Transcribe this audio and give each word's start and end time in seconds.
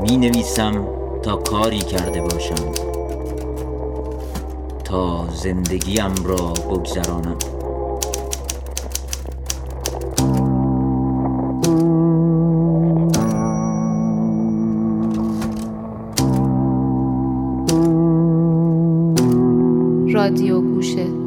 می 0.00 0.16
نویسم 0.16 0.86
تا 1.22 1.36
کاری 1.36 1.78
کرده 1.78 2.20
باشم. 2.20 2.72
تا 4.84 5.28
زندگیم 5.34 6.14
را 6.24 6.52
بگذرانم. 6.70 7.38
رادیو 20.12 20.60
گوشه 20.60 21.17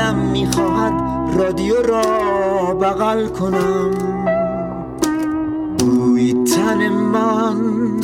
دلم 0.00 0.18
می‌خواهد 0.18 0.92
رادیو 1.38 1.74
را 1.82 2.74
بغل 2.74 3.28
کنم. 3.28 3.90
بوی 5.78 6.44
تن 6.44 6.88
من 6.88 8.00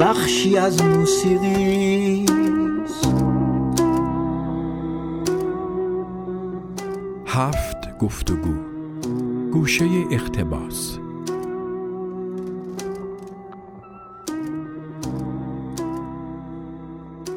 بخشی 0.00 0.56
از 0.56 0.82
موسیقی 0.84 2.26
هفت 7.26 7.98
گفتگو. 7.98 8.54
گوشه 9.52 9.84
اقتباس. 10.10 10.98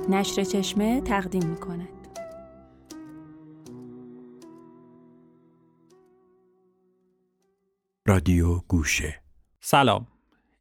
نشر 0.10 0.44
چشمه 0.44 1.02
تقدیم 1.02 1.44
می 1.50 1.56
کند. 1.56 1.97
رادیو 8.18 8.60
گوشه. 8.68 9.16
سلام. 9.60 10.08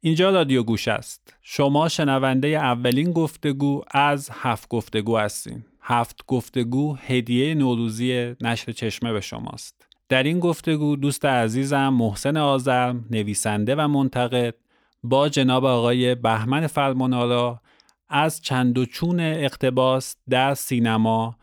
اینجا 0.01 0.29
رادیو 0.29 0.63
گوش 0.63 0.87
است. 0.87 1.35
شما 1.41 1.89
شنونده 1.89 2.47
اولین 2.47 3.11
گفتگو 3.11 3.83
از 3.91 4.29
هفت 4.33 4.69
گفتگو 4.69 5.17
هستین. 5.17 5.65
هفت 5.81 6.25
گفتگو 6.27 6.95
هدیه 6.95 7.55
نوروزی 7.55 8.35
نشر 8.41 8.71
چشمه 8.71 9.13
به 9.13 9.21
شماست. 9.21 9.87
در 10.09 10.23
این 10.23 10.39
گفتگو 10.39 10.95
دوست 10.95 11.25
عزیزم 11.25 11.89
محسن 11.89 12.37
آزرم 12.37 13.05
نویسنده 13.11 13.75
و 13.75 13.87
منتقد 13.87 14.55
با 15.03 15.29
جناب 15.29 15.65
آقای 15.65 16.15
بهمن 16.15 16.67
فرمانارا 16.67 17.61
از 18.09 18.41
چند 18.41 18.77
و 18.77 18.85
چون 18.85 19.19
اقتباس 19.19 20.15
در 20.29 20.53
سینما 20.53 21.37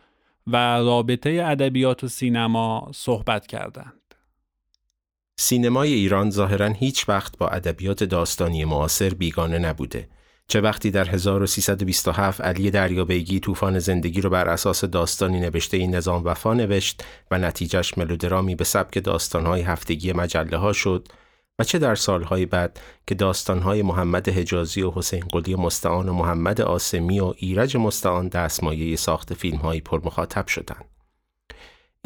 و 0.47 0.57
رابطه 0.79 1.45
ادبیات 1.47 2.05
و 2.05 2.09
سینما 2.09 2.91
صحبت 2.95 3.47
کردند. 3.47 4.04
سینمای 5.37 5.93
ایران 5.93 6.31
ظاهرا 6.31 6.69
هیچ 6.69 7.09
وقت 7.09 7.39
با 7.39 7.49
ادبیات 7.49 8.05
داستانی 8.05 8.65
معاصر 8.65 9.15
بیگانه 9.15 9.59
نبوده. 9.59 10.09
چه 10.49 10.61
وقتی 10.61 10.91
در 10.91 11.09
1327 11.09 12.41
علی 12.41 12.71
دریابیگی 12.71 13.41
طوفان 13.41 13.79
زندگی 13.79 14.21
رو 14.21 14.31
بر 14.31 14.49
اساس 14.49 14.85
داستانی 14.85 15.41
نوشته 15.41 15.77
این 15.77 15.95
نظام 15.95 16.25
وفا 16.25 16.55
نوشت 16.55 17.05
و 17.31 17.39
نتیجهش 17.39 17.99
ملودرامی 17.99 18.55
به 18.55 18.65
سبک 18.65 19.05
داستانهای 19.05 19.61
هفتگی 19.61 20.13
مجله 20.13 20.57
ها 20.57 20.73
شد 20.73 21.09
و 21.59 21.65
چه 21.65 21.79
در 21.79 21.95
سالهای 21.95 22.47
بعد 22.47 22.81
که 23.07 23.15
داستانهای 23.15 23.83
محمد 23.83 24.29
حجازی 24.29 24.83
و 24.83 24.91
حسین 24.91 25.21
قلی 25.21 25.55
مستعان 25.55 26.09
و 26.09 26.13
محمد 26.13 26.61
آسمی 26.61 27.21
و 27.21 27.35
ایرج 27.37 27.77
مستعان 27.77 28.29
دستمایه 28.29 28.97
ساخت 28.97 29.35
فیلمهایی 29.35 29.81
پرمخاطب 29.81 30.47
شدند. 30.47 30.94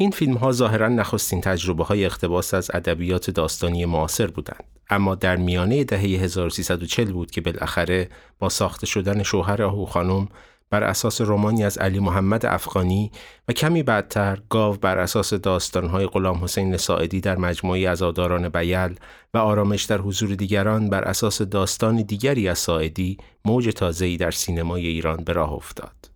این 0.01 0.11
فیلم 0.11 0.33
ها 0.33 0.51
ظاهرا 0.51 0.87
نخستین 0.87 1.41
تجربه 1.41 1.83
های 1.83 2.05
اقتباس 2.05 2.53
از 2.53 2.71
ادبیات 2.73 3.29
داستانی 3.29 3.85
معاصر 3.85 4.27
بودند 4.27 4.63
اما 4.89 5.15
در 5.15 5.35
میانه 5.35 5.83
دهه 5.83 6.01
1340 6.01 7.11
بود 7.11 7.31
که 7.31 7.41
بالاخره 7.41 8.09
با 8.39 8.49
ساخته 8.49 8.85
شدن 8.85 9.23
شوهر 9.23 9.63
آهو 9.63 9.85
خانم 9.85 10.27
بر 10.69 10.83
اساس 10.83 11.21
رومانی 11.21 11.63
از 11.63 11.77
علی 11.77 11.99
محمد 11.99 12.45
افغانی 12.45 13.11
و 13.47 13.53
کمی 13.53 13.83
بعدتر 13.83 14.41
گاو 14.49 14.75
بر 14.75 14.97
اساس 14.97 15.33
داستانهای 15.33 16.07
غلام 16.07 16.43
حسین 16.43 16.77
ساعدی 16.77 17.21
در 17.21 17.37
مجموعی 17.37 17.85
عزاداران 17.85 18.49
بیل 18.49 18.95
و 19.33 19.37
آرامش 19.37 19.83
در 19.83 19.97
حضور 19.97 20.35
دیگران 20.35 20.89
بر 20.89 21.03
اساس 21.03 21.41
داستان 21.41 21.95
دیگری 21.95 22.49
از 22.49 22.59
ساعدی 22.59 23.17
موج 23.45 23.69
تازه‌ای 23.69 24.17
در 24.17 24.31
سینمای 24.31 24.87
ایران 24.87 25.23
به 25.23 25.33
راه 25.33 25.53
افتاد. 25.53 26.08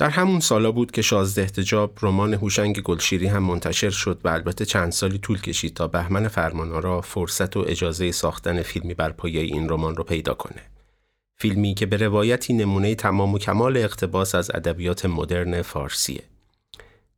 در 0.00 0.10
همون 0.10 0.40
سالا 0.40 0.72
بود 0.72 0.90
که 0.90 1.02
شازده 1.02 1.42
احتجاب 1.42 1.98
رمان 2.02 2.34
هوشنگ 2.34 2.80
گلشیری 2.80 3.26
هم 3.26 3.42
منتشر 3.42 3.90
شد 3.90 4.20
و 4.24 4.28
البته 4.28 4.64
چند 4.64 4.92
سالی 4.92 5.18
طول 5.18 5.40
کشید 5.40 5.74
تا 5.74 5.86
بهمن 5.88 6.28
فرمانارا 6.28 7.00
فرصت 7.00 7.56
و 7.56 7.64
اجازه 7.66 8.12
ساختن 8.12 8.62
فیلمی 8.62 8.94
بر 8.94 9.10
پایه 9.10 9.40
این 9.40 9.68
رمان 9.68 9.96
رو 9.96 10.04
پیدا 10.04 10.34
کنه. 10.34 10.62
فیلمی 11.36 11.74
که 11.74 11.86
به 11.86 11.96
روایتی 11.96 12.52
نمونه 12.52 12.94
تمام 12.94 13.34
و 13.34 13.38
کمال 13.38 13.76
اقتباس 13.76 14.34
از 14.34 14.50
ادبیات 14.54 15.06
مدرن 15.06 15.62
فارسیه. 15.62 16.22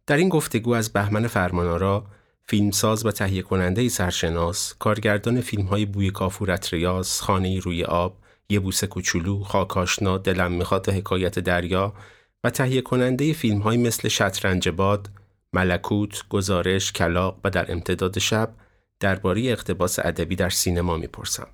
در 0.06 0.16
این 0.16 0.28
گفتگو 0.28 0.75
از 0.75 0.92
بهمن 0.92 1.26
فرمانارا 1.26 2.04
فیلمساز 2.44 3.06
و 3.06 3.10
تهیه 3.10 3.42
کننده 3.42 3.88
سرشناس، 3.88 4.75
کارگردان 4.78 5.41
فیلم 5.41 5.65
های 5.65 5.87
بوی 5.87 6.10
کافورت 6.10 6.75
ریاض، 6.75 7.21
خانه 7.21 7.59
روی 7.59 7.84
آب، 7.84 8.16
یه 8.48 8.60
بوسه 8.60 8.87
کوچولو، 8.87 9.42
خاکاشنا، 9.42 10.19
دلم 10.19 10.53
می‌خواد 10.53 10.88
حکایت 10.88 11.38
دریا 11.38 11.94
و 12.44 12.50
تهیه 12.50 12.80
کننده 12.80 13.32
فیلم 13.32 13.58
های 13.58 13.76
مثل 13.76 14.08
شطرنج 14.08 14.69
باد، 14.69 15.10
ملکوت، 15.53 16.28
گزارش، 16.28 16.92
کلاق 16.92 17.41
و 17.44 17.50
در 17.50 17.72
امتداد 17.72 18.19
شب 18.19 18.54
درباره 19.00 19.42
اقتباس 19.42 19.98
ادبی 19.98 20.36
در 20.36 20.50
سینما 20.50 20.97
می‌پرسم. 20.97 21.48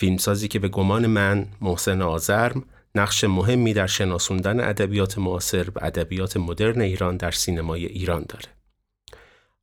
فیلمسازی 0.00 0.48
که 0.48 0.58
به 0.58 0.68
گمان 0.68 1.06
من 1.06 1.46
محسن 1.60 2.02
آزرم 2.02 2.64
نقش 2.94 3.24
مهمی 3.24 3.72
در 3.72 3.86
شناسوندن 3.86 4.60
ادبیات 4.60 5.18
معاصر 5.18 5.68
و 5.70 5.78
ادبیات 5.82 6.36
مدرن 6.36 6.80
ایران 6.80 7.16
در 7.16 7.30
سینمای 7.30 7.86
ایران 7.86 8.24
داره. 8.28 8.46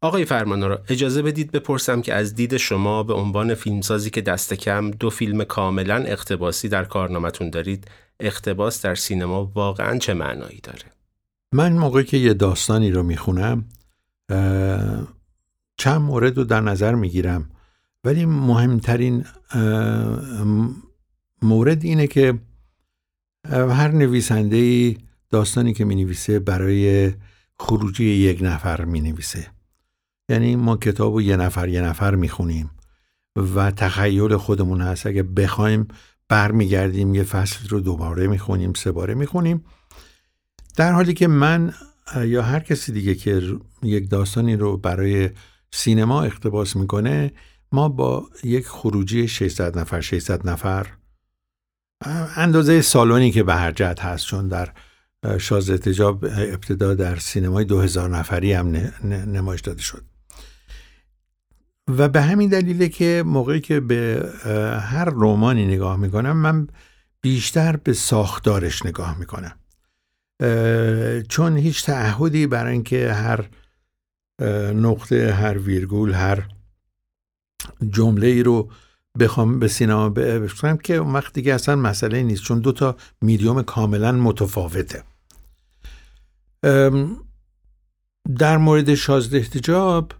آقای 0.01 0.25
فرمانارا 0.25 0.83
اجازه 0.89 1.21
بدید 1.21 1.51
بپرسم 1.51 2.01
که 2.01 2.13
از 2.13 2.35
دید 2.35 2.57
شما 2.57 3.03
به 3.03 3.13
عنوان 3.13 3.55
فیلمسازی 3.55 4.09
که 4.09 4.21
دست 4.21 4.53
کم 4.53 4.91
دو 4.91 5.09
فیلم 5.09 5.43
کاملا 5.43 5.95
اقتباسی 5.95 6.69
در 6.69 6.83
کارنامهتون 6.83 7.49
دارید 7.49 7.87
اقتباس 8.19 8.85
در 8.85 8.95
سینما 8.95 9.45
واقعا 9.45 9.97
چه 9.97 10.13
معنایی 10.13 10.59
داره؟ 10.63 10.83
من 11.51 11.73
موقعی 11.73 12.03
که 12.03 12.17
یه 12.17 12.33
داستانی 12.33 12.91
رو 12.91 13.03
می‌خونم 13.03 13.65
چند 15.77 16.01
مورد 16.01 16.37
رو 16.37 16.43
در 16.43 16.61
نظر 16.61 16.95
می‌گیرم. 16.95 17.49
ولی 18.03 18.25
مهمترین 18.25 19.25
مورد 21.41 21.83
اینه 21.83 22.07
که 22.07 22.39
هر 23.49 23.91
نویسنده 23.91 24.95
داستانی 25.29 25.73
که 25.73 25.85
می 25.85 26.15
برای 26.39 27.13
خروجی 27.59 28.05
یک 28.05 28.39
نفر 28.41 28.85
می 28.85 29.01
نویسه 29.01 29.47
یعنی 30.29 30.55
ما 30.55 30.77
کتاب 30.77 31.13
رو 31.13 31.21
یه 31.21 31.37
نفر 31.37 31.69
یه 31.69 31.81
نفر 31.81 32.15
می‌خونیم 32.15 32.71
و 33.55 33.71
تخیل 33.71 34.37
خودمون 34.37 34.81
هست. 34.81 35.07
اگه 35.07 35.23
بخوایم 35.23 35.87
برمیگردیم 36.29 37.15
یه 37.15 37.23
فصل 37.23 37.69
رو 37.69 37.79
دوباره 37.79 38.27
می‌خونیم 38.27 38.73
سه 38.73 38.91
باره 38.91 39.13
می‌خونیم. 39.13 39.65
در 40.75 40.91
حالی 40.91 41.13
که 41.13 41.27
من 41.27 41.73
یا 42.25 42.41
هر 42.41 42.59
کسی 42.59 42.91
دیگه 42.91 43.15
که 43.15 43.41
یک 43.83 44.09
داستانی 44.09 44.55
رو 44.55 44.77
برای 44.77 45.29
سینما 45.71 46.23
اقتباس 46.23 46.75
می‌کنه 46.75 47.31
ما 47.71 47.89
با 47.89 48.29
یک 48.43 48.67
خروجی 48.67 49.27
600 49.27 49.79
نفر 49.79 50.01
600 50.01 50.47
نفر 50.49 50.87
اندازه 52.35 52.81
سالونی 52.81 53.31
که 53.31 53.43
به 53.43 53.55
هر 53.55 53.71
جهت 53.71 53.99
هست 53.99 54.25
چون 54.25 54.47
در 54.47 54.73
شاز 55.37 55.69
اتجاب 55.69 56.25
ابتدا 56.25 56.93
در 56.93 57.15
سینمای 57.15 57.65
2000 57.65 58.09
نفری 58.09 58.53
هم 58.53 58.67
نمایش 59.05 59.61
داده 59.61 59.81
شد. 59.81 60.03
و 61.87 62.09
به 62.09 62.21
همین 62.21 62.49
دلیله 62.49 62.89
که 62.89 63.23
موقعی 63.25 63.61
که 63.61 63.79
به 63.79 64.31
هر 64.81 65.05
رومانی 65.05 65.65
نگاه 65.65 65.97
می‌کنم 65.97 66.37
من 66.37 66.67
بیشتر 67.21 67.75
به 67.75 67.93
ساختارش 67.93 68.85
نگاه 68.85 69.19
می‌کنم. 69.19 69.55
چون 71.29 71.57
هیچ 71.57 71.85
تعهدی 71.85 72.47
برای 72.47 72.73
اینکه 72.73 73.13
هر 73.13 73.49
نقطه 74.73 75.33
هر 75.33 75.57
ویرگول 75.57 76.13
هر 76.13 76.47
جمله 77.89 78.27
ای 78.27 78.43
رو 78.43 78.69
بخوام 79.19 79.59
به 79.59 79.67
سینما 79.67 80.09
بفرستم 80.09 80.77
که 80.77 80.95
اون 80.95 81.13
وقت 81.13 81.33
دیگه 81.33 81.53
اصلا 81.53 81.75
مسئله 81.75 82.23
نیست 82.23 82.43
چون 82.43 82.59
دو 82.59 82.71
تا 82.71 82.95
میدیوم 83.21 83.61
کاملا 83.61 84.11
متفاوته. 84.11 85.03
در 88.37 88.57
مورد 88.57 88.95
شازده 88.95 89.37
احتجاب 89.37 90.11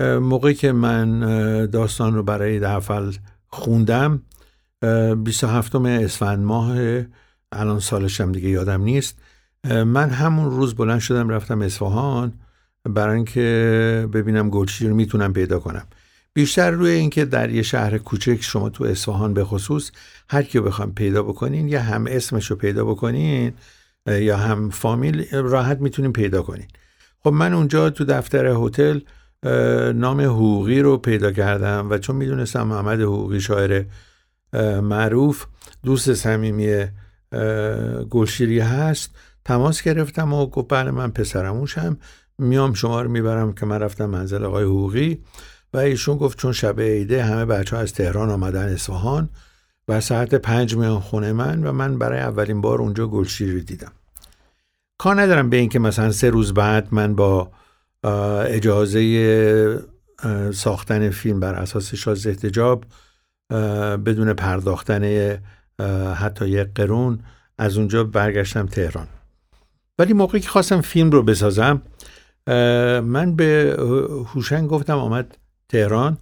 موقعی 0.00 0.54
که 0.54 0.72
من 0.72 1.20
داستان 1.66 2.14
رو 2.14 2.22
برای 2.22 2.60
دفل 2.60 3.12
خوندم 3.48 4.22
27 5.24 5.74
اسفند 5.76 6.44
ماه 6.44 6.76
الان 7.52 7.80
سالشم 7.80 8.32
دیگه 8.32 8.48
یادم 8.48 8.82
نیست. 8.82 9.18
من 9.64 10.10
همون 10.10 10.50
روز 10.50 10.74
بلند 10.74 11.00
شدم 11.00 11.28
رفتم 11.28 11.62
اصفهان 11.62 12.32
برای 12.84 13.16
اینکه 13.16 14.08
ببینم 14.12 14.50
گلچی 14.50 14.88
رو 14.88 14.94
می‌تونم 14.94 15.32
پیدا 15.32 15.58
کنم. 15.58 15.86
بیشتر 16.34 16.70
روی 16.70 16.90
اینکه 16.90 17.24
در 17.24 17.50
یه 17.50 17.62
شهر 17.62 17.98
کوچک 17.98 18.42
شما 18.42 18.68
تو 18.68 18.84
اصفهان 18.84 19.34
به 19.34 19.44
خصوص 19.44 19.90
هر 20.30 20.42
کی 20.42 20.60
بخوام 20.60 20.94
پیدا 20.94 21.22
بکنین 21.22 21.68
یا 21.68 21.82
هم 21.82 22.06
اسمش 22.08 22.50
رو 22.50 22.56
پیدا 22.56 22.84
بکنین 22.84 23.52
یا 24.06 24.36
هم 24.36 24.70
فامیل 24.70 25.26
راحت 25.32 25.80
می‌تونین 25.80 26.12
پیدا 26.12 26.42
کنین. 26.42 26.68
خب 27.20 27.32
من 27.32 27.52
اونجا 27.52 27.90
تو 27.90 28.04
دفتر 28.04 28.46
هتل 28.46 29.00
نام 29.94 30.20
حقوقی 30.20 30.80
رو 30.80 30.98
پیدا 30.98 31.32
کردم 31.32 31.86
و 31.90 31.98
چون 31.98 32.16
می‌دونستم 32.16 32.62
محمد 32.62 33.00
حقوقی 33.00 33.40
شاعر 33.40 33.84
معروف 34.82 35.46
دوست 35.82 36.14
صمیمی 36.14 36.86
گلشیری 38.10 38.60
هست 38.60 39.16
تماس 39.44 39.82
گرفتم 39.82 40.32
و 40.32 40.46
گفت 40.46 40.68
بله 40.68 40.90
من 40.90 41.10
پسرموشم 41.10 41.96
میام 42.38 42.72
شما 42.74 43.02
رو 43.02 43.10
می‌برم 43.10 43.52
که 43.52 43.66
من 43.66 43.80
رفتم 43.80 44.06
منزل 44.06 44.44
آقای 44.44 44.64
حقوقی. 44.64 45.18
و 45.72 45.78
ایشون 45.78 46.16
گفت 46.16 46.38
چون 46.38 46.52
شب 46.52 46.80
عیده 46.80 47.24
همه 47.24 47.44
بچه 47.44 47.76
ها 47.76 47.82
از 47.82 47.92
تهران 47.92 48.30
آمدن 48.30 48.72
اصفهان 48.72 49.28
و 49.88 50.00
ساعت 50.00 50.34
پنج 50.34 50.76
میان 50.76 51.00
خونه 51.00 51.32
من 51.32 51.66
و 51.66 51.72
من 51.72 51.98
برای 51.98 52.20
اولین 52.20 52.60
بار 52.60 52.78
اونجا 52.78 53.06
گلشیری 53.06 53.62
دیدم. 53.62 53.92
کار 54.98 55.20
ندارم 55.20 55.50
به 55.50 55.56
اینکه 55.56 55.78
مثلا 55.78 56.12
سه 56.12 56.30
روز 56.30 56.54
بعد 56.54 56.88
من 56.90 57.14
با 57.14 57.50
اجازه 58.48 59.82
ساختن 60.54 61.10
فیلم 61.10 61.40
بر 61.40 61.54
اساس 61.54 61.94
شاز 61.94 62.26
احتجاب 62.26 62.84
بدون 64.06 64.32
پرداختن 64.32 65.36
حتی 66.14 66.48
یک 66.48 66.68
قرون 66.74 67.18
از 67.58 67.78
اونجا 67.78 68.04
برگشتم 68.04 68.66
تهران. 68.66 69.06
ولی 69.98 70.12
موقعی 70.12 70.40
که 70.40 70.48
خواستم 70.48 70.80
فیلم 70.80 71.10
رو 71.10 71.22
بسازم 71.22 71.82
من 73.04 73.36
به 73.36 73.76
هوشنگ 74.34 74.68
گفتم 74.68 74.98
آمد 74.98 75.38
تهران. 75.68 76.18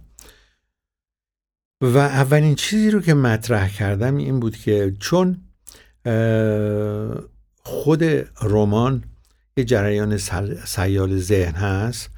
و 1.81 1.97
اولین 1.97 2.55
چیزی 2.55 2.91
رو 2.91 3.01
که 3.01 3.13
مطرح 3.13 3.69
کردم 3.69 4.17
این 4.17 4.39
بود 4.39 4.57
که 4.57 4.93
چون 4.99 5.37
خود 7.63 8.03
رمان 8.41 9.03
یه 9.57 9.63
جریان 9.63 10.17
سیال 10.65 11.17
ذهن 11.17 11.55
هست 11.55 12.09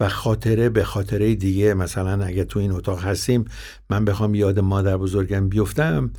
و 0.00 0.08
خاطره 0.08 0.68
به 0.68 0.84
خاطره 0.84 1.34
دیگه 1.34 1.74
مثلا 1.74 2.24
اگه 2.24 2.44
تو 2.44 2.58
این 2.58 2.72
اتاق 2.72 3.04
هستیم 3.04 3.44
من 3.90 4.04
بخوام 4.04 4.34
یاد 4.34 4.58
مادر 4.58 4.96
بزرگم 4.96 5.48
بیفتم 5.48 6.10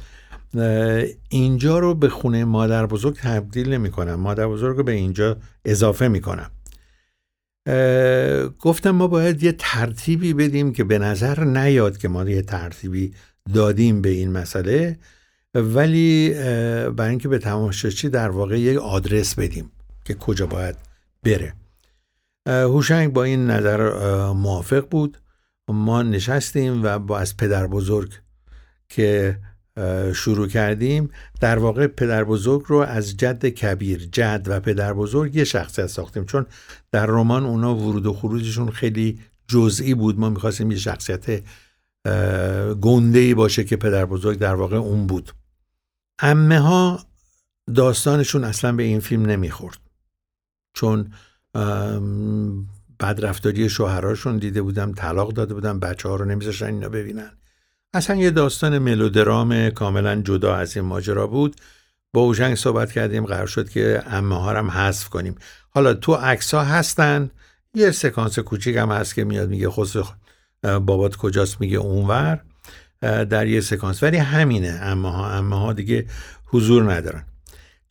اینجا 1.30 1.80
رو 1.80 1.96
به 1.96 2.10
خونه 2.10 2.46
مادر 2.46 2.86
بزرگ 2.86 3.16
تبدیل 3.16 3.74
نمی 3.74 3.92
کنم 3.92 4.16
مادر 4.16 4.48
بزرگ 4.48 4.78
رو 4.78 4.84
به 4.84 4.92
اینجا 4.92 5.38
اضافه 5.66 6.08
می 6.08 6.22
کنم 6.22 6.52
گفتم 8.60 8.92
ما 8.92 9.08
باید 9.08 9.44
یه 9.44 9.52
ترتیبی 9.52 10.34
بدیم 10.34 10.74
که 10.74 10.84
به 10.84 11.00
نظر 11.00 11.44
نیاد 11.44 11.98
که 11.98 12.08
ما 12.08 12.24
یه 12.24 12.42
ترتیبی 12.42 13.14
دادیم 13.54 14.02
به 14.02 14.10
این 14.10 14.32
مسئله 14.32 14.98
ولی 15.56 16.30
برای 16.96 17.10
اینکه 17.10 17.28
به 17.28 17.38
تماشاچی 17.38 18.10
در 18.10 18.30
واقع 18.30 18.60
یک 18.60 18.78
آدرس 18.78 19.36
بدیم. 19.36 19.72
که 20.06 20.14
کجا 20.14 20.46
باید 20.46 20.76
بره. 21.24 21.54
هوشنگ 22.48 23.14
با 23.14 23.24
این 23.24 23.48
نظر 23.48 23.92
موافق 24.32 24.88
بود. 24.90 25.18
ما 25.68 26.02
نشستیم 26.02 26.84
و 26.84 27.00
با 27.00 27.20
از 27.20 27.38
پدر 27.38 27.68
بزرگ 27.68 28.14
که 28.90 29.40
شروع 30.16 30.48
کردیم 30.48 31.10
در 31.40 31.60
واقع 31.60 31.88
پدر 31.88 32.24
بزرگ 32.24 32.64
رو 32.68 32.78
از 32.78 33.18
جد 33.18 33.46
کبیر 33.46 34.10
جد 34.12 34.46
و 34.48 34.60
پدر 34.60 34.94
بزرگ 34.94 35.36
یه 35.36 35.44
شخصیت 35.44 35.88
ساختیم. 35.88 36.26
چون 36.26 36.46
در 36.92 37.06
رمان 37.06 37.46
اونا 37.46 37.76
ورود 37.76 38.06
و 38.06 38.14
خروجشون 38.14 38.72
خیلی 38.72 39.20
جزئی 39.48 39.94
بود. 39.94 40.20
ما 40.20 40.30
می‌خواستیم 40.30 40.72
یه 40.72 40.78
شخصیت 40.78 41.44
گنده 42.82 43.36
باشه 43.36 43.64
که 43.64 43.76
پدر 43.76 44.06
بزرگ 44.06 44.40
در 44.40 44.56
واقع 44.56 44.78
اون 44.78 45.08
بود. 45.08 45.32
امه 46.20 46.60
ها 46.60 47.06
داستانشون 47.76 48.44
اصلا 48.44 48.72
به 48.72 48.84
این 48.84 49.00
فیلم 49.00 49.26
نمی‌خورد. 49.26 49.78
چون 50.74 51.14
بدرفتاری 53.00 53.70
شوهراشون 53.70 54.38
دیده 54.38 54.62
بودم 54.62 54.94
طلاق 54.94 55.34
داده 55.34 55.54
بودم 55.54 55.80
بچه 55.80 56.10
ها 56.10 56.16
رو 56.16 56.26
نمیذاشتن 56.26 56.66
اینا 56.66 56.90
ببینن. 56.90 57.32
اصلا 57.94 58.16
یه 58.16 58.32
داستان 58.32 58.78
ملودرام 58.78 59.70
کاملا 59.70 60.22
جدا 60.22 60.56
از 60.56 60.78
این 60.78 60.86
ماجرا 60.86 61.28
بود. 61.28 61.56
با 62.14 62.22
اوژنگ 62.22 62.56
صحبت 62.56 62.92
کردیم 62.92 63.26
قرار 63.26 63.48
شد 63.48 63.70
که 63.70 64.04
امه 64.08 64.40
ها 64.40 64.54
هم 64.54 64.72
حذف 64.72 65.10
کنیم. 65.10 65.36
حالا 65.70 65.94
تو 65.94 66.14
عکس 66.14 66.54
ها 66.54 66.64
هستن. 66.64 67.30
یه 67.74 67.92
سکانس 67.92 68.40
کوچیک 68.40 68.76
هم 68.76 68.92
هست 68.92 69.16
که 69.16 69.24
میاد 69.24 69.50
میگه 69.50 69.70
خود 69.70 69.90
بابات 70.64 71.16
کجاست؟ 71.16 71.62
میگه 71.62 71.78
اونور. 71.78 72.42
در 73.02 73.48
یه 73.48 73.62
سکانس. 73.62 74.04
ولی 74.04 74.18
همینه. 74.18 74.80
امه 74.82 75.12
ها 75.12 75.32
امه 75.32 75.60
ها 75.60 75.74
دیگه 75.74 76.06
حضور 76.46 76.94
ندارن. 76.94 77.26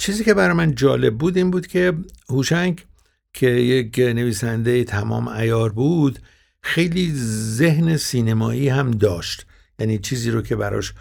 چیزی 0.02 0.24
که 0.24 0.34
برای 0.34 0.56
من 0.56 0.74
جالب 0.74 1.18
بود 1.18 1.36
این 1.36 1.50
بود 1.50 1.66
که 1.66 1.92
هوشنگ 2.28 2.84
که 3.32 3.46
یک 3.50 3.98
نویسنده 3.98 4.84
تمام 4.84 5.28
ایار 5.28 5.72
بود 5.72 6.18
خیلی 6.62 7.12
ذهن 7.14 7.96
سینمایی 7.96 8.68
هم 8.68 8.90
داشت. 8.90 9.46
یعنی 9.78 9.98
چیزی 9.98 10.30
رو 10.30 10.42
که 10.42 10.56
براش 10.56 10.94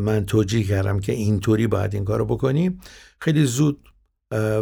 من 0.00 0.26
توجیه 0.26 0.64
کردم 0.64 1.00
که 1.00 1.12
اینطوری 1.12 1.66
باید 1.66 1.94
این 1.94 2.04
کارو 2.04 2.24
بکنیم 2.24 2.80
خیلی 3.20 3.44
زود 3.44 3.88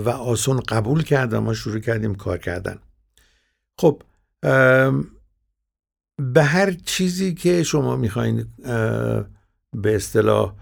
و 0.05 0.08
آسون 0.08 0.60
قبول 0.60 1.02
کرد 1.02 1.34
ما 1.34 1.55
شروع 1.55 1.78
کردیم 1.78 2.14
کار 2.14 2.38
کردن. 2.38 2.78
خب 3.78 4.02
به 6.19 6.43
هر 6.43 6.72
چیزی 6.84 7.34
که 7.34 7.62
شما 7.62 7.96
می‌خواین 7.96 8.46
به 9.72 9.96
اصطلاح 9.96 10.55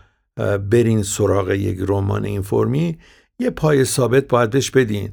برین 0.70 1.02
سراغ 1.02 1.50
یک 1.50 1.78
رمان 1.88 2.24
این 2.24 2.42
فرمی 2.42 2.98
یه 3.38 3.50
پای 3.50 3.84
ثابت 3.84 4.28
باید 4.28 4.50
بهش 4.50 4.70
بدین. 4.70 5.12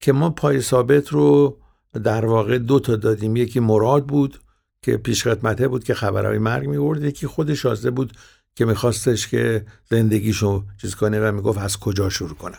که 0.00 0.12
ما 0.12 0.30
پای 0.30 0.60
ثابت 0.60 1.08
رو 1.08 1.58
در 2.04 2.26
واقع 2.26 2.58
دو 2.58 2.80
تا 2.80 2.96
دادیم. 2.96 3.36
یکی 3.36 3.60
مراد 3.60 4.06
بود 4.06 4.40
که 4.82 4.96
پیش 4.96 5.24
خدمته 5.24 5.68
بود 5.68 5.84
که 5.84 5.94
خبرهای 5.94 6.38
مرگ 6.38 6.68
میورد 6.68 7.04
یکی 7.04 7.26
خود 7.26 7.54
شازده 7.54 7.90
بود 7.90 8.12
که 8.54 8.64
میخواستش 8.64 9.28
که 9.28 9.66
زندگیشو 9.90 10.64
چیز 10.80 10.94
کنه 10.94 11.20
و 11.20 11.32
می‌گفت 11.32 11.58
از 11.58 11.78
کجا 11.80 12.08
شروع 12.08 12.36
کنم. 12.36 12.58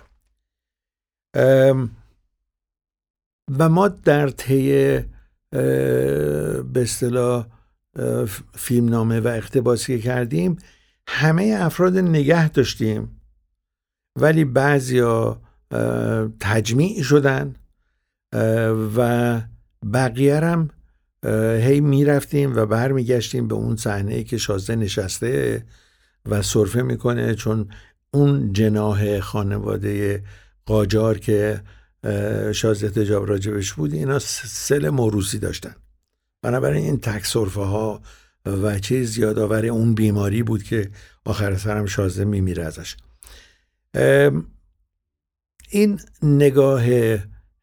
و 3.60 3.70
ما 3.70 3.88
در 3.88 4.30
طی 4.30 5.00
به 5.52 6.64
اصطلاح 6.76 7.48
فیلمنامه 8.54 9.20
و 9.20 9.28
اقتباسی 9.28 10.02
کردیم 10.02 10.58
همه 11.08 11.58
افراد 11.60 11.98
نگه 11.98 12.50
داشتیم. 12.50 13.22
ولی 14.16 14.46
بعضیا 14.46 15.42
تجمیع 16.40 17.04
شدن 17.04 17.56
و 18.96 19.42
بقیه 19.94 20.40
هم 20.40 20.70
هی 21.62 21.82
می‌رفتیم 21.82 22.56
و 22.56 22.66
برمیگشتیم 22.66 23.48
به 23.48 23.56
اون 23.56 23.76
صحنه 23.76 24.24
که 24.24 24.38
شازده 24.38 24.76
نشسته 24.76 25.66
و 26.26 26.42
صرفه 26.42 26.82
می‌کنه 26.82 27.36
چون 27.36 27.70
اون 28.12 28.54
جناه 28.54 29.20
خانواده 29.20 30.24
قاجار 30.66 31.18
که 31.18 31.62
شازده 32.54 32.90
تجاب 32.90 33.30
راجبش 33.30 33.74
بود 33.74 33.94
اینا 33.94 34.20
سل 34.20 34.90
موروسی 34.90 35.40
داشتن. 35.40 35.76
بنابراین 36.42 36.86
این 36.86 36.98
تک 37.00 37.26
صرفه 37.26 37.62
ها 37.62 38.02
و 38.64 38.80
چیز 38.80 39.18
یادآور 39.18 39.66
اون 39.66 39.96
بیماری 39.96 40.44
بود 40.44 40.64
که 40.64 40.90
آخر 41.26 41.58
سرم 41.58 41.86
شازده 41.86 42.26
میمیره 42.26 42.64
ازش. 42.64 42.96
این 45.70 46.00
نگاه 46.24 46.84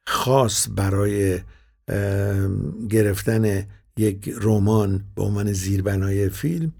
خاص 0.06 0.68
برای 0.76 1.40
گرفتن 2.90 3.66
یک 3.96 4.34
رمان 4.40 5.04
به 5.14 5.22
عنوان 5.22 5.52
زیربنای 5.52 6.28
فیلم 6.28 6.72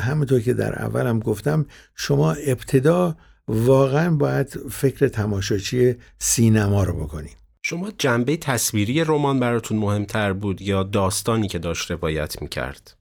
همونطور 0.00 0.40
که 0.40 0.54
در 0.54 0.82
اولم 0.82 1.18
گفتم 1.18 1.66
شما 1.94 2.32
ابتدا 2.32 3.16
واقعا 3.48 4.10
باید 4.16 4.48
فکر 4.70 5.08
تماشاچی 5.08 5.96
سینما 6.18 6.84
رو 6.84 7.04
بکنید 7.04 7.39
شما 7.70 7.90
جنبه 7.98 8.36
تصویری 8.36 9.04
رمان 9.04 9.40
براتون 9.40 9.78
مهمتر 9.78 10.32
بود 10.32 10.62
یا 10.62 10.82
داستانی 10.82 11.48
که 11.48 11.58
داشت 11.58 11.90
روایت 11.90 12.42
می‌کرد؟ 12.42 12.96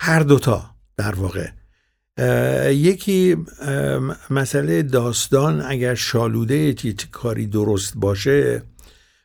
هر 0.00 0.20
دوتا 0.20 0.70
در 0.96 1.14
واقع 1.14 1.48
یکی 2.70 3.36
مسئله 4.30 4.82
داستان 4.82 5.60
اگر 5.60 5.94
شالوده 5.94 6.74
کاری 7.12 7.46
درست 7.46 7.92
باشه 7.96 8.62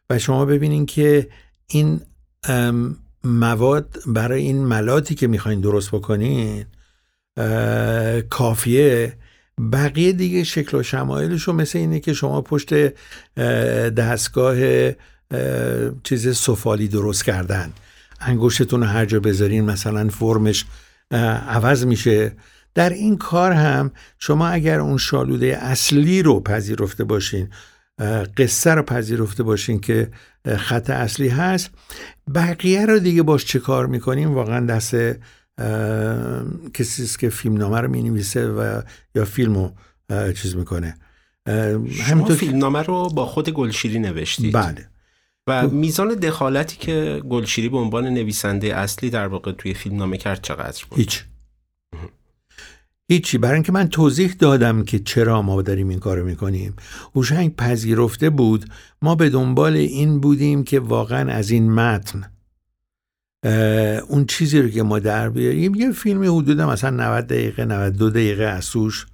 و 0.10 0.20
شما 0.20 0.46
ببینین 0.46 0.86
که 0.86 1.30
این 1.68 2.02
مواد 3.24 3.98
برای 4.06 4.42
این 4.42 4.66
ملاتی 4.66 5.16
که 5.16 5.28
می‌خواین 5.28 5.62
درست 5.62 5.92
بکنین 5.92 6.66
کافیه 8.30 9.18
بقیه 9.74 10.12
دیگه 10.12 10.44
شکل 10.44 10.78
و 10.78 10.84
شمایلش 10.84 11.44
رو 11.44 11.54
مثل 11.54 11.80
اینه 11.80 12.00
که 12.00 12.14
شما 12.14 12.42
پشت 12.42 12.74
دستگاه 13.90 14.56
چیز 16.04 16.38
سفالی 16.38 16.88
درست 16.88 17.26
کردن. 17.26 17.72
انگشتتون 18.20 18.84
هر 18.84 19.06
جا 19.06 19.20
بذارین 19.20 19.66
مثلا 19.66 20.10
فرمش 20.10 20.66
عوض 21.48 21.86
میشه. 21.86 22.32
در 22.76 22.90
این 22.90 23.18
کار 23.18 23.52
هم 23.52 23.92
شما 24.20 24.48
اگر 24.48 24.80
اون 24.80 24.98
شالوده 24.98 25.58
اصلی 25.62 26.24
رو 26.24 26.40
پذیرفته 26.40 27.04
باشین 27.04 27.50
قصه 28.38 28.74
رو 28.74 28.84
پذیرفته 28.84 29.44
باشین 29.44 29.80
که 29.80 30.12
خط 30.58 30.90
اصلی 30.90 31.28
هست 31.28 31.70
بقیه 32.36 32.86
رو 32.86 33.00
دیگه 33.00 33.24
باش 33.24 33.46
چه 33.46 33.60
کار 33.60 33.86
می‌کنیم 33.86 34.34
واقعا 34.34 34.66
دست 34.66 34.96
کسی 36.74 37.04
است 37.04 37.20
که 37.20 37.30
فیلم 37.30 37.58
نامه 37.58 37.82
رو 37.82 37.88
می‌نویسه 37.88 38.48
و 38.48 38.82
یا 39.16 39.26
فیلم 39.26 39.54
رو 39.54 39.72
چیز 40.34 40.56
می‌کنه. 40.56 40.98
همینطور 42.04 42.36
فیلم 42.36 42.58
نامه 42.58 42.82
رو 42.82 43.10
با 43.10 43.26
خود 43.26 43.50
گلشیری 43.50 44.00
نوشتید. 44.00 44.54
بله. 44.54 44.90
و 45.48 45.68
میزان 45.68 46.16
دخالتی 46.16 46.78
که 46.78 47.22
گلشیری 47.30 47.70
به 47.70 47.78
عنوان 47.78 48.08
نویسنده 48.08 48.76
اصلی 48.76 49.10
در 49.10 49.28
واقع 49.28 49.52
توی 49.52 49.74
فیلم 49.74 49.98
نامه 49.98 50.18
کرد 50.18 50.42
چقدر 50.42 50.84
بود؟ 50.90 51.00
هیچ. 51.00 51.24
هیچی. 53.12 53.38
برای 53.38 53.54
اینکه 53.54 53.72
من 53.72 53.88
توضیح 53.88 54.34
دادم 54.34 54.84
که 54.84 55.00
چرا 55.00 55.42
ما 55.42 55.62
داریم 55.62 55.90
این 55.90 56.00
کارو 56.00 56.26
می‌کنیم. 56.26 56.76
هوشنگ 57.16 57.56
پذیرفته 57.56 58.30
بود. 58.30 58.66
ما 59.02 59.16
به 59.16 59.30
دنبال 59.30 59.76
این 59.76 60.20
بودیم 60.20 60.64
که 60.64 60.80
واقعا 60.80 61.32
از 61.32 61.50
این 61.50 61.72
متن 61.72 62.32
اون 64.08 64.26
چیزی 64.26 64.62
رو 64.62 64.70
که 64.70 64.84
ما 64.84 65.00
در 65.00 65.30
بیاریم 65.30 65.76
یه 65.76 65.92
فیلمی 65.92 66.28
حدود 66.28 66.62
مثلا 66.62 66.90
90 66.90 67.28
دقیقه 67.28 67.66
92 67.66 68.10
دقیقه 68.10 68.44
از 68.44 68.66
سوش 68.66 69.06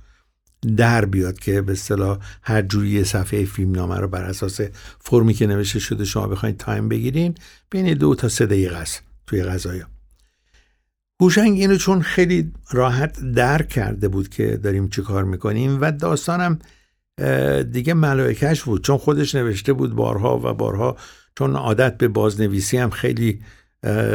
در 0.77 1.05
بیاد 1.05 1.39
که 1.39 1.61
به 1.61 1.71
اصطلاح 1.71 2.19
هر 2.41 2.61
جوری 2.61 3.03
صفحه 3.03 3.45
فیلم 3.45 3.71
نامه 3.71 3.97
رو 3.97 4.07
بر 4.07 4.23
اساس 4.23 4.61
فرمی 4.99 5.33
که 5.33 5.47
نوشته 5.47 5.79
شده 5.79 6.05
شما 6.05 6.27
بخواید 6.27 6.57
تایم 6.57 6.89
بگیرین 6.89 7.35
بین 7.69 7.93
دو 7.93 8.15
تا 8.15 8.29
سه 8.29 8.45
دقیقه 8.45 8.75
است 8.75 9.03
توی 9.27 9.43
غذایا. 9.43 9.87
هوشنگ 11.21 11.59
اینو 11.59 11.77
چون 11.77 12.01
خیلی 12.01 12.51
راحت 12.71 13.19
درک 13.19 13.69
کرده 13.69 14.07
بود 14.07 14.29
که 14.29 14.57
داریم 14.57 14.89
چی 14.89 15.01
کار 15.01 15.23
می‌کنیم 15.23 15.81
و 15.81 15.91
داستانم 15.91 16.59
دیگه 17.71 17.93
ملائکش 17.93 18.63
بود 18.63 18.83
چون 18.83 18.97
خودش 18.97 19.35
نوشته 19.35 19.73
بود 19.73 19.95
بارها 19.95 20.39
و 20.43 20.53
بارها 20.53 20.97
چون 21.37 21.55
عادت 21.55 21.97
به 21.97 22.07
بازنویسی 22.07 22.77
هم 22.77 22.89
خیلی 22.89 23.41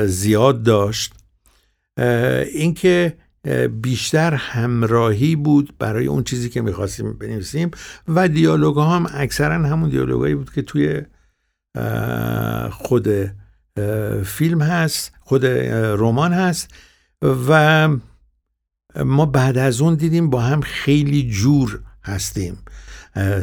زیاد 0.06 0.62
داشت. 0.62 1.12
اینکه 2.52 3.16
بیشتر 3.82 4.34
همراهی 4.34 5.36
بود 5.36 5.74
برای 5.78 6.06
اون 6.06 6.24
چیزی 6.24 6.48
که 6.48 6.62
می‌خواستیم 6.62 7.12
بنویسیم 7.12 7.70
و 8.08 8.28
دیالوگ 8.28 8.76
ها 8.76 8.96
هم 8.96 9.06
اکثرا 9.14 9.54
همون 9.54 9.90
دیالوگایی 9.90 10.34
بود 10.34 10.52
که 10.52 10.62
توی 10.62 11.02
خود 12.70 13.08
فیلم 14.24 14.62
هست 14.62 15.12
خود 15.20 15.46
رمان 15.46 16.32
هست 16.32 16.74
و 17.48 17.88
ما 19.04 19.26
بعد 19.26 19.58
از 19.58 19.80
اون 19.80 19.94
دیدیم 19.94 20.30
با 20.30 20.40
هم 20.40 20.60
خیلی 20.60 21.30
جور 21.30 21.80
هستیم 22.04 22.58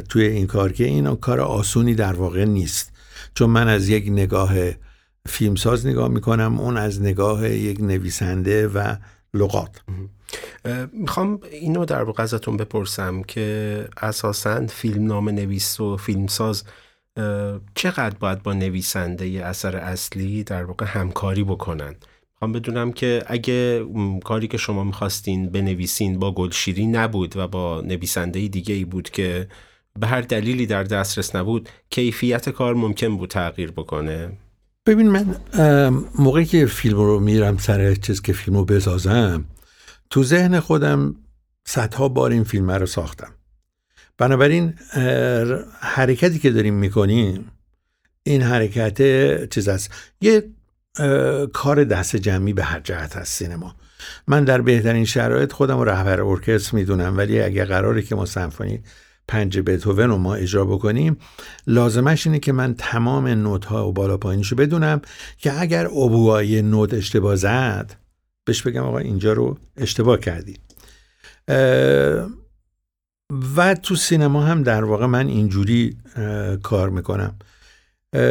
توی 0.10 0.26
این 0.26 0.48
کار 0.48 0.72
که 0.72 0.84
این 0.84 1.16
کار 1.16 1.40
آسونی 1.40 1.96
در 1.96 2.14
واقع 2.14 2.46
نیست. 2.46 2.92
چون 3.34 3.50
من 3.50 3.68
از 3.68 3.90
یک 3.90 4.08
نگاه 4.08 4.54
فیلمساز 5.28 5.88
نگاه 5.88 6.08
می‌کنم 6.08 6.60
اون 6.60 6.78
از 6.78 7.02
نگاه 7.02 7.50
یک 7.50 7.82
نویسنده 7.82 8.68
و 8.68 8.96
لغات. 9.34 9.82
می‌خوام 10.92 11.40
اینو 11.52 11.86
در 11.86 12.04
واقع 12.04 12.24
ازتون 12.24 12.58
بپرسم 12.58 13.24
که 13.24 13.88
اساسا 14.02 14.68
فیلم 14.68 15.08
نام 15.08 15.30
نویس 15.30 15.80
و 15.80 15.98
فیلمساز 15.98 16.64
چقدر 17.76 18.16
باید 18.20 18.44
با 18.44 18.54
نویسنده 18.54 19.26
اثر 19.26 19.76
اصلی 19.76 20.44
در 20.44 20.64
واقع 20.64 20.86
همکاری 20.86 21.44
بکنن؟ 21.44 21.96
می‌خوام 22.34 22.52
بدونم 22.52 22.92
که 22.92 23.24
اگه 23.28 23.86
کاری 24.24 24.48
که 24.48 24.58
شما 24.58 24.84
می‌خواستین 24.84 25.50
بنویسین 25.50 26.20
با 26.20 26.32
گلشیری 26.32 26.88
نبود 26.88 27.38
و 27.38 27.48
با 27.48 27.82
نویسنده 27.82 28.48
دیگه 28.48 28.76
ای 28.76 28.86
بود 28.86 29.10
که 29.10 29.48
به 30.00 30.08
هر 30.08 30.22
دلیلی 30.22 30.66
در 30.66 30.84
دسترس 30.84 31.36
نبود 31.36 31.70
کیفیت 31.90 32.50
کار 32.50 32.74
ممکن 32.74 33.18
بود 33.18 33.30
تغییر 33.30 33.72
بکنه؟ 33.72 34.30
ببین 34.88 35.10
من 35.10 35.36
موقعی 36.16 36.46
که 36.46 36.66
فیلم 36.66 36.98
رو 36.98 37.20
میرم 37.20 37.58
سر 37.58 37.96
چیز 37.96 38.22
که 38.22 38.34
فیلم 38.34 38.58
رو 38.58 38.66
بسازم 38.66 39.46
تو 40.10 40.24
ذهن 40.24 40.60
خودم 40.60 41.16
صدها 41.66 42.10
بار 42.10 42.32
این 42.32 42.44
فیلم 42.44 42.72
رو 42.72 42.86
ساختم. 42.86 43.32
بنابراین 44.18 44.74
حرکتی 45.80 46.40
که 46.40 46.52
داریم 46.52 46.74
می‌کنیم 46.74 47.52
این 48.24 48.42
حرکت 48.42 49.50
چیز 49.50 49.68
است. 49.68 49.92
یه 50.22 50.44
کار 51.54 51.84
دست 51.84 52.16
جمعی 52.16 52.54
به 52.54 52.64
هر 52.64 52.80
جهت 52.80 53.18
هست 53.18 53.34
سینما. 53.34 53.76
من 54.28 54.44
در 54.44 54.62
بهترین 54.62 55.06
شرایط 55.06 55.52
خودم 55.52 55.80
رهبر 55.80 56.22
ارکستر 56.22 56.76
می‌دونم 56.76 57.18
ولی 57.18 57.42
اگه 57.42 57.66
قراره 57.66 58.02
که 58.02 58.16
ما 58.16 58.26
سمفونی 58.26 58.84
پنج 59.28 59.60
بتوون 59.60 60.10
رو 60.10 60.18
ما 60.18 60.36
اجرا 60.36 60.66
بکنیم 60.66 61.18
لازمش 61.68 62.28
اینه 62.28 62.40
که 62.40 62.52
من 62.52 62.76
تمام 62.78 63.28
نوت 63.28 63.66
ها 63.66 63.90
و 63.90 63.94
بالا 63.94 64.18
پایینشو 64.18 64.56
بدونم 64.56 65.02
که 65.38 65.62
اگر 65.62 65.86
ابوهای 65.86 66.62
نوت 66.62 66.94
اشتباه 66.94 67.36
زد 67.36 67.96
بهش 68.46 68.62
بگم 68.62 68.84
آقا 68.84 68.98
اینجا 68.98 69.34
رو 69.34 69.58
اشتباه 69.78 70.18
کردی. 70.20 70.58
و 73.56 73.74
تو 73.74 73.96
سینما 73.96 74.42
هم 74.42 74.64
در 74.64 74.84
واقع 74.84 75.06
من 75.06 75.28
اینجوری 75.28 75.98
کار 76.64 76.90
می‌کنم. 76.90 77.36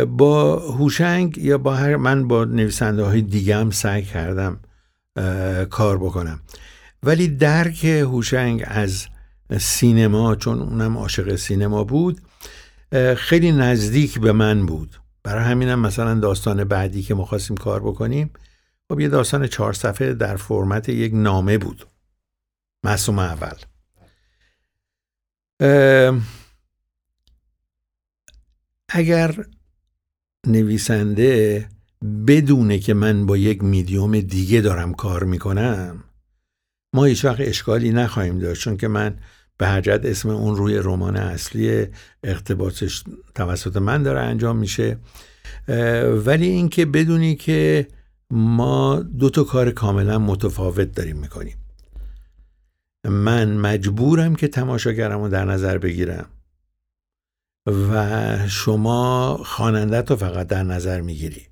با 0.09 0.59
هوشنگ 0.59 1.39
یا 1.39 1.59
با 1.59 1.75
هر 1.75 1.97
من 1.97 2.29
با 2.29 2.45
نویسنده 2.45 3.03
های 3.03 3.23
دیگه 3.23 3.57
هم 3.57 3.71
سعی 3.71 4.03
کردم 4.03 4.61
کار 5.71 5.99
بکنم. 5.99 6.41
ولی 7.03 7.29
درک 7.29 7.85
هوشنگ 7.85 8.65
از 8.67 9.07
سینما 9.59 10.37
چون 10.37 10.61
اونم 10.61 10.99
عاشق 10.99 11.37
سینما 11.37 11.85
بود 11.85 12.21
خیلی 13.17 13.53
نزدیک 13.53 14.19
به 14.19 14.33
من 14.33 14.67
بود. 14.67 15.01
برای 15.23 15.45
همینم 15.45 15.81
مثلا 15.81 16.15
داستان 16.15 16.65
بعدی 16.65 17.03
که 17.03 17.15
ما 17.15 17.25
خواستیم 17.25 17.57
کار 17.57 17.81
بکنیم 17.81 18.31
خب 18.89 19.01
یه 19.01 19.09
داستان 19.09 19.47
چهار 19.47 19.73
صفحه 19.73 20.15
در 20.15 20.37
فرمت 20.37 20.89
یک 20.89 21.13
نامه 21.15 21.59
بود. 21.59 21.87
معصوم 22.85 23.19
اول. 23.19 23.55
اگر 28.89 29.45
نویسنده 30.47 31.69
بدونه 32.27 32.79
که 32.79 32.95
من 32.95 33.27
با 33.27 33.37
یک 33.37 33.65
میدیوم 33.65 34.21
دیگه 34.21 34.61
دارم 34.61 34.95
کار 34.95 35.25
می‌کنم 35.25 36.05
ما 36.93 37.05
هیچ 37.05 37.25
وقت 37.25 37.41
اشکالی 37.41 37.91
نخواهیم 37.91 38.39
داشت 38.39 38.63
چون 38.63 38.77
که 38.77 38.89
من 38.89 39.19
به 39.59 39.67
هر 39.67 39.81
اسم 40.05 40.29
اون 40.29 40.57
روی 40.57 40.79
رمان 40.79 41.17
اصلی 41.17 41.87
اقتباسش 42.23 43.05
توسط 43.35 43.77
من 43.77 44.03
داره 44.03 44.21
انجام 44.21 44.57
میشه. 44.57 44.99
ولی 46.25 46.47
اینکه 46.47 46.87
بدونی 46.87 47.37
که 47.37 47.89
ما 48.31 49.01
دو 49.01 49.31
تا 49.31 49.45
کار 49.45 49.71
کاملا 49.71 50.19
متفاوت 50.19 50.93
داریم 50.93 51.17
می‌کنیم. 51.17 51.57
من 53.05 53.57
مجبورم 53.57 54.35
که 54.35 54.49
تماشاگرم 54.49 55.23
رو 55.23 55.29
در 55.29 55.45
نظر 55.45 55.79
بگیرم 55.79 56.27
و 57.67 58.49
شما 58.49 59.37
خواننده 59.45 60.01
رو 60.01 60.17
فقط 60.17 60.47
در 60.47 60.63
نظر 60.63 61.01
می‌گیری. 61.01 61.47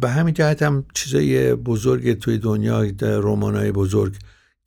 به 0.00 0.08
همین 0.08 0.34
جهت 0.34 0.62
هم 0.62 0.84
چیزای 0.94 1.54
بزرگ 1.54 2.18
توی 2.18 2.38
دنیا 2.38 2.86
های 3.56 3.72
بزرگ 3.72 4.16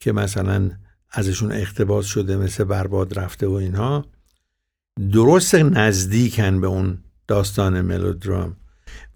که 0.00 0.12
مثلا 0.12 0.70
ازشون 1.12 1.52
اقتباس 1.52 2.06
شده 2.06 2.36
مثل 2.36 2.64
برباد 2.64 3.18
رفته 3.18 3.46
و 3.46 3.52
اینها 3.52 4.04
درست 5.12 5.54
نزدیکن 5.54 6.60
به 6.60 6.66
اون 6.66 6.98
داستان 7.28 7.80
ملودرام. 7.80 8.56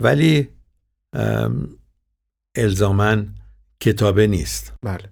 ولی 0.01 0.49
الزامن 2.55 3.35
کتابه 3.81 4.27
نیست. 4.27 4.73
بله. 4.83 5.05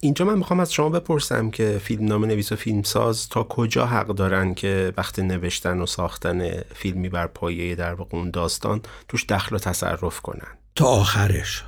اینجا 0.00 0.24
من 0.24 0.38
می‌خوام 0.38 0.60
از 0.60 0.72
شما 0.72 0.88
بپرسم 0.88 1.50
که 1.50 1.80
فیلم 1.82 2.04
نام 2.04 2.24
نویس 2.24 2.52
و 2.52 2.56
فیلمساز 2.56 3.28
تا 3.28 3.42
کجا 3.42 3.86
حق 3.86 4.06
دارن 4.06 4.54
که 4.54 4.92
وقت 4.96 5.18
نوشتن 5.18 5.80
و 5.80 5.86
ساختن 5.86 6.60
فیلمی 6.60 7.08
بر 7.08 7.26
پایه 7.26 7.74
در 7.74 7.94
واقع 7.94 8.18
اون 8.18 8.30
داستان 8.30 8.80
توش 9.08 9.26
دخل 9.26 9.56
و 9.56 9.58
تصرف 9.58 10.20
کنن؟ 10.20 10.58
تا 10.74 10.84
آخرش. 10.84 11.64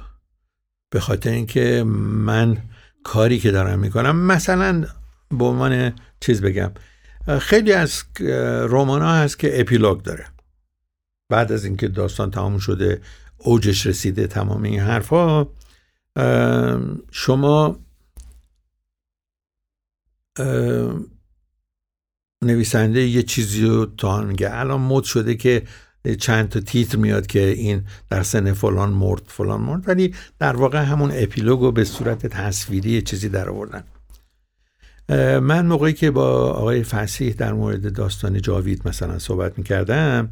به 0.90 1.00
خاطر 1.00 1.30
اینکه 1.30 1.84
من 1.86 2.62
کاری 3.04 3.38
که 3.38 3.50
دارم 3.50 3.78
می‌کنم. 3.78 4.16
مثلا 4.16 4.86
به 5.30 5.44
عنوان 5.44 5.92
چیز 6.20 6.42
بگم 6.42 6.72
خیلی 7.40 7.72
از 7.72 8.04
رمان 8.68 9.02
ها 9.02 9.14
هست 9.14 9.38
که 9.38 9.60
اپیلوگ 9.60 10.02
داره. 10.02 10.26
بعد 11.28 11.52
از 11.52 11.64
اینکه 11.64 11.88
داستان 11.88 12.30
تمام 12.30 12.58
شده 12.58 13.00
اوجش 13.38 13.86
رسیده 13.86 14.26
تمام 14.26 14.62
این 14.62 14.80
حرفا 14.80 15.46
شما 17.10 17.78
نویسنده 22.44 23.00
یه 23.00 23.22
چیزی 23.22 23.66
رو 23.66 23.86
تا 23.86 24.20
میگه. 24.20 24.54
الان 24.54 24.80
مد 24.80 25.04
شده 25.04 25.34
که 25.34 25.62
چند 26.18 26.48
تا 26.48 26.60
تیتر 26.60 26.96
میاد 26.96 27.26
که 27.26 27.48
این 27.48 27.82
در 28.10 28.22
سن 28.22 28.52
فلان 28.52 28.90
مرد 28.90 29.22
فلان 29.26 29.60
مرد. 29.60 29.88
ولی 29.88 30.14
در 30.38 30.56
واقع 30.56 30.82
همون 30.82 31.10
اپیلوگ 31.14 31.60
رو 31.60 31.72
به 31.72 31.84
صورت 31.84 32.26
تصویری 32.26 33.02
چیزی 33.02 33.28
در 33.28 33.48
آوردن. 33.48 33.84
من 35.40 35.66
موقعی 35.66 35.92
که 35.92 36.10
با 36.10 36.50
آقای 36.50 36.82
فسیح 36.82 37.34
در 37.34 37.52
مورد 37.52 37.92
داستان 37.92 38.40
جاوید 38.40 38.88
مثلا 38.88 39.18
صحبت 39.18 39.58
می‌کردم 39.58 40.30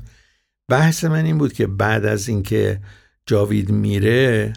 بحث 0.68 1.04
من 1.04 1.24
این 1.24 1.38
بود 1.38 1.52
که 1.52 1.66
بعد 1.66 2.04
از 2.04 2.28
اینکه 2.28 2.80
جاوید 3.26 3.70
میره 3.70 4.52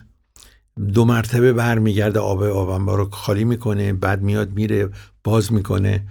دو 0.94 1.06
مرتبه 1.06 1.54
برمیگرده 1.54 2.20
آب 2.20 2.44
آبنبار 2.44 2.98
رو 2.98 3.10
خالی 3.10 3.44
می‌کنه 3.44 3.94
بعد 3.94 4.22
میاد 4.22 4.52
میره 4.52 4.90
باز 5.24 5.54
می‌کنه. 5.54 6.08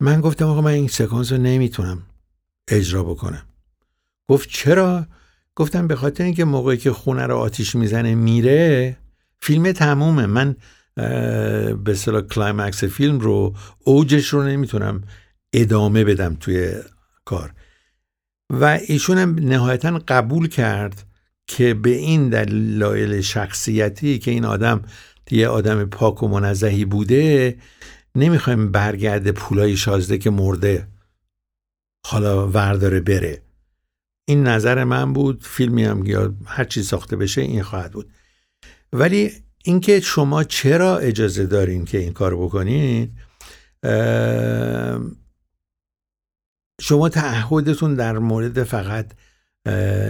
من 0.00 0.20
گفتم 0.20 0.46
آقا 0.46 0.60
من 0.60 0.70
این 0.70 0.88
سکانس 0.88 1.32
رو 1.32 1.38
نمی‌تونم 1.38 2.02
اجرا 2.68 3.04
بکنم. 3.04 3.42
گفت 4.28 4.48
چرا؟ 4.48 5.06
گفتم 5.54 5.86
به 5.86 5.96
خاطر 5.96 6.24
اینکه 6.24 6.44
موقعی 6.44 6.76
که 6.76 6.92
خونه 6.92 7.26
رو 7.26 7.36
آتیش 7.36 7.74
می‌زنه 7.74 8.14
میره 8.14 8.96
فیلم 9.40 9.72
تمومه. 9.72 10.26
من 10.26 10.56
به 11.84 11.90
اصطلاح 11.90 12.20
climax 12.20 12.84
فیلم 12.84 13.20
رو 13.20 13.54
اوجش 13.84 14.28
رو 14.28 14.42
نمی‌تونم 14.42 15.02
ادامه 15.52 16.04
بدم 16.04 16.36
توی 16.40 16.72
کار. 17.24 17.52
و 18.50 18.78
ایشون 18.86 19.18
هم 19.18 19.34
نهایتا 19.34 20.02
قبول 20.08 20.48
کرد 20.48 21.04
که 21.46 21.74
به 21.74 21.90
این 21.90 22.28
دلایل 22.28 23.20
شخصیتی 23.20 24.18
که 24.18 24.30
این 24.30 24.44
آدم 24.44 24.82
یه 25.30 25.48
آدم 25.48 25.84
پاک 25.84 26.22
و 26.22 26.28
منزهی 26.28 26.84
بوده 26.84 27.56
نمی‌خوایم 28.14 28.72
برگرده 28.72 29.32
پولای 29.32 29.76
شازده 29.76 30.18
که 30.18 30.30
مرده 30.30 30.88
حالا 32.06 32.48
ورداره 32.48 33.00
بره. 33.00 33.42
این 34.28 34.42
نظر 34.42 34.84
من 34.84 35.12
بود 35.12 35.44
فیلمی 35.44 35.84
هم 35.84 36.06
یا 36.06 36.34
هر 36.46 36.64
چی 36.64 36.82
ساخته 36.82 37.16
بشه 37.16 37.40
این 37.40 37.62
خواهد 37.62 37.92
بود. 37.92 38.10
ولی 38.92 39.32
اینکه 39.64 40.00
شما 40.00 40.44
چرا 40.44 40.98
اجازه 40.98 41.46
دارین 41.46 41.84
که 41.84 41.98
این 41.98 42.12
کار 42.12 42.36
بکنین 42.36 43.10
شما 46.80 47.08
تعهدتون 47.08 47.94
در 47.94 48.18
مورد 48.18 48.62
فقط 48.62 49.12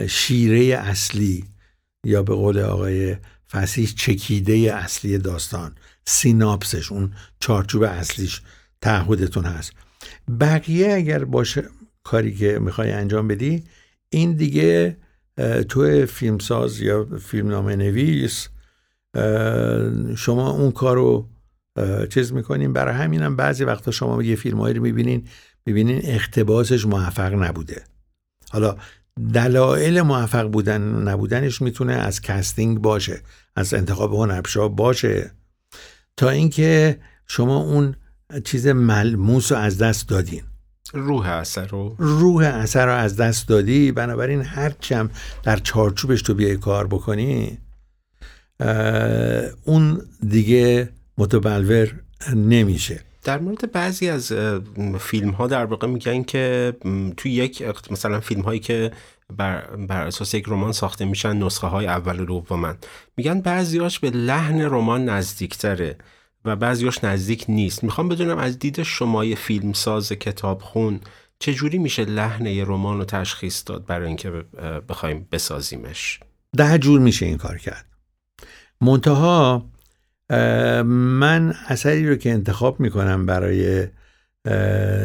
شیره 0.09 0.77
اصلی 0.77 1.45
یا 2.05 2.23
به 2.23 2.35
قول 2.35 2.59
آقای 2.59 3.17
فسیح 3.51 3.87
چکیده 3.97 4.75
اصلی 4.75 5.19
داستان 5.19 5.75
سیناپسش 6.05 6.93
اون 6.93 7.13
چارچوب 7.41 7.83
اصلیش 7.83 8.43
تعهدتون 8.81 9.45
هست. 9.45 9.73
بقیه 10.41 10.95
اگر 10.95 11.25
باشه 11.25 11.65
کاری 12.03 12.35
که 12.35 12.59
می‌خوای 12.59 12.93
انجام 12.93 13.29
بدی 13.29 13.65
این 14.11 14.33
دیگه 14.33 14.97
تو 15.69 16.07
فیلمساز 16.07 16.81
یا 16.81 17.09
فیلمنامه 17.19 17.77
نویس 17.77 18.49
شما 20.17 20.50
اون 20.50 20.71
کار 20.71 20.97
رو 20.97 21.29
چیز 22.11 22.33
می‌کنین. 22.33 22.73
برای 22.73 22.95
همینم 22.95 23.37
بعضی 23.37 23.65
وقتا 23.65 23.91
شما 23.91 24.23
یه 24.23 24.37
فیلم 24.37 24.62
رو 24.62 24.83
می‌بینین 24.83 25.29
می‌بینین 25.67 26.00
اقتباسش 26.05 26.87
موفق 26.87 27.33
نبوده. 27.35 27.85
حالا 28.50 28.77
دلایل 29.35 30.00
موفق 30.00 30.47
بودن 30.50 30.83
نبودنش 30.83 31.62
می‌تونه 31.62 31.93
از 31.93 32.21
casting 32.21 32.79
باشه 32.79 33.21
از 33.57 33.75
انتخاب 33.75 34.15
هنرپیشه 34.15 34.69
باشه. 34.69 35.31
تا 36.17 36.31
اینکه 36.31 36.99
شما 37.27 37.57
اون 37.57 37.95
چیز 38.45 38.67
ملموس 38.67 39.53
رو 39.53 39.59
از 39.59 39.79
دست 39.79 40.09
دادین. 40.09 40.43
روح 40.95 41.28
اثر 41.28 41.66
رو. 41.66 41.95
روح 41.99 42.45
اثر 42.45 42.87
رو 42.87 42.92
از 42.92 43.16
دست 43.16 43.49
دادی 43.49 43.92
بنابراین 43.92 44.42
هر 44.42 44.73
چم 44.80 45.11
در 45.42 45.57
چارچوبش 45.57 46.23
تو 46.23 46.35
بیای 46.35 46.57
کار 46.57 46.87
بکنی 46.87 47.59
اون 49.64 50.02
دیگه 50.29 50.88
متبلور 51.18 51.94
نمیشه. 52.35 53.01
در 53.24 53.38
مورد 53.38 53.72
بعضی 53.72 54.09
از 54.09 54.33
فیلم 54.98 55.31
ها 55.31 55.46
در 55.46 55.64
واقع 55.64 55.87
میگن 55.87 56.22
که 56.22 56.77
توی 57.16 57.33
یک 57.33 57.64
مثلا 57.90 58.20
فیلم 58.20 58.40
هایی 58.40 58.61
که 58.61 58.90
بر, 59.37 59.77
بر 59.77 60.07
اساس 60.07 60.35
یک 60.35 60.44
رمان 60.48 60.72
ساخته 60.72 61.05
میشن 61.05 61.37
نسخه 61.37 61.66
های 61.66 61.87
اول 61.87 62.20
و 62.20 62.24
دومن. 62.24 62.77
میگن 63.16 63.40
بعضیاش 63.40 63.98
به 63.98 64.11
لحن 64.11 64.61
رمان 64.61 65.05
نزدیکتره. 65.05 65.96
و 66.49 66.57
بعضیاش 66.57 67.05
نزدیک 67.05 67.45
نیست. 67.49 67.85
می‌خوام 67.85 68.09
بدونم 68.09 68.39
از 68.39 68.59
دید 68.59 68.83
شمای 68.83 69.37
فیلمساز 69.37 70.13
کتاب 70.13 70.63
خون 70.63 71.01
چجوری 71.39 71.79
میشه 71.79 72.05
لحن 72.05 72.47
یه 72.47 72.65
رمان 72.65 72.99
رو 72.99 73.05
تشخیص 73.05 73.63
داد 73.67 73.87
برای 73.87 74.07
اینکه 74.07 74.31
بخوایم 74.89 75.29
بسازیمش؟ 75.33 76.21
ده 76.57 76.79
جور 76.79 77.01
میشه 77.01 77.27
این 77.27 77.37
کار 77.37 77.59
کرد. 77.59 77.87
منتها 78.81 79.67
من 80.85 81.55
اثری 81.69 82.09
رو 82.09 82.17
که 82.17 82.31
انتخاب 82.33 82.81
می‌کنم 82.81 83.27
برای 83.27 83.87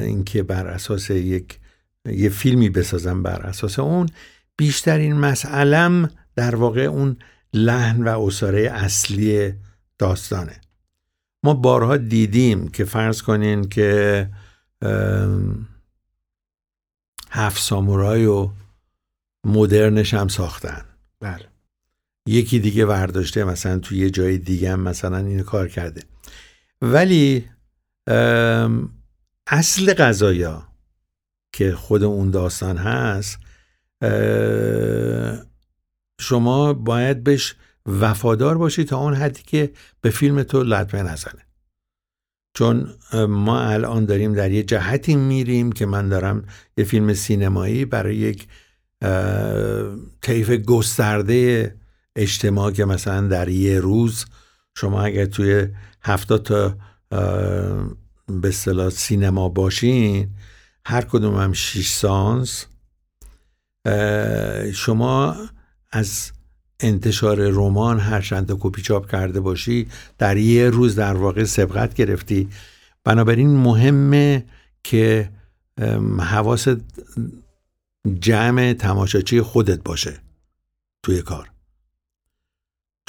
اینکه 0.02 0.44
بر 0.44 0.68
اساس 0.68 1.10
یک 1.10 1.60
یه 2.06 2.30
فیلمی 2.30 2.70
بسازم 2.70 3.24
بر 3.24 3.42
اساس 3.42 3.80
اون 3.80 4.10
بیشترین 4.58 5.14
مسئلم 5.14 6.10
در 6.36 6.56
واقع 6.56 6.82
اون 6.82 7.18
لحن 7.54 8.04
و 8.04 8.20
اساره 8.22 8.62
اصلی 8.62 9.54
داستانه. 9.98 10.62
ما 11.44 11.54
بارها 11.54 11.98
دیدیم 11.98 12.68
که 12.68 12.86
فرض 12.86 13.22
کنین 13.22 13.70
که 13.70 14.30
هفت 17.32 17.62
سامورای 17.62 18.26
و 18.26 18.50
مدرنش 19.46 20.14
هم 20.14 20.28
ساختن. 20.28 20.86
بله. 21.20 21.46
یکی 22.28 22.60
دیگه 22.60 22.86
ورداشته 22.86 23.44
مثلا 23.44 23.80
توی 23.80 23.98
یه 23.98 24.10
جای 24.10 24.38
دیگه 24.38 24.72
هم 24.72 24.80
مثلا 24.80 25.18
اینو 25.18 25.44
کار 25.44 25.68
کرده. 25.68 26.02
ولی 26.82 27.50
اصل 29.48 29.94
قضایا 29.94 30.68
که 31.52 31.76
خود 31.76 32.04
اون 32.04 32.32
داستان 32.32 32.78
هست 32.78 33.40
شما 36.20 36.74
باید 36.74 37.24
بهش 37.24 37.56
وفادار 37.86 38.58
باشی 38.58 38.84
تا 38.84 38.98
اون 38.98 39.14
حدی 39.14 39.44
که 39.44 39.72
به 40.02 40.10
فیلم 40.10 40.44
تو 40.44 40.64
لطمه 40.64 41.04
نزنه. 41.04 41.46
چون 42.54 42.94
ما 43.28 43.62
الان 43.62 44.06
داریم 44.06 44.34
در 44.34 44.52
یه 44.52 44.64
جهتی 44.64 45.16
میریم 45.16 45.72
که 45.72 45.86
من 45.86 46.10
دارم 46.10 46.46
یه 46.78 46.84
فیلم 46.84 47.14
سینمایی 47.14 47.86
برای 47.86 48.16
یک 48.16 48.48
طیف 50.22 50.52
گسترده 50.52 51.76
اجتماع 52.16 52.72
که 52.72 52.86
مثلا 52.86 53.28
در 53.28 53.50
یه 53.50 53.80
روز 53.80 54.26
شما 54.76 55.02
اگر 55.02 55.26
توی 55.26 55.68
هفتاد 56.02 56.44
تا 56.44 56.78
به 58.28 58.48
اصطلاح 58.48 58.90
سینما 58.90 59.50
باشین 59.50 60.30
هر 60.86 61.02
کدوم 61.02 61.36
هم 61.36 61.54
شیش 61.54 61.90
سانس 61.90 62.66
شما 64.74 65.36
از 65.92 66.32
انتشار 66.84 67.50
رمان 67.50 68.00
هر 68.00 68.22
چند 68.22 68.58
کپی 68.60 68.82
چاپ 68.82 69.12
کرده 69.12 69.40
باشی 69.40 69.88
در 70.18 70.38
یه 70.38 70.70
روز 70.70 70.96
در 70.96 71.14
واقع 71.14 71.44
سبقت 71.44 71.94
گرفتی. 71.94 72.50
بنابراین 73.04 73.50
مهمه 73.50 74.46
که 74.84 75.30
حواس 76.20 76.68
جمع 78.20 78.74
تماشاچی 78.74 79.42
خودت 79.42 79.84
باشه 79.84 80.20
توی 81.04 81.22
کار. 81.22 81.52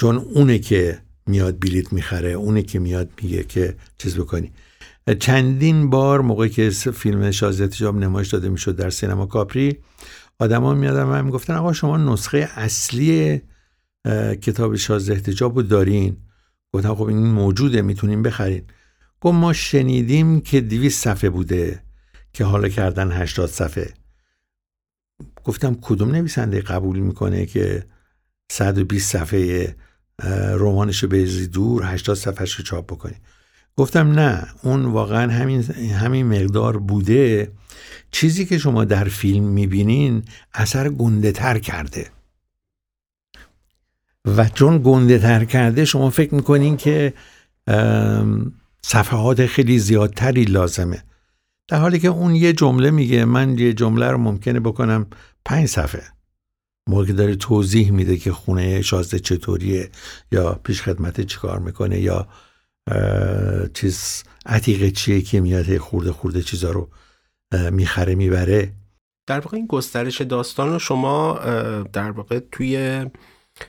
چون 0.01 0.17
اونه 0.17 0.59
که 0.59 0.99
میاد 1.27 1.61
بلیت 1.61 1.93
می‌خره 1.93 2.31
اونه 2.31 2.63
که 2.63 2.79
میاد 2.79 3.11
میگه 3.23 3.45
که 3.45 3.77
چیز 3.99 4.17
بکنی. 4.17 4.53
چندین 5.21 5.91
بار 5.91 6.21
موقعی 6.21 6.49
که 6.49 6.71
فیلم 6.71 7.31
شازده 7.31 7.69
تجاب 7.69 7.97
نمایش 7.97 8.29
داده 8.29 8.49
می‌شد 8.49 8.77
در 8.77 8.91
سینما 8.91 9.27
کاپری 9.27 9.79
آدما 10.39 10.75
میادن 10.75 11.03
و 11.03 11.23
می‌گفتن 11.23 11.55
آقا 11.55 11.73
شما 11.73 11.97
نسخه 11.97 12.49
اصلی 12.57 13.43
کتاب 14.43 14.77
شازده 14.77 15.13
احتجاب 15.13 15.57
رو 15.57 15.63
دارین؟ 15.63 16.17
گفتم 16.73 16.95
خب 16.95 17.03
این 17.03 17.27
موجوده 17.27 17.83
می‌تونیم 17.83 18.23
بخرین. 18.23 18.63
گفت 19.21 19.35
ما 19.35 19.53
شنیدیم 19.53 20.41
که 20.41 20.61
دیویس 20.61 21.01
صفحه 21.01 21.31
بوده 21.31 21.83
که 22.33 22.45
حالا 22.45 22.69
کردن 22.69 23.13
هشتاد 23.13 23.49
صفحه. 23.49 23.95
گفتم 25.45 25.79
کدوم 25.83 26.11
نویسنده 26.11 26.61
قبول 26.61 26.99
می‌کنه 26.99 27.47
که 27.47 27.87
120 28.53 29.13
صفحه 29.13 29.77
رمانش 30.59 31.03
رو 31.03 31.09
بریزی 31.09 31.47
دور 31.47 31.83
80 31.85 32.17
صفحه 32.17 32.45
رو 32.45 32.65
چاپ 32.65 32.87
بکنی 32.87 33.17
گفتم 33.77 34.13
نه 34.13 34.47
اون 34.63 34.85
واقعا 34.85 35.33
همین, 35.33 35.63
همین 35.93 36.27
مقدار 36.27 36.77
بوده. 36.77 37.53
چیزی 38.11 38.45
که 38.45 38.59
شما 38.59 38.85
در 38.85 39.05
فیلم 39.05 39.45
می‌بینین 39.45 40.23
اثر 40.55 40.89
گنده 40.89 41.33
تر 41.33 41.59
کرده. 41.59 42.11
و 44.25 44.49
چون 44.49 44.83
گنده 44.85 45.19
تر 45.19 45.45
کرده 45.45 45.85
شما 45.85 46.11
فکر 46.11 46.35
می‌کنین 46.35 46.77
که 46.77 47.15
صفحات 48.83 49.47
خیلی 49.47 49.79
زیادتری 49.79 50.45
لازمه. 50.45 51.03
در 51.69 51.79
حالی 51.79 51.99
که 51.99 52.09
اون 52.09 52.35
یه 52.35 52.53
جمله 52.53 52.91
میگه 52.91 53.25
من 53.25 53.59
یه 53.59 53.73
جمله 53.73 54.07
رو 54.07 54.19
ممکنه 54.19 54.61
بکنم 54.61 55.07
پنج 55.45 55.69
صفحه. 55.69 56.03
موقع 56.89 57.13
داره 57.13 57.37
توضیح 57.37 57.91
میده 57.91 58.17
که 58.17 58.33
خونه 58.33 58.83
شازده 58.83 59.19
چطوریه 59.19 59.91
یا 60.33 60.61
پیش 60.65 60.83
خدمت 60.83 61.21
چیکار 61.21 61.59
می‌کنه 61.59 62.01
یا 62.01 62.29
چیز 63.75 64.25
عتیقه 64.47 64.91
چیه 64.91 65.21
که 65.21 65.41
میاد 65.41 65.77
خورده 65.77 66.13
خورده 66.13 66.43
چیزا 66.43 66.71
رو 66.71 66.91
می‌خره 67.71 68.15
می‌بره. 68.15 68.73
در 69.27 69.41
واقع 69.41 69.57
این 69.57 69.67
گسترش 69.67 70.21
داستان 70.21 70.73
رو 70.73 70.79
شما 70.79 71.39
در 71.93 72.11
واقع 72.11 72.41
توی 72.53 73.07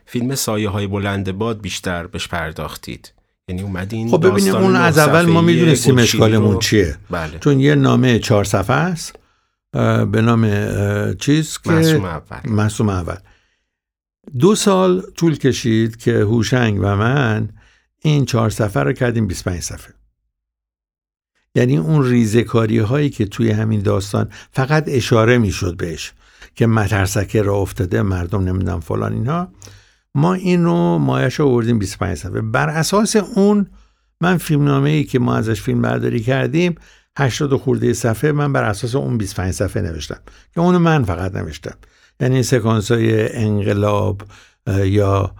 فیلم 0.06 0.36
سایه 0.36 0.70
های 0.70 0.88
بلند 0.88 1.32
باد 1.32 1.62
بیشتر 1.62 2.08
بهش 2.08 2.28
پرداختید. 2.28 3.12
یعنی 3.48 3.62
اومدین 3.62 4.10
خب 4.10 4.28
ببینیم 4.28 4.56
اون 4.56 4.76
از 4.76 4.98
اول 4.98 5.26
ما 5.26 5.42
می‌دونستیم 5.42 5.98
اشکالمون 5.98 6.52
رو... 6.52 6.60
چیه. 6.60 6.98
بله. 7.10 7.40
چون 7.40 7.60
یه 7.60 7.76
نامه 7.76 8.20
چهار 8.20 8.44
صفحه 8.44 8.76
است 8.76 9.16
به 10.12 10.22
نام 10.22 10.44
چیز 11.14 11.58
که 11.58 11.70
معصوم 12.46 12.90
اول. 12.90 13.10
اول. 13.10 13.18
دو 14.40 14.56
سال 14.56 15.02
طول 15.02 15.38
کشید 15.38 15.98
که 15.98 16.12
هوشنگ 16.12 16.80
و 16.82 16.96
من 16.96 17.50
این 18.02 18.26
چهار 18.26 18.50
صفحه 18.50 18.84
رو 18.84 18.94
کردیم 18.94 19.28
25 19.28 19.62
صفحه. 19.62 19.94
یعنی 21.56 21.78
اون 21.78 22.10
ریزکاری 22.10 22.80
هایی 22.80 23.10
که 23.10 23.26
توی 23.26 23.52
همین 23.52 23.82
داستان 23.82 24.30
فقط 24.52 24.84
اشاره 24.88 25.38
می‌شد 25.38 25.78
بهش 25.78 26.14
که 26.56 26.68
مترسکه 26.68 27.42
را 27.42 27.56
افتاده 27.56 28.02
مردم 28.02 28.44
نمی‌دونم 28.44 28.80
فلان 28.80 29.14
اینها 29.14 29.48
ما 30.16 30.34
این 30.34 30.64
رو 30.64 30.98
مایش 30.98 31.40
آوردیم 31.40 31.80
25 31.80 32.18
صفحه. 32.18 32.42
بر 32.42 32.70
اساس 32.70 33.16
اون 33.16 33.68
من 34.22 34.38
فیلمنامه 34.38 34.90
ای 34.90 35.04
که 35.04 35.20
ما 35.20 35.36
ازش 35.36 35.62
فیلم 35.62 35.82
برداری 35.82 36.20
کردیم 36.20 36.76
80 37.18 37.56
خورده 37.56 37.94
صفحه 37.94 38.32
من 38.32 38.54
بر 38.54 38.64
اساس 38.64 38.96
اون 38.96 39.18
25 39.18 39.54
صفحه 39.54 39.82
نوشتم 39.82 40.20
که 40.54 40.62
اونو 40.62 40.80
من 40.80 41.04
فقط 41.04 41.36
نوشتم. 41.36 41.76
یعنی 42.20 42.44
سکانس 42.44 42.92
های 42.92 43.36
انقلاب 43.36 44.22
یا 44.84 45.36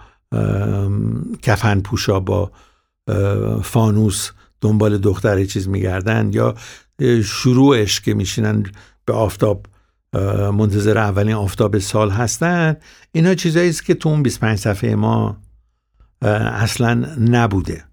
کفن 1.42 1.80
پوشا 1.80 2.20
با 2.20 2.52
فانوس 3.64 4.32
دنبال 4.62 4.98
دختر 4.98 5.46
چیز 5.46 5.68
میگردن 5.68 6.32
یا 6.34 6.56
شروعش 7.24 8.02
که 8.02 8.14
میشینن 8.14 8.64
به 9.06 9.14
آفتاب 9.14 9.66
منتظر 10.54 10.98
اولین 10.98 11.36
آفتاب 11.36 11.78
سال 11.80 12.12
هستن. 12.12 12.76
اینا 13.12 13.36
چیزایی 13.36 13.70
است 13.70 13.86
که 13.86 13.94
تو 13.94 14.10
اون 14.10 14.24
25 14.24 14.60
صفحه 14.60 14.96
ما 14.96 15.38
اصلا 16.22 16.94
نبوده. 17.20 17.84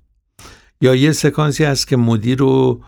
یا 0.80 0.94
یه 0.94 1.12
سکانسی 1.12 1.64
هست 1.64 1.88
که 1.88 1.96
مدیر 1.96 2.42
و 2.42 2.84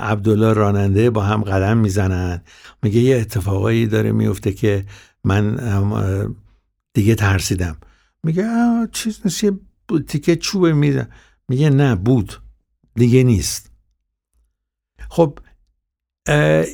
عبدالله 0.00 0.52
راننده 0.52 1.10
با 1.10 1.22
هم 1.22 1.42
قدم 1.42 1.78
می‌زنن. 1.78 2.42
میگه 2.82 3.00
یه 3.00 3.16
اتفاقایی 3.16 3.86
داره 3.86 4.12
میفته 4.12 4.52
که 4.52 4.84
من 5.24 5.56
دیگه 6.92 7.14
ترسیدم. 7.14 7.76
میگه 8.22 8.44
چیز 8.92 9.20
نیست 9.24 9.44
یه 9.44 9.52
تیکه 10.06 10.36
چوبه 10.36 10.72
میزن. 10.72 11.08
میگه 11.48 11.70
نه 11.70 11.94
بود. 11.94 12.40
دیگه 12.94 13.22
نیست. 13.22 13.70
خب 15.08 15.38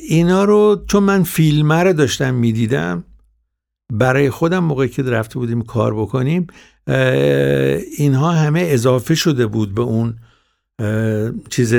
اینا 0.01 0.43
رو 0.43 0.83
چون 0.87 1.03
من 1.03 1.23
فیلمه 1.23 1.83
رو 1.83 1.93
داشتم 1.93 2.33
می‌دیدم 2.33 3.03
برای 3.93 4.29
خودم 4.29 4.59
موقعی 4.59 4.89
که 4.89 5.03
رفته 5.03 5.39
بودیم 5.39 5.61
کار 5.61 5.93
بکنیم 5.93 6.47
اینها 7.97 8.31
همه 8.31 8.65
اضافه 8.65 9.15
شده 9.15 9.47
بود 9.47 9.75
به 9.75 9.81
اون 9.81 10.15
چیز 11.49 11.73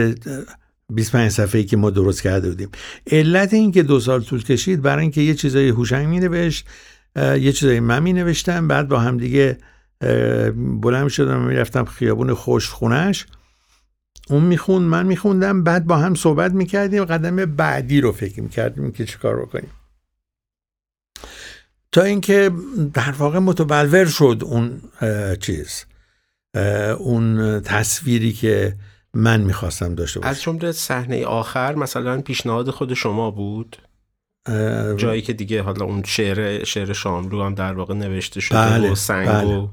25 0.93 1.31
صفحه‌ای 1.31 1.65
که 1.65 1.77
ما 1.77 1.91
درست 1.91 2.23
کرده 2.23 2.49
بودیم. 2.49 2.69
علت 3.11 3.55
این 3.55 3.73
که 3.73 3.83
دو 3.83 4.01
سال 4.01 4.23
طول 4.23 4.43
کشید 4.43 4.83
برای 4.83 5.03
اینکه 5.03 5.21
یه 5.21 5.35
چیزای 5.35 5.69
هوشنگ 5.69 6.09
می 6.09 6.21
نوشت 6.21 6.67
یه 7.17 7.53
چیزای 7.53 7.81
من 7.81 8.03
می 8.03 8.13
نوشتم 8.13 8.69
بعد 8.69 8.89
با 8.89 8.99
هم 8.99 9.17
دیگه 9.17 9.59
بلند 10.81 11.09
شدم 11.09 11.45
و 11.45 11.49
می‌رفتم 11.49 11.85
خیابون 11.85 12.35
خوش 12.35 12.69
خونش 12.69 13.27
اون 14.31 14.43
می‌خوند 14.43 14.83
من 14.83 15.07
میخوندم 15.07 15.65
بعد 15.65 15.87
با 15.87 15.97
هم 15.97 16.15
صحبت 16.15 16.53
می‌کردیم 16.53 17.05
قدم 17.05 17.37
بعدی 17.37 18.01
رو 18.01 18.13
فکر 18.13 18.41
می‌کردیم 18.41 18.93
که 18.93 19.05
چیکار 19.05 19.43
بکنیم. 19.43 19.71
تا 21.93 22.03
اینکه 22.03 22.51
در 22.95 23.11
واقع 23.11 23.39
متبلور 23.39 24.05
شد 24.05 24.43
اون 24.45 24.81
چیز 25.41 25.85
اون 26.99 27.61
تصویری 27.61 28.33
که 28.33 28.77
من 29.15 29.41
می‌خواستم 29.41 29.95
داشته 29.95 30.21
باشم. 30.21 30.31
از 30.31 30.43
جمله 30.43 30.73
صحنه 30.73 31.25
آخر 31.25 31.75
مثلا 31.75 32.21
پیشنهاد 32.21 32.71
خود 32.71 32.95
شما 32.95 33.31
بود؟ 33.31 33.77
جایی 34.97 35.23
که 35.23 35.33
دیگه 35.33 35.63
حالا 35.63 35.85
اون 35.85 36.03
شعر 36.03 36.65
شعر 36.65 36.93
شاملو 36.93 37.43
هم 37.43 37.55
در 37.55 37.73
واقع 37.73 37.95
نوشته 37.95 38.41
شده 38.41 38.59
بله، 38.59 38.91
و 38.91 38.95
سنگ 38.95 39.29
بله. 39.29 39.57
و 39.57 39.69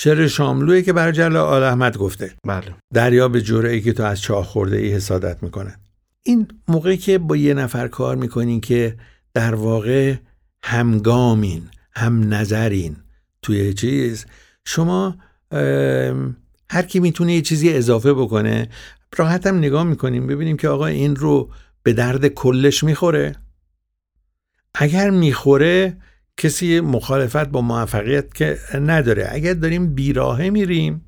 شعر 0.00 0.26
شاملویی 0.26 0.82
که 0.82 0.92
برای 0.92 1.12
جلال 1.12 1.36
آل 1.36 1.62
احمد 1.62 1.96
گفته. 1.96 2.34
بله. 2.46 2.74
دریا 2.94 3.28
به 3.28 3.42
جرعی 3.42 3.80
که 3.80 3.92
تو 3.92 4.02
از 4.02 4.20
چاه 4.20 4.44
خورده 4.44 4.76
ای 4.76 4.92
حسادت 4.92 5.42
می‌کنه. 5.42 5.76
این 6.22 6.48
موقعی 6.68 6.96
که 6.96 7.18
با 7.18 7.36
یه 7.36 7.54
نفر 7.54 7.88
کار 7.88 8.16
می‌کنین 8.16 8.60
که 8.60 8.96
در 9.34 9.54
واقع 9.54 10.14
همگامین 10.62 11.62
هم 11.92 12.34
نظرین 12.34 12.96
توی 13.42 13.74
چیز 13.74 14.26
شما 14.64 15.16
هر 16.70 16.82
کی 16.88 17.00
می‌تونه 17.00 17.34
یه 17.34 17.42
چیزی 17.42 17.72
اضافه 17.72 18.14
بکنه 18.14 18.68
راحت 19.16 19.46
هم 19.46 19.58
نگاه 19.58 19.84
می‌کنیم 19.84 20.26
ببینیم 20.26 20.56
که 20.56 20.68
آقا 20.68 20.86
این 20.86 21.16
رو 21.16 21.50
به 21.82 21.92
درد 21.92 22.28
کلش 22.28 22.84
می‌خوره. 22.84 23.36
اگر 24.74 25.10
می‌خوره 25.10 25.96
کسی 26.38 26.80
مخالفت 26.80 27.48
با 27.48 27.60
موفقیت 27.60 28.34
که 28.34 28.58
نداره. 28.74 29.28
اگر 29.30 29.54
داریم 29.54 29.94
بیراهه 29.94 30.50
میریم 30.50 31.04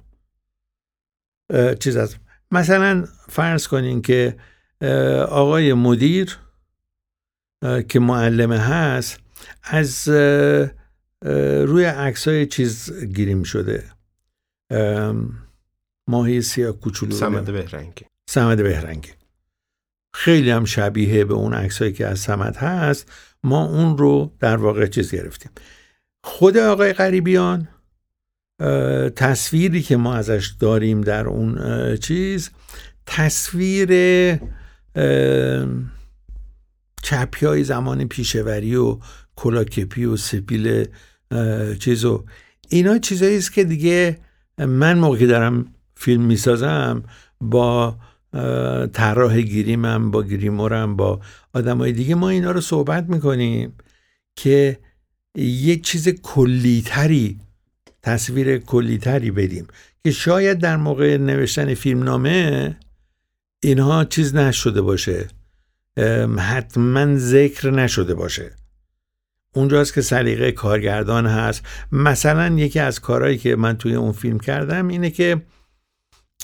چیز 1.80 1.96
از 1.96 2.16
مثلا 2.50 3.04
فرض 3.28 3.66
کنین 3.66 4.02
که 4.02 4.36
آقای 5.28 5.72
مدیر 5.72 6.38
که 7.88 8.00
معلمه 8.00 8.58
هست 8.58 9.20
از 9.62 10.08
روی 11.68 11.84
عکسای 11.84 12.46
چیز 12.46 13.04
گیریم 13.04 13.42
شده. 13.42 13.84
ماهی 16.08 16.42
سیاه 16.42 16.72
کوچولو. 16.72 17.16
سمد 17.16 17.52
بهرنگی. 17.52 18.04
سمد 18.30 18.62
بهرنگی. 18.62 19.10
خیلی 20.14 20.50
هم 20.50 20.64
شبیه 20.64 21.24
به 21.24 21.34
اون 21.34 21.54
عکسایی 21.54 21.92
که 21.92 22.06
از 22.06 22.18
سمد 22.18 22.56
هست. 22.56 23.12
ما 23.44 23.64
اون 23.64 23.98
رو 23.98 24.32
در 24.40 24.56
واقع 24.56 24.86
چیز 24.86 25.14
گرفتیم. 25.14 25.50
خود 26.24 26.56
آقای 26.56 26.92
غریبیان 26.92 27.68
تصویری 29.16 29.82
که 29.82 29.96
ما 29.96 30.14
ازش 30.14 30.54
داریم 30.60 31.00
در 31.00 31.26
اون 31.26 31.96
چیز 31.96 32.50
تصویر 33.06 33.88
چپی 37.02 37.46
های 37.46 37.64
زمان 37.64 38.08
پیشوری 38.08 38.76
و 38.76 38.98
کلاکپی 39.36 40.04
و 40.04 40.16
سپیل 40.16 40.86
چیز 41.80 42.04
و 42.04 42.24
اینا 42.68 42.98
چیزایی 42.98 43.36
است 43.36 43.52
که 43.52 43.64
دیگه 43.64 44.18
من 44.58 44.98
موقعی 44.98 45.26
دارم 45.26 45.66
فیلم 45.94 46.22
می‌سازم 46.22 47.02
با 47.40 47.96
طراح 48.92 49.40
گیریمم 49.40 50.10
با 50.10 50.22
گریمورم 50.22 50.96
با 50.96 51.20
آدمای 51.52 51.92
دیگه. 51.92 52.14
ما 52.14 52.28
اینا 52.28 52.50
رو 52.50 52.60
صحبت 52.60 53.08
می‌کنیم 53.08 53.72
که 54.36 54.78
یک 55.36 55.84
چیز 55.84 56.08
کلیتری 56.08 57.38
تصویر 58.02 58.58
کلیتری 58.58 59.30
بدیم 59.30 59.66
که 60.04 60.10
شاید 60.10 60.58
در 60.58 60.76
موقع 60.76 61.16
نوشتن 61.16 61.74
فیلمنامه 61.74 62.76
اینها 63.62 64.04
چیز 64.04 64.34
نشده 64.34 64.82
باشه. 64.82 65.28
حتما 66.38 67.16
ذکر 67.16 67.70
نشده 67.70 68.14
باشه. 68.14 68.52
اونجاست 69.54 69.94
که 69.94 70.00
سلیقه 70.00 70.52
کارگردان 70.52 71.26
هست. 71.26 71.62
مثلا 71.92 72.54
یکی 72.56 72.78
از 72.78 73.00
کارهایی 73.00 73.38
که 73.38 73.56
من 73.56 73.76
توی 73.76 73.94
اون 73.94 74.12
فیلم 74.12 74.38
کردم 74.40 74.88
اینه 74.88 75.10
که 75.10 75.42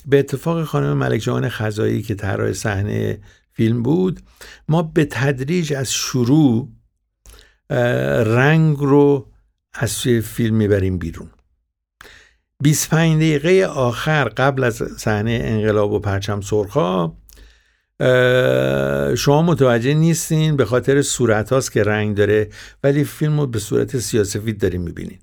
به 0.07 0.19
اتفاق 0.19 0.65
خانم 0.65 0.93
ملک 0.93 1.21
جهان 1.21 1.49
خزایی 1.49 2.03
که 2.03 2.15
طراح 2.15 2.53
صحنه 2.53 3.21
فیلم 3.53 3.83
بود 3.83 4.21
ما 4.69 4.83
به 4.83 5.05
تدریج 5.05 5.73
از 5.73 5.93
شروع 5.93 6.69
رنگ 8.25 8.77
رو 8.79 9.33
از 9.75 9.99
توی 10.01 10.21
فیلم 10.21 10.57
می‌بریم 10.57 10.99
بیرون. 10.99 11.31
25 12.63 13.17
دقیقه 13.17 13.67
آخر 13.67 14.25
قبل 14.25 14.65
از 14.65 14.83
صحنه 14.97 15.41
انقلاب 15.45 15.93
و 15.93 15.99
پرچم 15.99 16.41
سرخا 16.41 17.13
شما 19.17 19.43
متوجه 19.43 19.95
نیستین 19.95 20.57
به 20.57 20.65
خاطر 20.65 21.03
صورت 21.03 21.53
هاست 21.53 21.73
که 21.73 21.83
رنگ 21.83 22.17
داره 22.17 22.49
ولی 22.85 23.05
فیلم 23.05 23.41
رو 23.41 23.47
به 23.47 23.59
صورت 23.59 23.99
سیاسفید 23.99 24.61
داریم 24.61 24.83
می‌بینین. 24.83 25.19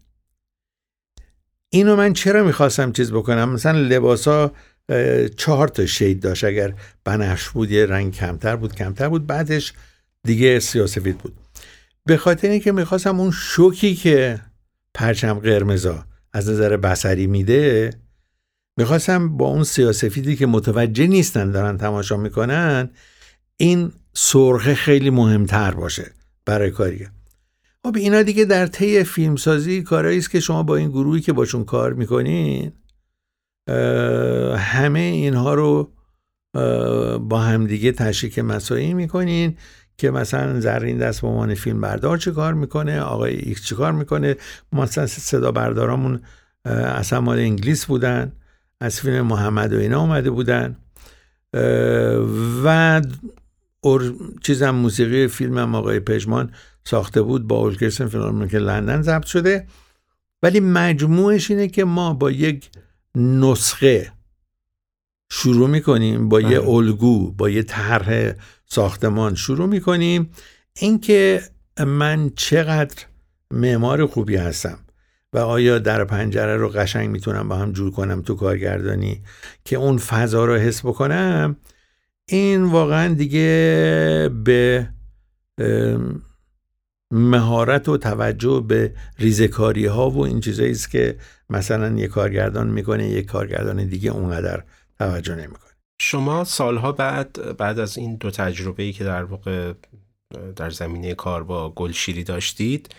اینو 1.70 1.96
من 1.96 2.14
چرا 2.14 2.44
می‌خواستم 2.44 2.92
چیز 2.92 3.12
بکنم؟ 3.12 3.50
مثلا 3.50 3.80
لباس 3.80 4.28
ها 4.28 4.52
چهار 5.38 5.68
تا 5.68 5.86
شید 5.86 6.20
داشت. 6.20 6.44
اگر 6.44 6.74
بنفش 7.04 7.50
بود 7.50 7.72
یه 7.72 7.86
رنگ 7.86 8.14
کمتر 8.14 8.56
بود 8.56 8.76
کمتر 8.76 9.10
بود. 9.10 9.28
بعدش 9.28 9.74
دیگه 10.24 10.60
سیاسفید 10.60 11.18
بود. 11.18 11.34
به 12.06 12.18
خاطر 12.18 12.50
اینکه 12.50 12.72
می‌خواستم 12.72 13.20
اون 13.20 13.32
شوکی 13.32 13.96
که 13.96 14.40
پرچم 14.94 15.34
قرمزا 15.34 16.06
از 16.34 16.50
نظر 16.50 16.78
بسری 16.78 17.28
میده 17.28 17.94
می‌خواستم 18.78 19.38
با 19.38 19.48
اون 19.48 19.64
سیاسفیدی 19.64 20.36
که 20.36 20.46
متوجه 20.46 21.08
نیستن 21.08 21.52
دارن 21.52 21.78
تماشا 21.78 22.18
می‌کنن 22.18 22.90
این 23.58 23.92
سرخه 24.14 24.76
خیلی 24.76 25.10
مهمتر 25.10 25.72
باشه 25.72 26.12
برای 26.46 26.72
کاری. 26.72 27.08
خب 27.86 27.96
اینا 27.96 28.22
دیگه 28.22 28.46
در 28.46 28.68
طی 28.68 29.04
فیلمسازی 29.04 29.82
کارهایی 29.82 30.18
است 30.18 30.32
که 30.32 30.40
شما 30.40 30.64
با 30.64 30.76
این 30.76 30.90
گروهی 30.90 31.22
که 31.22 31.34
باشون 31.34 31.64
کار 31.66 31.94
می‌کنین 31.94 32.72
همه 34.58 35.00
اینها 35.00 35.54
رو 35.54 35.92
با 37.20 37.40
همدیگه 37.40 37.92
تشریک 37.92 38.40
مساعی 38.40 38.94
می‌کنین 38.94 39.58
که 39.98 40.12
مثلا 40.12 40.60
زرین 40.60 40.98
دست 40.98 41.22
به 41.22 41.28
عنوان 41.28 41.56
فیلم 41.56 41.82
بردار 41.82 42.18
چه 42.18 42.32
کار 42.32 42.54
می‌کنه 42.54 43.02
آقای 43.02 43.36
ایکس 43.36 43.66
چه 43.66 43.76
کار 43.76 43.92
می‌کنه؟ 43.92 44.36
مثلا 44.72 45.08
صدا 45.08 45.52
بردارامون 45.52 46.22
اصلا 46.66 47.22
مال 47.22 47.40
انگلیس 47.40 47.86
بودن 47.86 48.32
از 48.80 49.02
فیلم 49.02 49.22
محمد 49.22 49.74
و 49.74 49.78
اینا 49.78 50.02
اومده 50.02 50.30
بودن. 50.30 50.78
و 52.64 53.02
چیزم 54.42 54.70
موسیقی 54.70 55.28
فیلم 55.28 55.58
هم 55.58 55.76
آقای 55.76 56.00
پژمان 56.00 56.52
ساخته 56.86 57.22
بود 57.22 57.48
با 57.48 57.56
ارکستر 57.56 58.08
فیلم 58.08 58.48
که 58.48 58.58
لندن 58.60 59.02
ضبط 59.02 59.26
شده. 59.26 59.68
ولی 60.44 60.60
مجموعش 60.60 61.52
اینه 61.52 61.68
که 61.68 61.86
ما 61.86 62.14
با 62.14 62.32
یک 62.32 62.70
نسخه 63.16 64.12
شروع 65.32 65.70
می‌کنیم 65.70 66.30
با 66.30 66.42
یه 66.42 66.60
بله. 66.60 66.70
الگو 66.70 67.32
با 67.32 67.50
یه 67.50 67.64
طرح 67.64 68.34
ساختمان 68.66 69.36
شروع 69.36 69.68
می‌کنیم 69.68 70.30
اینکه 70.76 71.42
من 71.88 72.32
چقدر 72.36 73.06
معمار 73.52 74.06
خوبی 74.06 74.36
هستم 74.36 74.80
و 75.34 75.38
آیا 75.38 75.80
در 75.80 76.04
پنجره 76.04 76.58
رو 76.58 76.70
قشنگ 76.70 77.10
می‌تونم 77.10 77.48
با 77.48 77.56
هم 77.56 77.72
جور 77.72 77.92
کنم 77.92 78.22
تو 78.22 78.36
کارگردانی 78.36 79.24
که 79.66 79.76
اون 79.76 79.98
فضا 79.98 80.46
رو 80.46 80.56
حس 80.56 80.86
بکنم 80.86 81.56
این 82.26 82.64
واقعا 82.64 83.14
دیگه 83.14 84.30
به 84.44 84.90
مهارت 87.14 87.90
و 87.90 87.98
توجه 87.98 88.66
به 88.68 88.94
ریزکاری 89.20 89.86
ها 89.86 90.10
و 90.10 90.26
این 90.26 90.40
چیزایی 90.40 90.72
است 90.72 90.92
که 90.92 91.18
مثلا 91.50 91.98
یه 91.98 92.08
کارگردان 92.08 92.68
می‌کنه 92.70 93.10
یک 93.10 93.26
کارگردان 93.26 93.86
دیگه 93.86 94.12
اونقدر 94.12 94.64
توجه 95.00 95.36
نمی‌کنه. 95.36 95.72
شما 96.02 96.44
سالها 96.44 96.92
بعد 96.92 97.58
بعد 97.58 97.80
از 97.80 97.98
این 97.98 98.16
دو 98.16 98.32
تجربه 98.32 98.84
ای 98.84 98.94
که 98.94 99.04
در 99.04 99.24
واقع 99.24 99.74
در 100.56 100.70
زمینه 100.70 101.14
کار 101.14 101.44
با 101.44 101.70
گلشیری 101.70 102.24
داشتید 102.24 102.96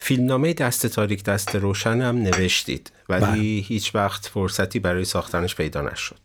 فیلمنامه 0.00 0.52
دست 0.52 0.86
تاریک 0.86 1.24
دست 1.24 1.56
روشن 1.56 2.00
هم 2.00 2.16
نوشتید 2.16 2.92
ولی 3.08 3.24
بله. 3.24 3.36
هیچ 3.66 3.94
وقت 3.94 4.26
فرصتی 4.26 4.78
برای 4.78 5.04
ساختنش 5.04 5.56
پیدا 5.56 5.82
نشد. 5.82 6.20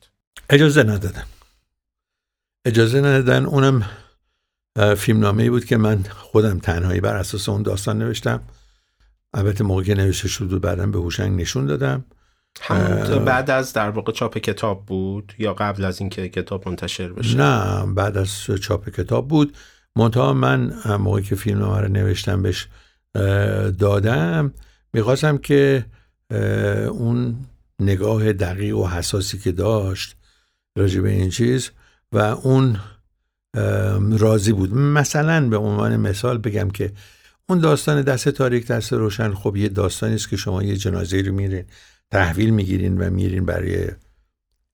اجازه 0.49 0.83
ندادن. 0.83 1.25
اجازه 2.65 2.99
ندادن 2.99 3.45
اونم 3.45 3.89
فیلمنامه 4.97 5.43
ای 5.43 5.49
بود 5.49 5.65
که 5.65 5.77
من 5.77 6.03
خودم 6.03 6.59
تنهایی 6.59 7.01
بر 7.01 7.15
اساس 7.15 7.49
اون 7.49 7.63
داستان 7.63 7.97
نوشتم. 7.97 8.41
البته 9.33 9.63
موقع 9.63 9.83
که 9.83 9.95
نوشته 9.95 10.27
شد 10.27 10.53
و 10.53 10.59
بعدم 10.59 10.91
به 10.91 10.99
هوشنگ 10.99 11.41
نشون 11.41 11.65
دادم. 11.65 12.05
همون 12.61 13.25
بعد 13.25 13.49
از 13.49 13.73
در 13.73 13.89
واقع 13.89 14.11
چاپ 14.11 14.37
کتاب 14.37 14.85
بود 14.85 15.33
یا 15.39 15.53
قبل 15.53 15.85
از 15.85 15.99
اینکه 15.99 16.29
کتاب 16.29 16.69
منتشر 16.69 17.13
بشه؟ 17.13 17.37
نه 17.37 17.85
بعد 17.93 18.17
از 18.17 18.43
چاپ 18.61 18.89
کتاب 18.89 19.27
بود. 19.27 19.57
منتها 19.95 20.33
من 20.33 20.73
موقعی 20.99 21.23
که 21.23 21.35
فیلم 21.35 21.63
رو 21.63 21.87
نوشتم 21.87 22.41
بهش 22.41 22.67
دادم. 23.79 24.53
می‌خواستم 24.93 25.37
که 25.37 25.85
اون 26.89 27.35
نگاه 27.79 28.33
دقیق 28.33 28.77
و 28.77 28.87
حساسی 28.87 29.37
که 29.37 29.51
داشت 29.51 30.15
راجع 30.77 31.01
به 31.01 31.09
این 31.09 31.29
چیز 31.29 31.71
و 32.11 32.17
اون 32.17 32.79
راضی 34.11 34.51
بود. 34.51 34.73
مثلا 34.73 35.49
به 35.49 35.57
عنوان 35.57 35.97
مثال 35.97 36.37
بگم 36.37 36.69
که 36.69 36.91
اون 37.49 37.59
داستان 37.59 38.01
دست 38.01 38.29
تاریک 38.29 38.67
دست 38.67 38.93
روشن 38.93 39.33
خب 39.33 39.55
یه 39.57 39.69
داستانی 39.69 40.15
است 40.15 40.29
که 40.29 40.37
شما 40.37 40.63
یه 40.63 40.75
جنازه 40.75 41.21
رو 41.21 41.33
میرین 41.33 41.63
تحویل 42.11 42.49
می‌گیرین 42.49 42.97
و 42.97 43.09
میرین 43.09 43.45
برای 43.45 43.87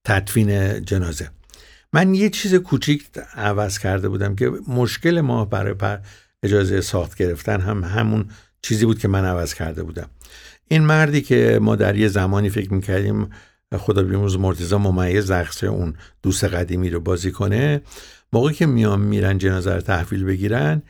تدفین 0.05 0.81
جنازه. 0.85 1.29
من 1.93 2.13
یه 2.13 2.29
چیز 2.29 2.55
کوچیک 2.55 3.09
عوض 3.35 3.79
کرده 3.79 4.09
بودم 4.09 4.35
که 4.35 4.51
مشکل 4.67 5.21
ما 5.21 5.45
برای 5.45 5.73
پر 5.73 5.97
اجازه 6.43 6.81
ساخت 6.81 7.17
گرفتن 7.17 7.61
هم 7.61 7.83
همون 7.83 8.25
چیزی 8.61 8.85
بود 8.85 8.99
که 8.99 9.07
من 9.07 9.25
عوض 9.25 9.53
کرده 9.53 9.83
بودم. 9.83 10.09
این 10.67 10.83
مردی 10.83 11.21
که 11.21 11.59
ما 11.61 11.75
در 11.75 11.95
یه 11.95 12.07
زمانی 12.07 12.49
فکر 12.49 12.73
می‌کردیم 12.73 13.29
خدا 13.77 14.03
بیموز 14.03 14.37
مرتزا 14.37 14.77
ممیز 14.77 15.31
نقشه 15.31 15.67
اون 15.67 15.93
دوست 16.23 16.43
قدیمی 16.43 16.89
رو 16.89 16.99
بازی 16.99 17.31
کنه 17.31 17.81
موقعی 18.33 18.53
که 18.53 18.65
میان 18.65 19.01
میرن 19.01 19.37
جنازه 19.37 19.73
رو 19.73 19.81
تحویل 19.81 20.23
بگیرن 20.23 20.81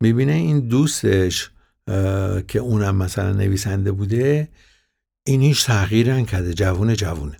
می‌بینه 0.00 0.32
این 0.32 0.68
دوستش 0.68 1.50
که 2.48 2.58
اونم 2.58 2.96
مثلا 2.96 3.32
نویسنده 3.32 3.92
بوده 3.92 4.48
این 5.26 5.42
هیچ 5.42 5.66
تغییر 5.66 6.14
نکرده 6.14 6.54
جوون 6.54 6.94
جوونه. 6.94 7.36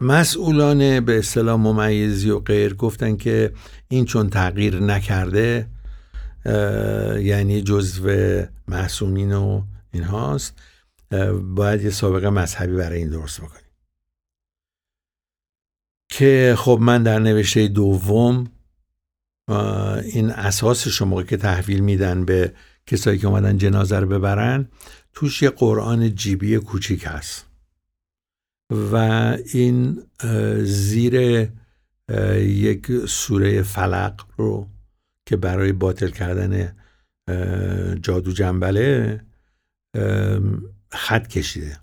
مسئولان 0.00 1.00
به 1.00 1.18
اصطلاح 1.18 1.56
ممیزی 1.56 2.30
و 2.30 2.38
غیر 2.38 2.74
گفتن 2.74 3.16
که 3.16 3.52
این 3.88 4.04
چون 4.04 4.30
تغییر 4.30 4.80
نکرده 4.80 5.66
یعنی 7.22 7.62
جزو 7.62 8.42
محسومین 8.68 9.32
و 9.32 9.62
این 9.92 10.02
هاست 10.02 10.58
باید 11.54 11.82
یه 11.82 11.90
سابقه 11.90 12.30
مذهبی 12.30 12.76
برای 12.76 12.98
این 12.98 13.10
درست 13.10 13.40
بکنیم 13.40 13.59
که 16.10 16.54
خب 16.58 16.78
من 16.80 17.02
در 17.02 17.18
نوشته 17.18 17.68
دوم 17.68 18.50
این 20.04 20.30
اساس 20.30 20.88
شما 20.88 21.22
که 21.22 21.36
تحویل 21.36 21.80
میدن 21.80 22.24
به 22.24 22.54
کسایی 22.86 23.18
که 23.18 23.26
اومدن 23.26 23.56
جنازه 23.56 23.98
رو 23.98 24.06
ببرن 24.06 24.68
توش 25.12 25.42
یه 25.42 25.50
قرآن 25.50 26.14
جیبی 26.14 26.56
کوچیک 26.56 27.04
هست. 27.06 27.46
و 28.92 28.96
این 29.54 30.02
زیر 30.62 31.48
یک 32.38 33.06
سوره 33.06 33.62
فلق 33.62 34.22
رو 34.36 34.68
که 35.26 35.36
برای 35.36 35.72
باطل 35.72 36.08
کردن 36.10 36.76
جادو 38.02 38.32
جنبله 38.32 39.20
خط 40.90 41.26
کشیده. 41.28 41.78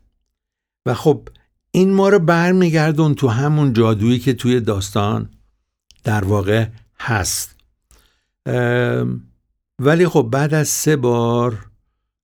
و 0.86 0.94
خب 0.94 1.30
این 1.78 1.94
ما 1.94 2.10
رو 2.10 2.20
برمیگردون 2.20 3.16
تو 3.16 3.28
همون 3.28 3.74
جادویی 3.74 4.20
که 4.20 4.34
توی 4.34 4.60
داستان 4.60 5.30
در 6.04 6.24
واقع 6.24 6.66
هست. 7.00 7.56
ولی 9.80 10.08
خب 10.08 10.30
بعد 10.32 10.54
از 10.54 10.68
سه 10.68 10.96
بار 10.96 11.66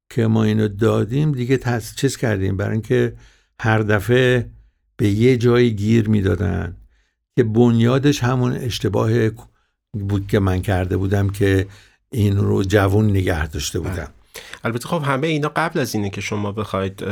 که 0.09 0.27
ما 0.27 0.43
اینو 0.43 0.67
دادیم 0.67 1.31
دیگه 1.31 1.59
چیز 1.95 2.17
کردیم. 2.17 2.57
برای 2.57 2.71
اینکه 2.71 3.15
هر 3.59 3.79
دفعه 3.79 4.49
به 4.97 5.09
یه 5.09 5.37
جایی 5.37 5.71
گیر 5.71 6.09
می‌دادن 6.09 6.77
که 7.35 7.43
بنیادش 7.43 8.23
همون 8.23 8.51
اشتباه 8.51 9.11
بود 9.93 10.27
که 10.27 10.39
من 10.39 10.61
کرده 10.61 10.97
بودم 10.97 11.29
که 11.29 11.67
این 12.11 12.37
رو 12.37 12.63
جوون 12.63 13.09
نگه 13.09 13.47
داشته 13.47 13.79
بودم. 13.79 14.09
البته 14.63 14.87
خب 14.87 15.03
همه 15.05 15.27
اینا 15.27 15.51
قبل 15.55 15.79
از 15.79 15.95
اینه 15.95 16.09
که 16.09 16.21
شما 16.21 16.51
بخواید 16.51 17.03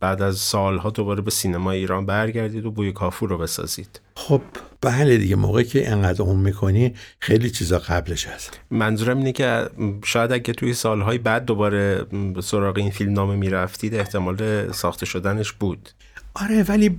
بعد 0.00 0.22
از 0.22 0.38
سالها 0.38 0.90
دوباره 0.90 1.22
به 1.22 1.30
سینما 1.30 1.70
ایران 1.70 2.06
برگردید 2.06 2.66
و 2.66 2.70
بوی 2.70 2.92
کافور 2.92 3.28
رو 3.28 3.38
بسازید. 3.38 4.00
خب 4.16 4.42
بله 4.80 5.16
دیگه 5.16 5.36
موقعی 5.36 5.64
که 5.64 5.90
انقدر 5.90 6.22
اون 6.22 6.36
می‌کنی 6.36 6.94
خیلی 7.20 7.50
چیزا 7.50 7.78
قبلش 7.78 8.26
هست. 8.26 8.60
منظورم 8.70 9.18
اینه 9.18 9.32
که 9.32 9.68
شاید 10.04 10.32
اگه 10.32 10.52
توی 10.52 10.74
سالهای 10.74 11.18
بعد 11.18 11.44
دوباره 11.44 12.06
سراغ 12.42 12.76
این 12.76 12.90
فیلم 12.90 13.12
نامه 13.12 13.36
می‌رفتید 13.36 13.94
احتمال 13.94 14.72
ساخته 14.72 15.06
شدنش 15.06 15.52
بود. 15.52 15.88
آره 16.34 16.62
ولی 16.62 16.98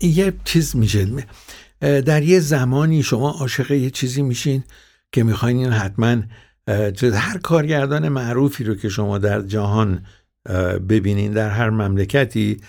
یه 0.00 0.32
چیز 0.44 0.76
میشه. 0.76 1.08
در 1.80 2.22
یه 2.22 2.40
زمانی 2.40 3.02
شما 3.02 3.30
عاشق 3.30 3.70
یه 3.70 3.90
چیزی 3.90 4.22
میشین 4.22 4.64
که 5.12 5.22
می‌خواین 5.22 5.72
حتما 5.72 6.16
هر 7.14 7.38
کارگردان 7.42 8.08
معروفی 8.08 8.64
رو 8.64 8.74
که 8.74 8.88
شما 8.88 9.18
در 9.18 9.42
جهان 9.42 10.06
ببینین 10.88 11.32
در 11.32 11.50
هر 11.50 11.70
مملکتی 11.70 12.60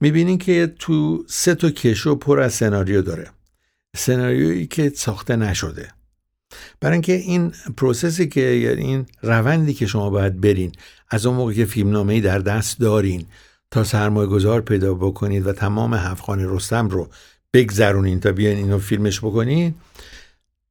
می‌بینین 0.00 0.38
که 0.38 0.74
تو 0.78 1.24
سه 1.28 1.54
تا 1.54 1.70
کشو 1.70 2.14
پر 2.14 2.40
از 2.40 2.54
سناریو 2.54 3.02
داره. 3.02 3.30
سناریویی 3.96 4.66
که 4.66 4.92
ساخته 4.94 5.36
نشده. 5.36 5.88
برای 6.80 6.92
اینکه 6.92 7.12
این 7.12 7.52
پروسسی 7.76 8.28
که 8.28 8.40
یعنی 8.40 8.82
این 8.82 9.06
روندی 9.22 9.74
که 9.74 9.86
شما 9.86 10.10
باید 10.10 10.40
برین 10.40 10.72
از 11.10 11.26
اون 11.26 11.36
موقع 11.36 11.52
که 11.52 11.64
فیلمنامه 11.64 12.20
در 12.20 12.38
دست 12.38 12.80
دارین 12.80 13.26
تا 13.70 13.84
سرمایه 13.84 14.28
گذار 14.28 14.60
پیدا 14.60 14.94
بکنید 14.94 15.46
و 15.46 15.52
تمام 15.52 15.94
هفخان 15.94 16.54
رستم 16.54 16.88
رو 16.88 17.08
بگذرونین 17.52 18.20
تا 18.20 18.32
بیاین 18.32 18.58
اینو 18.58 18.78
فیلمش 18.78 19.20
بکنین 19.20 19.74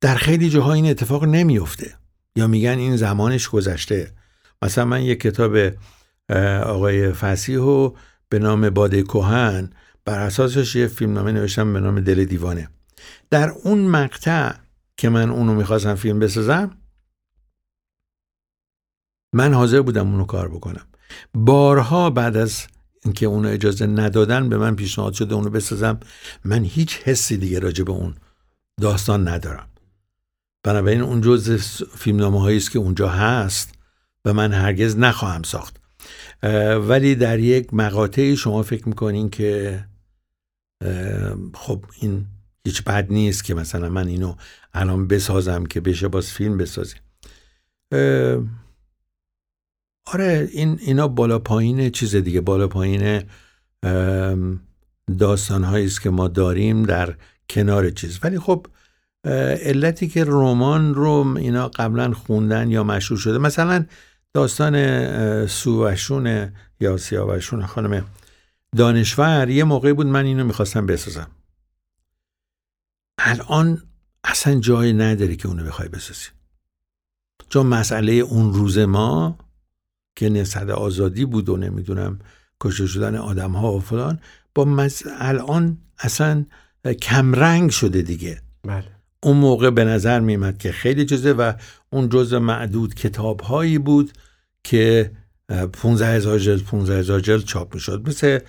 در 0.02 0.16
خیلی 0.16 0.50
جاها 0.50 0.74
این 0.74 0.86
اتفاق 0.86 1.26
نمیفته 1.26 1.94
یا 2.38 2.48
میگن 2.48 2.78
این 2.78 2.96
زمانش 2.96 3.50
گذشته. 3.50 4.12
مثلا 4.62 4.86
من 4.86 5.02
یک 5.02 5.20
کتاب 5.20 5.58
آقای 6.64 7.12
فسیح 7.12 7.90
به 8.30 8.40
نام 8.40 8.70
باده 8.70 9.04
کوهن 9.04 9.70
بر 10.06 10.20
اساسش 10.20 10.76
یه 10.76 10.88
فیلمنامه 10.88 11.32
نوشتم 11.32 11.74
به 11.74 11.80
نام 11.80 12.00
دل 12.00 12.26
دیوانه. 12.26 12.70
در 13.30 13.50
اون 13.50 13.88
مقطع 13.88 14.54
که 14.98 15.10
من 15.10 15.30
اونو 15.30 15.54
می‌خواستم 15.54 15.96
فیلم 15.96 16.20
بسازم 16.20 16.78
من 19.34 19.54
حاضر 19.54 19.82
بودم 19.82 20.12
اونو 20.12 20.26
کار 20.26 20.50
بکنم. 20.50 20.88
بارها 21.34 22.10
بعد 22.10 22.38
از 22.38 22.68
اینکه 23.06 23.26
اونو 23.26 23.50
اجازه 23.50 23.86
ندادن 23.86 24.50
به 24.50 24.58
من 24.58 24.76
پیشنهاد 24.76 25.14
شده 25.14 25.36
اونو 25.36 25.50
بسازم 25.50 26.00
من 26.46 26.64
هیچ 26.64 26.98
حسی 27.04 27.38
دیگه 27.38 27.60
راجع 27.60 27.84
به 27.84 27.92
اون 27.92 28.16
داستان 28.82 29.28
ندارم. 29.28 29.70
بنابراین 30.64 31.02
اون 31.02 31.22
جز 31.22 31.84
فیلمنامه 31.96 32.42
هایی 32.42 32.58
است 32.58 32.72
که 32.72 32.80
اونجا 32.80 33.10
هست 33.10 33.76
و 34.26 34.34
من 34.34 34.54
هرگز 34.54 34.98
نخواهم 34.98 35.44
ساخت. 35.44 35.78
ولی 36.88 37.16
در 37.16 37.40
یک 37.40 37.74
مقاطعی 37.74 38.38
شما 38.38 38.64
فکر 38.64 38.90
می‌کنین 38.90 39.30
که 39.30 39.86
خب 41.54 41.86
این 42.02 42.26
هیچ 42.66 42.84
بد 42.84 43.12
نیست 43.12 43.44
که 43.44 43.54
مثلا 43.54 43.90
من 43.90 44.08
اینو 44.08 44.36
الان 44.74 45.08
بسازم 45.08 45.66
که 45.66 45.82
بشه 45.82 46.08
باز 46.08 46.32
فیلم 46.32 46.58
بسازیم. 46.58 47.00
آره 50.06 50.50
این 50.52 50.80
اینا 50.82 51.08
بالا 51.08 51.40
پایین 51.40 51.90
چیز 51.90 52.16
دیگه. 52.16 52.42
بالا 52.42 52.68
پایین 52.68 53.24
داستان 55.20 55.64
است 55.64 56.02
که 56.02 56.10
ما 56.10 56.28
داریم 56.28 56.84
در 56.84 57.16
کنار 57.50 57.90
چیز. 57.90 58.20
ولی 58.24 58.40
خب 58.40 58.68
علتی 59.62 60.08
که 60.08 60.24
رمان 60.28 60.96
رو 60.96 61.36
اینا 61.38 61.68
قبلا 61.68 62.14
خوندن 62.14 62.72
یا 62.72 62.84
مشهور 62.84 63.20
شده. 63.20 63.38
مثلا 63.38 63.86
داستان 64.34 65.48
سووشون 65.48 66.52
یا 66.80 66.98
سیاوشون 66.98 67.66
خانم 67.66 68.06
دانشور 68.76 69.50
یه 69.50 69.64
موقعی 69.64 69.94
بود 69.94 70.08
من 70.08 70.26
اینو 70.26 70.44
می‌خواستم 70.44 70.86
بسازم. 70.86 71.28
الان 73.18 73.82
اصلا 74.24 74.60
جای 74.60 74.94
نداره 74.94 75.36
که 75.36 75.48
اونو 75.48 75.64
بخوای 75.64 75.88
بسازی. 75.90 76.30
چون 77.50 77.66
مسئله 77.66 78.14
اون 78.14 78.54
روز 78.54 78.78
ما 78.78 79.38
که 80.16 80.30
نسل 80.30 80.72
آزادی 80.72 81.26
بود 81.26 81.50
و 81.50 81.58
نمی‌دونم 81.58 82.20
کشته 82.62 82.88
شدن 82.88 83.16
آدم 83.16 83.52
ها 83.52 83.74
و 83.74 83.80
فلان 83.80 84.20
با 84.56 84.88
الان 85.20 85.78
اصلا 86.00 86.46
کمرنگ 87.02 87.70
شده 87.70 88.02
دیگه. 88.02 88.42
بله. 88.64 88.97
اون 89.24 89.38
موقع 89.38 89.70
به 89.70 89.84
نظر 89.84 90.20
میمد 90.20 90.58
که 90.58 90.72
خیلی 90.72 91.06
جزه 91.06 91.32
و 91.32 91.54
اون 91.90 92.10
جزء 92.10 92.40
معدود 92.40 92.96
کتاب 92.96 93.42
هایی 93.42 93.78
بود 93.78 94.12
که 94.64 95.12
15 95.74 96.08
هزار 96.08 96.40
جلد 96.40 96.64
15 96.64 97.00
هزار 97.00 97.20
جلد 97.20 97.44
چاپ 97.44 97.74
می‌شد. 97.74 98.10
مثل 98.10 98.40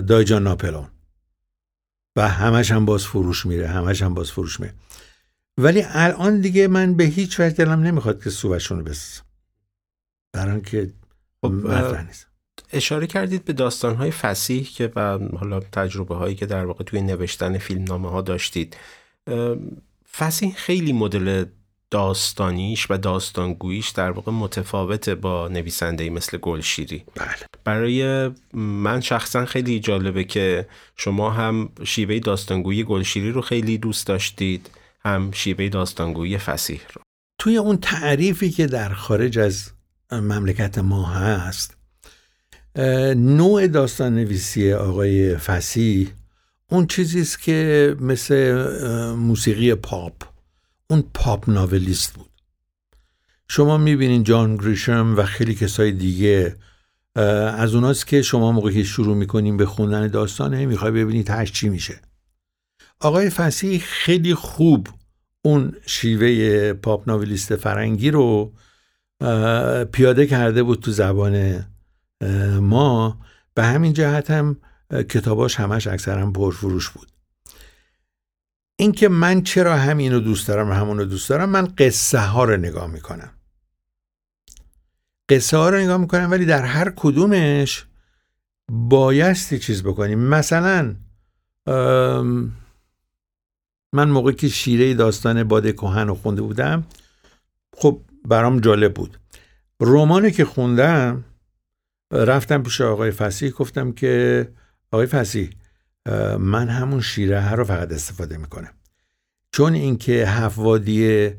دایجان 0.00 0.42
ناپلون 0.42 0.88
و 2.16 2.28
همش 2.28 2.70
هم 2.72 2.84
باز 2.84 3.04
فروش 3.04 3.46
میره 3.46 3.68
همش 3.68 4.02
هم 4.02 4.14
باز 4.14 4.30
فروش 4.30 4.60
میره. 4.60 4.74
ولی 5.58 5.84
الان 5.88 6.40
دیگه 6.40 6.68
من 6.68 6.94
به 6.94 7.04
هیچ 7.04 7.40
وجه 7.40 7.50
دلم 7.50 7.80
نمی‌خواد 7.80 8.24
که 8.24 8.30
سوبشون 8.30 8.78
رو 8.78 8.84
بسازم 8.84 9.24
برای 10.32 10.60
که 10.60 10.90
خب 11.40 11.52
نیست. 12.06 12.26
اشاره 12.72 13.06
کردید 13.06 13.44
به 13.44 13.52
داستان 13.52 13.94
های 13.94 14.10
فسیح 14.10 14.70
که 14.74 14.92
و 14.96 15.18
حالا 15.36 15.60
تجربه 15.60 16.14
هایی 16.14 16.34
که 16.34 16.46
در 16.46 16.64
واقع 16.64 16.84
توی 16.84 17.02
نوشتن 17.02 17.58
فیلم 17.58 17.84
نامه 17.84 18.10
ها 18.10 18.22
داشتید. 18.22 18.76
فسیح 20.12 20.54
خیلی 20.56 20.92
مدل 20.92 21.44
داستانیش 21.90 22.90
و 22.90 22.96
داستانگوییش 22.96 23.88
در 23.88 24.10
واقع 24.10 24.32
متفاوته 24.32 25.14
با 25.14 25.48
نویسنده 25.48 26.10
مثل 26.10 26.38
گلشیری 26.38 27.04
بله. 27.14 27.28
برای 27.64 28.30
من 28.54 29.00
شخصا 29.00 29.46
خیلی 29.46 29.80
جالبه 29.80 30.24
که 30.24 30.68
شما 30.96 31.30
هم 31.30 31.68
شیوه 31.84 32.18
داستانگویی 32.18 32.84
گلشیری 32.84 33.30
رو 33.30 33.40
خیلی 33.40 33.78
دوست 33.78 34.06
داشتید 34.06 34.70
هم 35.04 35.30
شیوه 35.32 35.68
داستانگویی 35.68 36.38
فسیح 36.38 36.80
رو 36.94 37.02
توی 37.38 37.56
اون 37.56 37.76
تعریفی 37.76 38.50
که 38.50 38.66
در 38.66 38.88
خارج 38.88 39.38
از 39.38 39.70
مملکت 40.12 40.78
ما 40.78 41.06
هست 41.06 41.76
نوع 43.16 43.66
داستان 43.66 44.14
نویسی 44.14 44.72
آقای 44.72 45.36
فسیح 45.36 46.08
اون 46.70 46.86
چیزی 46.86 47.20
است 47.20 47.42
که 47.42 47.96
مثل 48.00 48.52
موسیقی 49.12 49.74
پاپ. 49.74 50.14
اون 50.90 51.04
پاپ 51.14 51.50
ناولیست 51.50 52.14
بود. 52.14 52.30
شما 53.48 53.78
می‌بینین 53.78 54.22
جان 54.22 54.56
گریشم 54.56 55.14
و 55.16 55.22
خیلی 55.22 55.54
کسای 55.54 55.92
دیگه 55.92 56.56
از 57.56 57.74
اوناست 57.74 58.06
که 58.06 58.22
شما 58.22 58.52
موقعی 58.52 58.74
که 58.74 58.82
شروع 58.82 59.16
می‌کنین 59.16 59.56
به 59.56 59.66
خوندن 59.66 60.08
داستانه 60.08 60.66
می‌خوای 60.66 60.90
ببینید 60.90 61.26
تش 61.26 61.52
چی 61.52 61.68
میشه. 61.68 62.00
آقای 63.00 63.30
فسیح 63.30 63.80
خیلی 63.84 64.34
خوب 64.34 64.88
اون 65.42 65.72
شیوه 65.86 66.72
پاپ 66.72 67.08
ناولیست 67.08 67.56
فرنگی 67.56 68.10
رو 68.10 68.52
پیاده 69.92 70.26
کرده 70.26 70.62
بود 70.62 70.80
تو 70.80 70.90
زبان 70.90 71.64
ما. 72.60 73.20
به 73.54 73.64
همین 73.64 73.92
جهت 73.92 74.30
هم 74.30 74.56
کتاباش 74.90 75.60
همش 75.60 75.86
اکثرا 75.86 76.30
پرفروش 76.30 76.90
بود. 76.90 77.08
اینکه 78.76 79.08
من 79.08 79.42
چرا 79.42 79.76
همین 79.76 80.12
رو 80.12 80.20
دوست 80.20 80.48
دارم 80.48 80.70
و 80.70 80.72
همون 80.72 80.98
رو 80.98 81.04
دوست 81.04 81.28
دارم 81.28 81.50
من 81.50 81.74
قصه 81.78 82.18
ها 82.18 82.44
رو 82.44 82.56
نگاه 82.56 82.86
می‌کنم. 82.86 83.30
قصه 85.28 85.56
ها 85.56 85.70
رو 85.70 85.78
نگاه 85.78 85.96
می‌کنم 85.96 86.30
ولی 86.30 86.46
در 86.46 86.62
هر 86.62 86.92
کدومش 86.96 87.86
بایستی 88.70 89.58
چیز 89.58 89.82
بکنیم 89.82 90.18
مثلا 90.18 90.96
من 93.92 94.10
موقعی 94.10 94.34
که 94.34 94.48
شیره 94.48 94.94
داستان 94.94 95.44
باد 95.44 95.72
کهن 95.72 96.08
رو 96.08 96.14
خونده 96.14 96.42
بودم 96.42 96.86
خب 97.76 98.02
برام 98.24 98.60
جالب 98.60 98.94
بود. 98.94 99.18
رومانی 99.80 100.30
که 100.30 100.44
خوندم 100.44 101.24
رفتم 102.12 102.62
پیش 102.62 102.80
آقای 102.80 103.10
فسیح 103.10 103.50
گفتم 103.50 103.92
که 103.92 104.48
آقای 104.92 105.06
فسیح 105.06 105.50
من 106.38 106.68
همون 106.68 107.00
شیره 107.00 107.52
رو 107.52 107.64
فقط 107.64 107.92
استفاده 107.92 108.36
می‌کنم. 108.36 108.72
چون 109.52 109.74
اینکه 109.74 110.28
هفت 110.28 110.58
وادی 110.58 111.30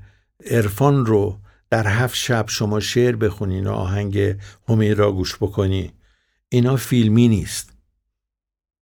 عرفان 0.46 1.06
رو 1.06 1.40
در 1.70 1.88
هفت 1.88 2.16
شب 2.16 2.46
شما 2.50 2.80
شعر 2.80 3.16
بخونین 3.16 3.68
و 3.68 3.72
آهنگ 3.72 4.38
را 4.98 5.12
گوش 5.12 5.36
بکنی 5.36 5.94
اینا 6.50 6.76
فیلمی 6.76 7.28
نیست. 7.28 7.74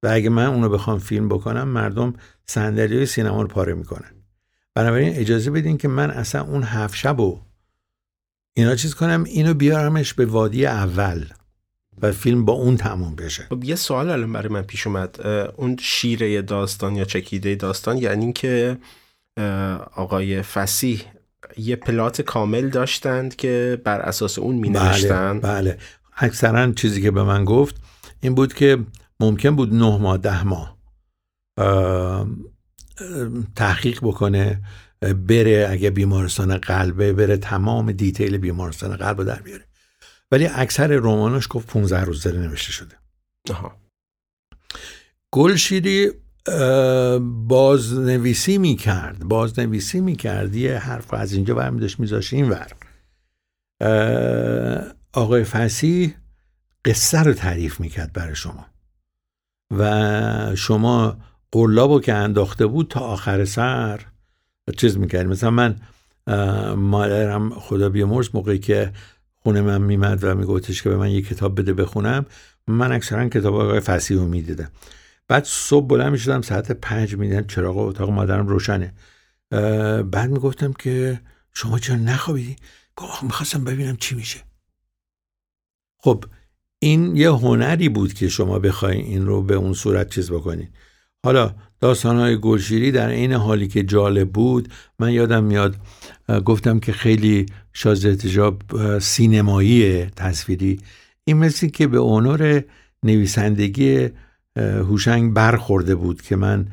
و 0.03 0.07
اگه 0.07 0.29
من 0.29 0.45
اونو 0.45 0.69
بخوام 0.69 0.99
فیلم 0.99 1.29
بکنم 1.29 1.67
مردم 1.67 2.13
صندلی 2.45 3.05
سینما 3.05 3.41
رو 3.41 3.47
پاره 3.47 3.73
می‌کنن. 3.73 4.11
بنابراین 4.75 5.13
اجازه 5.15 5.51
بدین 5.51 5.77
که 5.77 5.87
من 5.87 6.11
اصلا 6.11 6.41
اون 6.41 6.63
هفت 6.63 6.95
شب 6.95 7.19
و 7.19 7.41
اینا 8.53 8.75
چیز 8.75 8.95
کنم 8.95 9.23
اینو 9.23 9.53
بیارمش 9.53 10.13
به 10.13 10.25
وادی 10.25 10.65
اول. 10.65 11.25
و 12.01 12.11
فیلم 12.11 12.45
با 12.45 12.53
اون 12.53 12.77
تموم 12.77 13.15
بشه. 13.15 13.43
خب 13.49 13.63
یه 13.63 13.75
سوال 13.75 14.09
الان 14.09 14.33
برای 14.33 14.49
من 14.49 14.61
پیش 14.61 14.87
اومد. 14.87 15.27
اون 15.55 15.77
شیره 15.81 16.41
داستان 16.41 16.95
یا 16.95 17.05
چکیده 17.05 17.55
داستان 17.55 17.97
یعنی 17.97 18.33
که 18.33 18.77
آقای 19.95 20.41
فسیح 20.41 21.03
یه 21.57 21.75
پلات 21.75 22.21
کامل 22.21 22.69
داشتند 22.69 23.35
که 23.35 23.81
بر 23.83 23.99
اساس 23.99 24.39
اون 24.39 24.55
می 24.55 24.69
بله, 24.69 25.33
بله. 25.33 25.77
اکثرا 26.17 26.71
چیزی 26.71 27.01
که 27.01 27.11
به 27.11 27.23
من 27.23 27.45
گفت 27.45 27.75
این 28.21 28.35
بود 28.35 28.53
که 28.53 28.77
ممکن 29.19 29.55
بود 29.55 29.73
نه 29.73 29.97
ماه 29.97 30.17
ده 30.17 30.43
ماه 30.43 30.77
تحقیق 33.55 33.99
بکنه 34.01 34.61
بره 35.27 35.67
اگه 35.69 35.89
بیمارستان 35.89 36.57
قلبه 36.57 37.13
بره 37.13 37.37
تمام 37.37 37.91
دیتیل 37.91 38.37
بیمارستان 38.37 38.95
قلب 38.95 39.17
رو 39.17 39.23
در 39.23 39.41
بیاره. 39.41 39.66
ولی 40.31 40.45
اکثر 40.45 40.87
رماناش 40.87 41.47
گفت 41.49 41.67
15 41.67 42.03
روز 42.03 42.23
داره 42.23 42.39
نوشته 42.39 42.71
شده. 42.71 42.95
آها. 43.49 43.75
گلشیری 45.31 46.11
بازنویسی 47.47 48.57
می‌کرد. 48.57 49.19
بازنویسی 49.19 49.99
می‌کرد. 49.99 50.55
یه 50.55 50.77
حرف 50.77 51.13
از 51.13 51.33
اینجا 51.33 51.55
برمی 51.55 51.79
داشت 51.79 51.99
میذاشت 51.99 52.33
این 52.33 52.49
ور. 52.49 52.71
آقای 55.13 55.43
فسی 55.43 56.15
قصه 56.85 57.19
رو 57.19 57.33
تعریف 57.33 57.79
می‌کرد 57.79 58.13
برای 58.13 58.35
شما. 58.35 58.65
و 59.77 60.55
شما 60.55 61.17
قلابو 61.51 61.99
که 61.99 62.13
انداخته 62.13 62.65
بود 62.65 62.87
تا 62.87 62.99
آخر 62.99 63.45
سر 63.45 64.05
چیز 64.77 64.97
می‌کردیم 64.97 65.29
مثلا 65.29 65.49
من 65.49 65.79
مادرم 66.75 67.49
خدا 67.49 67.89
بیامرز 67.89 68.29
موقعی 68.33 68.59
که 68.59 68.93
خونه 69.47 69.61
من 69.61 69.81
میمد 69.81 70.23
و 70.23 70.35
میگفتش 70.35 70.83
که 70.83 70.89
به 70.89 70.97
من 70.97 71.11
یه 71.11 71.21
کتاب 71.21 71.59
بده 71.59 71.73
بخونم. 71.73 72.25
من 72.67 72.91
اکثرا 72.91 73.29
کتاب 73.29 73.55
آقای 73.55 73.79
فسیح 73.79 74.17
رو 74.17 74.27
می‌دیدم. 74.27 74.71
بعد 75.27 75.43
صبح 75.43 75.87
بلند 75.87 76.11
می‌شدم 76.11 76.41
ساعت 76.41 76.71
پنج 76.71 77.15
میدن 77.15 77.43
چراغ 77.47 77.77
اتاق 77.77 78.09
مادرم 78.09 78.47
روشنه. 78.47 78.93
بعد 80.11 80.29
می‌گفتم 80.29 80.73
که 80.73 81.21
شما 81.53 81.79
چرا 81.79 81.95
نخوابیدی؟ 81.95 82.55
گفت 82.95 83.23
می‌خواستم 83.23 83.63
ببینم 83.63 83.95
چی 83.95 84.15
میشه. 84.15 84.39
خب 85.97 86.25
این 86.79 87.15
یه 87.15 87.31
هنری 87.31 87.89
بود 87.89 88.13
که 88.13 88.29
شما 88.29 88.59
بخواین 88.59 89.05
این 89.05 89.25
رو 89.25 89.41
به 89.41 89.55
اون 89.55 89.73
صورت 89.73 90.09
چیز 90.09 90.31
بکنید 90.31 90.73
حالا 91.25 91.55
داستانهای 91.79 92.37
گلشیری 92.37 92.91
در 92.91 93.09
این 93.09 93.33
حالی 93.33 93.67
که 93.67 93.83
جالب 93.83 94.29
بود 94.29 94.73
من 94.99 95.11
یادم 95.11 95.43
میاد 95.43 95.75
گفتم 96.45 96.79
که 96.79 96.91
خیلی 96.91 97.45
شاز 97.73 98.05
احتجاب 98.05 98.61
سینمایی 98.99 100.05
تصویری. 100.05 100.79
این 101.23 101.37
مثل 101.37 101.67
که 101.67 101.87
به 101.87 101.97
اونور 101.97 102.63
نویسندگی 103.03 104.09
هوشنگ 104.57 105.33
برخورده 105.33 105.95
بود 105.95 106.21
که 106.21 106.35
من 106.35 106.67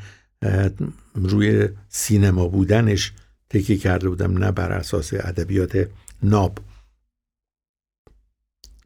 روی 1.14 1.68
سینما 1.88 2.49
بودنش 2.49 3.12
تکی 3.51 3.76
کرده 3.76 4.09
بودم 4.09 4.38
نه 4.38 4.53
بر 4.53 4.72
اساس 4.72 5.12
ادبیات 5.14 5.88
ناب. 6.22 6.59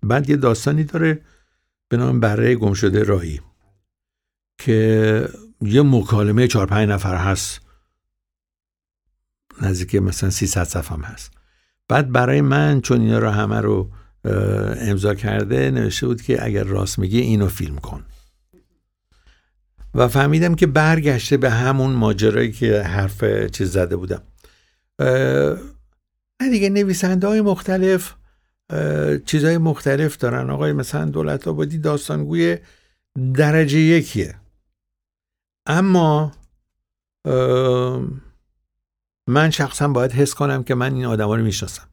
بعد 0.03 0.31
یه 0.31 0.37
داستانی 0.37 0.85
داره 0.85 1.21
به 1.89 1.97
نام 1.97 2.21
بره 2.21 2.55
گم 2.55 2.73
شده 2.73 3.03
راهی 3.03 3.41
که 4.59 5.29
یه 5.61 5.83
مکالمه 5.83 6.47
چهار 6.47 6.67
پنج 6.67 6.89
نفر 6.89 7.17
هست. 7.17 7.61
نزدیک 9.63 9.95
مثلا 9.95 10.31
300 10.31 10.65
صفحه 10.65 10.97
هم 10.97 11.03
هست. 11.03 11.31
بعد 11.89 12.13
برای 12.13 12.41
من 12.41 12.81
چون 12.81 13.01
اینا 13.01 13.19
رو 13.19 13.31
همه 13.31 13.61
رو 13.61 13.91
امضا 14.81 15.15
کرده 15.15 15.71
نوشته 15.71 16.07
بود 16.07 16.23
که 16.23 16.45
اگر 16.45 16.65
راست 16.65 16.99
میگی 16.99 17.21
اینو 17.21 17.49
فیلم 17.49 17.79
کن. 17.79 18.05
و 19.95 20.09
فهمیدم 20.09 20.55
که 20.55 20.67
برگشته 20.67 21.37
به 21.37 21.51
همون 21.51 21.93
ماجرایی 21.93 22.53
که 22.53 22.83
حرف 22.83 23.25
چیز 23.51 23.73
زده 23.73 23.97
بودم. 23.97 24.23
نه 26.41 26.51
دیگه 26.51 26.69
نویسنده 26.71 27.27
های 27.27 27.41
مختلف 27.41 28.15
چیزهای 29.27 29.59
مختلف 29.59 30.17
دارن. 30.17 30.51
آقای 30.51 30.73
مثلا 30.73 31.05
دولت 31.05 31.49
آبادی 31.49 31.79
داستانگوی 31.79 32.59
درجه 33.35 33.79
یکیه. 33.79 34.38
اما 35.69 36.33
من 39.27 39.51
شخصا 39.51 39.89
باید 39.89 40.13
حس 40.13 40.35
کنم 40.35 40.65
که 40.65 40.75
من 40.75 40.95
این 40.95 41.05
آدم 41.05 41.29
رو 41.29 41.43
می‌شناسم. 41.43 41.89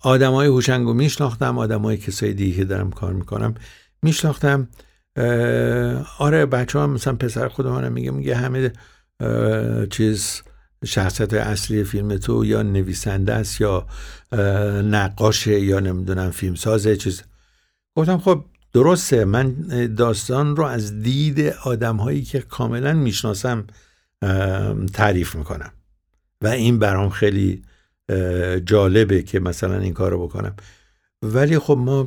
آدم 0.00 0.32
های 0.32 0.46
هوشنگو 0.46 0.92
میشناختم 0.92 1.58
آدم 1.58 1.82
های 1.82 1.96
کسای 1.96 2.32
دیگه 2.32 2.56
که 2.56 2.64
دارم 2.64 2.90
کار 2.90 3.12
می‌کنم 3.12 3.54
میشناختم. 4.02 4.68
آره 6.18 6.46
بچه 6.46 6.78
ها 6.78 6.86
مثلا 6.86 7.16
پسر 7.16 7.48
خودمانم 7.48 7.92
میگه 7.92 8.10
میگه 8.10 8.36
همه 8.36 8.72
چیز 9.90 10.42
شخصیت 10.84 11.34
اصلی 11.34 11.84
فیلم 11.84 12.16
تو 12.16 12.44
یا 12.44 12.62
نویسنده 12.62 13.32
است 13.32 13.60
یا 13.60 13.86
نقاشه 14.82 15.60
یا 15.60 15.80
نمی‌دونم 15.80 16.30
فیلم 16.30 16.54
سازه 16.54 16.96
چیز. 16.96 17.22
گفتم 17.96 18.18
خب 18.18 18.44
درسته 18.72 19.24
من 19.24 19.54
داستان 19.96 20.56
رو 20.56 20.64
از 20.64 21.02
دید 21.02 21.40
آدم 21.40 21.96
هایی 21.96 22.22
که 22.22 22.40
کاملا 22.40 22.92
می‌شناسم 22.92 23.66
تعریف 24.92 25.34
می‌کنم. 25.34 25.72
و 26.40 26.46
این 26.46 26.78
برام 26.78 27.10
خیلی 27.10 27.62
جالبه 28.64 29.22
که 29.22 29.40
مثلا 29.40 29.78
این 29.78 29.92
کار 29.92 30.10
رو 30.10 30.26
بکنم. 30.26 30.54
ولی 31.22 31.58
خب 31.58 31.76
ما 31.78 32.06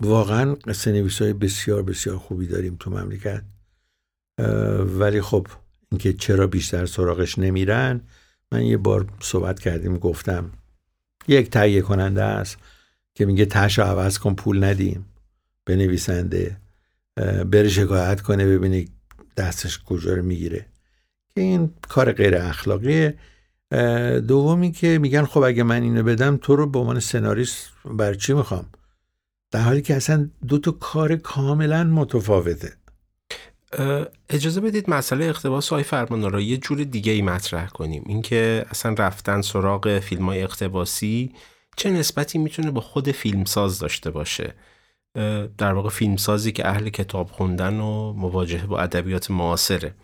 واقعا 0.00 0.54
قصه 0.54 0.92
نویس 0.92 1.22
های 1.22 1.32
بسیار 1.32 1.82
بسیار 1.82 2.16
خوبی 2.16 2.46
داریم 2.46 2.76
تو 2.80 2.90
مملکت. 2.90 3.42
ولی 4.98 5.20
خب 5.20 5.46
اینکه 5.90 6.12
چرا 6.12 6.46
بیشتر 6.46 6.86
سراغش 6.86 7.38
نمیرن 7.38 8.00
من 8.52 8.62
یه 8.62 8.76
بار 8.76 9.06
صحبت 9.20 9.60
کردیم 9.60 9.98
گفتم 9.98 10.50
یک 11.28 11.50
تهیه 11.50 11.80
کننده 11.80 12.22
است 12.22 12.58
که 13.14 13.26
میگه 13.26 13.46
تش 13.46 13.78
عوض 13.78 14.18
کن 14.18 14.34
پول 14.34 14.64
ندیم. 14.64 15.06
به 15.68 15.76
نویسنده 15.76 16.56
بره 17.50 17.68
شکایت 17.68 18.20
کنه 18.20 18.46
ببینی 18.46 18.88
دستش 19.36 19.78
کجا 19.78 20.14
رو 20.14 20.22
می‌گیره. 20.22 20.66
که 21.34 21.40
این 21.40 21.74
کار 21.88 22.12
غیر 22.12 22.36
اخلاقیه. 22.36 23.18
دومی 24.28 24.72
که 24.72 24.98
میگن 24.98 25.24
خب 25.24 25.42
اگه 25.42 25.62
من 25.62 25.82
اینو 25.82 26.02
بدم 26.02 26.36
تو 26.36 26.56
رو 26.56 26.66
به 26.66 26.78
عنوان 26.78 27.00
سناریست 27.00 27.70
بر 27.84 28.14
چی 28.14 28.32
می‌خوام؟ 28.32 28.66
در 29.50 29.60
حالی 29.60 29.82
که 29.82 29.94
اصلا 29.94 30.30
دو 30.48 30.58
تا 30.58 30.70
کار 30.70 31.16
کاملا 31.16 31.84
متفاوته. 31.84 32.72
اجازه 34.28 34.60
بدید 34.60 34.90
مسئله 34.90 35.24
اقتباس 35.24 35.68
های 35.68 35.82
فرمان 35.82 36.32
را 36.32 36.40
یه 36.40 36.56
جور 36.56 36.84
دیگه 36.84 37.12
ای 37.12 37.22
مطرح 37.22 37.68
کنیم. 37.68 38.04
اینکه 38.06 38.66
اصلا 38.70 38.94
رفتن 38.98 39.42
سراغ 39.42 39.98
فیلم 39.98 40.26
های 40.26 40.42
اقتباسی 40.42 41.32
چه 41.76 41.90
نسبتی 41.90 42.38
می‌تونه 42.38 42.70
با 42.70 42.80
خود 42.80 43.10
فیلمساز 43.10 43.78
داشته 43.78 44.10
باشه؟ 44.10 44.54
در 45.58 45.72
واقع 45.72 45.88
فیلمسازی 45.88 46.52
که 46.52 46.68
اهل 46.68 46.88
کتاب 46.88 47.30
خوندن 47.30 47.80
و 47.80 48.12
مواجهه 48.12 48.66
با 48.66 48.78
ادبیات 48.78 49.30
معاصره. 49.30 49.94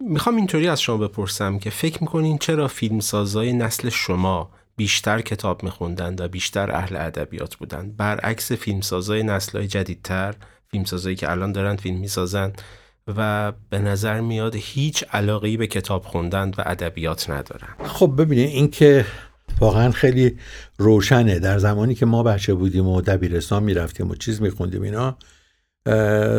می‌خوام 0.00 0.36
اینطوری 0.36 0.68
از 0.68 0.80
شما 0.80 0.96
بپرسم 0.96 1.58
که 1.58 1.70
فکر 1.70 1.98
می‌کنین 2.00 2.38
چرا 2.38 2.68
فیلمسازای 2.68 3.52
نسل 3.52 3.88
شما 3.88 4.50
بیشتر 4.76 5.20
کتاب 5.20 5.62
میخوندن 5.62 6.16
و 6.18 6.28
بیشتر 6.28 6.70
اهل 6.70 6.96
ادبیات 6.96 7.56
بودن 7.56 7.92
برعکس 7.96 8.52
فیلمسازای 8.52 9.22
نسلهای 9.22 9.66
جدیدتر 9.66 10.34
فیلمسازایی 10.70 11.16
که 11.16 11.30
الان 11.30 11.52
دارن 11.52 11.76
فیلم 11.76 11.98
می‌سازن 11.98 12.52
و 13.16 13.52
به 13.70 13.78
نظر 13.78 14.20
میاد 14.20 14.54
هیچ 14.56 15.04
علاقه 15.12 15.56
به 15.56 15.66
کتاب 15.66 16.04
خوندن 16.04 16.50
و 16.58 16.62
ادبیات 16.66 17.30
ندارن. 17.30 17.68
خب 17.84 18.14
ببینید 18.18 18.48
این 18.48 18.70
که 18.70 19.06
واقعا 19.60 19.90
خیلی 19.90 20.38
روشنه. 20.78 21.38
در 21.38 21.58
زمانی 21.58 21.94
که 21.94 22.06
ما 22.06 22.22
بچه 22.22 22.54
بودیم 22.54 22.86
و 22.86 23.00
دبیرستان 23.00 23.62
می‌رفتیم 23.62 24.10
و 24.10 24.14
چیز 24.14 24.42
میخوندیم 24.42 24.82
اینا 24.82 25.16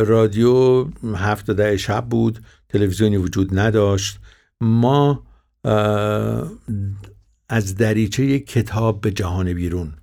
رادیو 0.06 0.88
هفت 1.16 1.52
ده 1.52 1.78
شب 1.78 2.06
بود 2.06 2.40
تلویزیونی 2.70 3.18
وجود 3.18 3.60
نداشت. 3.60 4.20
ما 4.62 5.24
از 7.50 7.76
دریچه 7.76 8.40
کتاب 8.40 9.02
به 9.02 9.12
جهان 9.12 9.54
بیرون 9.54 9.94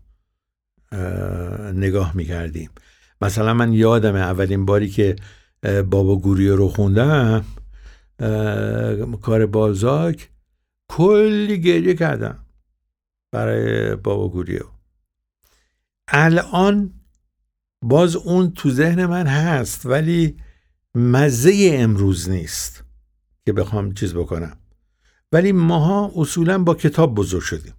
نگاه 1.74 2.16
می‌کردیم. 2.16 2.70
مثلا 3.20 3.54
من 3.54 3.72
یادم 3.72 4.14
اولین 4.14 4.66
باری 4.66 4.88
که 4.88 5.16
بابا 5.90 6.16
گوریو 6.16 6.56
رو 6.56 6.68
خوندم 6.68 7.44
کار 9.22 9.46
بالزاک 9.46 10.28
کلی 10.88 11.60
گریه 11.60 11.94
کردم. 11.94 12.41
برای 13.32 13.96
بابا 13.96 14.28
گوریو 14.28 14.64
الان 16.08 16.92
باز 17.84 18.16
اون 18.16 18.50
تو 18.50 18.70
ذهن 18.70 19.06
من 19.06 19.26
هست 19.26 19.86
ولی 19.86 20.36
مزه 20.94 21.70
امروز 21.72 22.30
نیست 22.30 22.84
که 23.46 23.52
بخوام 23.52 23.94
چیز 23.94 24.14
بکنم. 24.14 24.56
ولی 25.32 25.52
ماها 25.52 26.12
اصولا 26.16 26.58
با 26.58 26.74
کتاب 26.74 27.14
بزرگ 27.14 27.42
شدیم. 27.42 27.74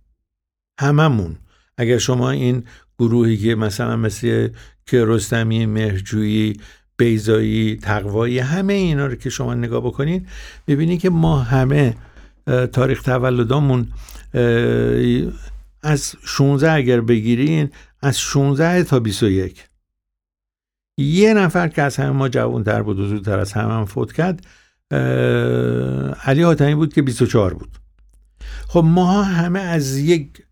هممون. 0.80 1.38
اگر 1.78 1.98
شما 1.98 2.30
این 2.30 2.64
گروهی 3.00 3.38
که 3.38 3.56
مثلا 3.56 3.96
مثل 3.96 4.50
کیارستمی 4.86 5.66
مهرجویی 5.66 6.60
بیزایی 6.98 7.76
تقوایی 7.76 8.40
همه 8.40 8.74
اینا 8.74 9.06
رو 9.06 9.16
که 9.16 9.30
شما 9.30 9.54
نگاه 9.54 9.82
بکنین 9.82 10.28
ببینید 10.68 11.00
که 11.00 11.10
ما 11.10 11.40
همه 11.40 11.96
تاریخ 12.72 13.02
تولدامون 13.02 13.88
از 15.84 16.16
16 16.26 16.72
اگر 16.72 17.02
بگیرین 17.02 17.70
از 18.02 18.20
16 18.20 18.84
تا 18.84 19.00
21 19.00 19.68
یه 20.98 21.34
نفر 21.34 21.68
که 21.68 21.82
از 21.82 21.98
همه 21.98 22.10
ما 22.10 22.30
جوانتر 22.30 22.82
بود 22.84 23.00
و 23.00 23.08
زودتر 23.08 23.40
از 23.40 23.54
همه 23.54 23.74
هم 23.74 23.86
فوت 23.86 24.14
کرد 24.14 24.46
علی 26.24 26.42
حاتمی 26.44 26.76
بود 26.76 26.94
که 26.94 27.02
24 27.02 27.54
بود. 27.54 27.78
خب 28.68 28.84
ما 28.86 29.24
همه 29.24 29.60
از 29.60 29.98
یک 29.98 30.44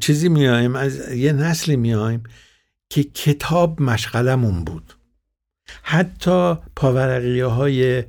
چیزی 0.00 0.28
میایم 0.28 0.76
از 0.76 1.12
یه 1.12 1.32
نسلی 1.32 1.76
میایم 1.76 2.22
که 2.90 3.04
کتاب 3.04 3.82
مشغلمون 3.82 4.64
بود. 4.64 4.92
حتی 5.82 6.54
پاورقیه 6.76 7.46
های 7.46 8.04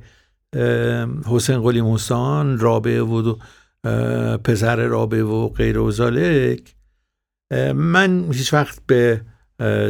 حسین 1.26 1.62
قلی 1.62 1.80
موسان 1.80 2.58
رابعه 2.58 3.02
و 3.02 3.34
پسر 4.44 4.76
رابعه 4.76 5.22
و 5.22 5.48
غیر 5.48 5.78
و 5.78 5.90
زالک. 5.90 6.74
من 7.74 8.32
هیچ 8.32 8.54
وقت 8.54 8.78
به 8.86 9.20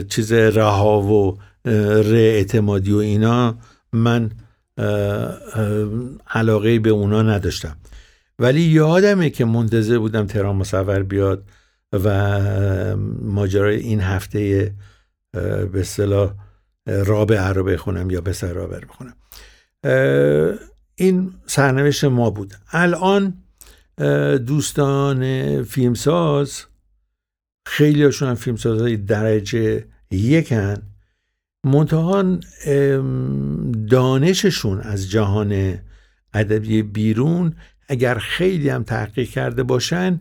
چیز 0.09 0.33
رها 0.33 1.03
و 1.03 1.39
ر 1.65 2.15
اعتمادی 2.15 2.93
و 2.93 2.97
اینا 2.97 3.59
من 3.93 4.31
علاقه 6.27 6.79
به 6.79 6.91
اونا 6.91 7.23
نداشتم. 7.23 7.77
ولی 8.39 8.61
یادمه 8.61 9.31
که 9.31 9.45
منتظر 9.45 9.99
بودم 9.99 10.27
تهران 10.27 10.57
مصور 10.57 11.03
بیاد 11.03 11.45
و 11.93 12.47
ماجرای 13.23 13.77
این 13.77 14.01
هفته 14.01 14.75
به 15.33 15.81
اصطلاح 15.81 16.35
رابعه 16.87 17.49
رو 17.49 17.65
بخونم 17.65 18.11
یا 18.11 18.21
پسر 18.21 18.53
رابعه 18.53 18.81
رو 18.81 18.89
بخونم. 18.89 19.15
این 20.95 21.33
سرنوشت 21.47 22.05
ما 22.05 22.31
بود. 22.31 22.55
الان 22.73 23.35
دوستان 24.47 25.63
فیلمساز 25.63 26.65
خیلی 27.67 28.05
هاشون 28.05 28.29
هم 28.29 28.35
فیلمسازهای 28.35 28.97
درجه 28.97 29.85
یکن. 30.11 30.83
منتها 31.65 32.39
دانششون 33.89 34.81
از 34.81 35.11
جهان 35.11 35.79
ادبی 36.35 36.83
بیرون 36.83 37.55
اگر 37.89 38.19
خیلی 38.19 38.69
هم 38.69 38.83
تحقیق 38.83 39.29
کرده 39.29 39.63
باشن 39.63 40.21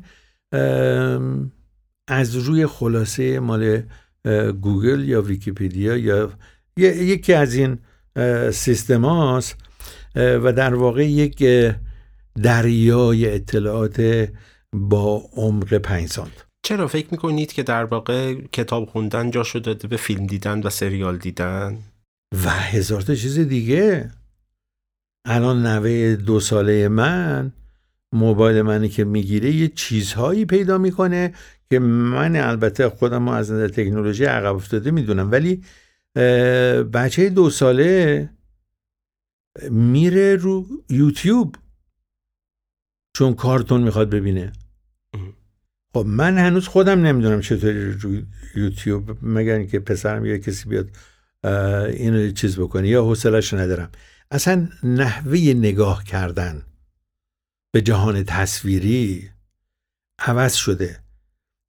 از 2.08 2.36
روی 2.36 2.66
خلاصه 2.68 3.40
مال 3.40 3.82
گوگل 4.62 5.10
یا 5.10 5.22
ویکیپیدیا 5.22 5.98
یا 5.98 6.32
یکی 6.78 7.34
از 7.34 7.54
این 7.54 7.78
سیستم 8.52 9.06
هاست 9.06 9.56
و 10.16 10.54
در 10.54 10.74
واقع 10.74 11.06
یک 11.06 11.44
دریای 12.44 13.36
اطلاعات 13.36 14.30
با 14.74 15.24
عمق 15.34 15.74
پنج 15.74 16.08
سانت 16.10 16.46
چرا 16.64 16.88
فکر 16.88 17.08
می‌کنید 17.12 17.54
که 17.54 17.64
در 17.64 17.84
واقع 17.84 18.36
کتاب 18.36 18.86
خوندن 18.86 19.32
جا 19.32 19.44
شده 19.44 19.88
به 19.88 19.98
فیلم 19.98 20.26
دیدن 20.26 20.62
و 20.62 20.70
سریال 20.70 21.18
دیدن؟ 21.18 21.78
و 22.46 22.50
هزار 22.50 23.02
تا 23.02 23.16
چیز 23.16 23.40
دیگه 23.40 24.12
الان 25.26 25.66
نوه 25.66 26.16
دو 26.16 26.40
ساله 26.40 26.88
من 26.88 27.52
موبایل 28.14 28.62
منی 28.62 28.90
که 28.90 29.04
می‌گیره 29.04 29.52
یه 29.52 29.68
چیزهایی 29.68 30.46
پیدا 30.46 30.78
می‌کنه 30.78 31.34
که 31.70 31.80
من 31.80 32.36
البته 32.36 32.90
خودم 32.90 33.28
از 33.28 33.52
نظر 33.52 33.68
تکنولوژی 33.68 34.26
عقب 34.26 34.56
افتاده 34.56 34.92
می‌دونم 34.92 35.32
ولی 35.32 35.64
بچه 36.94 37.30
دو 37.30 37.50
ساله 37.50 38.30
میره 39.70 40.36
رو 40.36 40.84
یوتیوب 40.90 41.56
چون 43.16 43.34
کارتون 43.34 43.82
می‌خواد 43.82 44.10
ببینه. 44.10 44.52
خب 45.94 46.06
من 46.08 46.38
هنوز 46.38 46.68
خودم 46.68 47.06
نمی‌دونم 47.06 47.42
چطوری 47.42 47.92
رو 47.92 48.22
یوتیوب 48.56 49.26
مگر 49.26 49.64
که 49.64 49.80
پسرم 49.80 50.26
یا 50.26 50.38
کسی 50.38 50.70
بیاد 50.70 50.90
اینو 51.94 52.32
چیز 52.32 52.60
بکنه 52.60 52.88
یا 52.88 53.04
حوصلش 53.04 53.54
ندارم. 53.54 53.92
اصلا 54.32 54.70
نحوه 54.84 55.38
نگاه 55.40 56.04
کردن 56.04 56.66
به 57.72 57.82
جهان 57.82 58.24
تصویری 58.24 59.30
عوض 60.20 60.54
شده. 60.54 61.00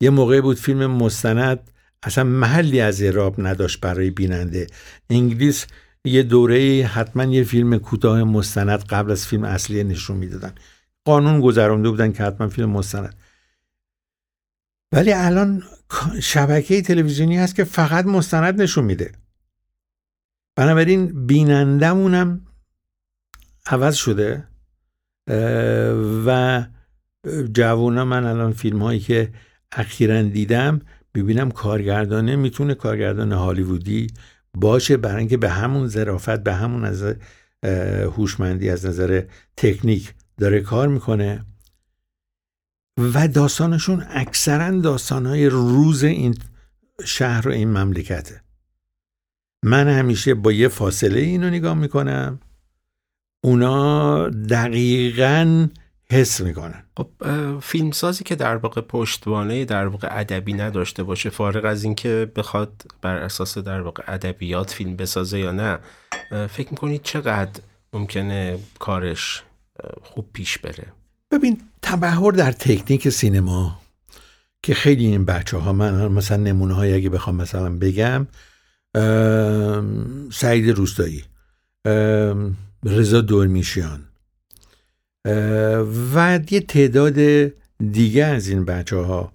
یه 0.00 0.10
موقع 0.10 0.40
بود 0.40 0.56
فیلم 0.56 0.86
مستند 0.86 1.70
اصلا 2.02 2.24
محلی 2.24 2.80
از 2.80 3.02
اعراب 3.02 3.34
نداشت 3.38 3.80
برای 3.80 4.10
بیننده. 4.10 4.66
انگلیس 5.10 5.66
یه 6.04 6.22
دوره 6.22 6.86
حتما 6.86 7.24
یه 7.24 7.44
فیلم 7.44 7.78
کوتاه 7.78 8.24
مستند 8.24 8.84
قبل 8.84 9.10
از 9.10 9.26
فیلم 9.26 9.44
اصلی 9.44 9.84
نشون 9.84 10.16
می‌دادن. 10.16 10.54
قانون 11.04 11.40
گذرانده 11.40 11.90
بودن 11.90 12.12
که 12.12 12.22
حتما 12.22 12.48
فیلم 12.48 12.70
مستند. 12.70 13.14
ولی 14.92 15.12
الان 15.12 15.62
شبکه 16.22 16.82
تلویزیونی 16.82 17.38
هست 17.38 17.54
که 17.54 17.64
فقط 17.64 18.04
مستند 18.04 18.62
نشون 18.62 18.84
میده. 18.84 19.12
بنابراین 20.56 21.26
بینندمونم 21.26 22.46
عوض 23.66 23.94
شده 23.94 24.44
و 26.26 26.64
جوونا 27.52 28.04
من 28.04 28.24
الان 28.24 28.52
فیلم 28.52 28.82
هایی 28.82 29.00
که 29.00 29.32
اخیرا 29.72 30.22
دیدم 30.22 30.80
ببینم 31.14 31.50
کارگردانه 31.50 32.36
می‌تونه 32.36 32.74
کارگردان 32.74 33.32
هالیوودی 33.32 34.06
باشه 34.54 34.96
برای 34.96 35.18
اینکه 35.18 35.36
به 35.36 35.50
همون 35.50 35.88
ظرافت 35.88 36.42
به 36.42 36.54
همون 36.54 36.84
از 36.84 37.14
هوشمندی 38.16 38.70
از 38.70 38.86
نظر 38.86 39.22
تکنیک 39.56 40.14
داره 40.38 40.60
کار 40.60 40.88
می‌کنه. 40.88 41.44
و 43.14 43.28
داستانشون 43.28 44.06
اکثرا 44.08 44.80
داستانهای 44.80 45.46
روز 45.46 46.04
این 46.04 46.34
شهر 47.04 47.48
و 47.48 47.52
این 47.52 47.70
مملکته. 47.70 48.40
من 49.64 49.88
همیشه 49.88 50.34
با 50.34 50.52
یه 50.52 50.68
فاصله 50.68 51.20
اینو 51.20 51.50
نگاه 51.50 51.74
می‌کنم. 51.74 52.40
اونا 53.44 54.28
دقیقا 54.28 55.68
حس 56.10 56.40
می‌کنن 56.40 56.84
خب 56.96 57.08
فیلمسازی 57.60 58.24
که 58.24 58.34
در 58.34 58.56
واقع 58.56 58.80
پشتوانه 58.80 59.64
در 59.64 59.86
واقع 59.86 60.08
ادبی 60.10 60.52
نداشته 60.52 61.02
باشه 61.02 61.30
فارغ 61.30 61.64
از 61.64 61.84
اینکه 61.84 62.32
بخواد 62.36 62.82
بر 63.02 63.16
اساس 63.16 63.58
در 63.58 63.80
واقع 63.80 64.02
ادبیات 64.06 64.70
فیلم 64.70 64.96
بسازه 64.96 65.38
یا 65.38 65.52
نه 65.52 65.78
فکر 66.46 66.70
می‌کنید 66.70 67.02
چقدر 67.02 67.60
ممکنه 67.92 68.58
کارش 68.78 69.42
خوب 70.02 70.26
پیش 70.32 70.58
بره؟ 70.58 70.86
ببین 71.30 71.60
تبهر 71.82 72.30
در 72.30 72.52
تکنیک 72.52 73.08
سینما 73.08 73.80
که 74.62 74.74
خیلی 74.74 75.06
این 75.06 75.24
بچه 75.24 75.56
ها 75.56 75.72
من 75.72 76.08
مثلا 76.08 76.36
نمونه 76.36 76.74
های 76.74 76.94
اگه 76.94 77.10
بخوام 77.10 77.36
مثلا 77.36 77.76
بگم 77.76 78.26
سعید 80.32 80.70
روستایی 80.70 81.24
رضا 82.84 83.20
دورمیشیان 83.20 84.04
و 86.14 86.40
یه 86.50 86.60
تعداد 86.60 87.18
دیگه 87.92 88.24
از 88.24 88.48
این 88.48 88.64
بچه 88.64 88.96
ها 88.96 89.32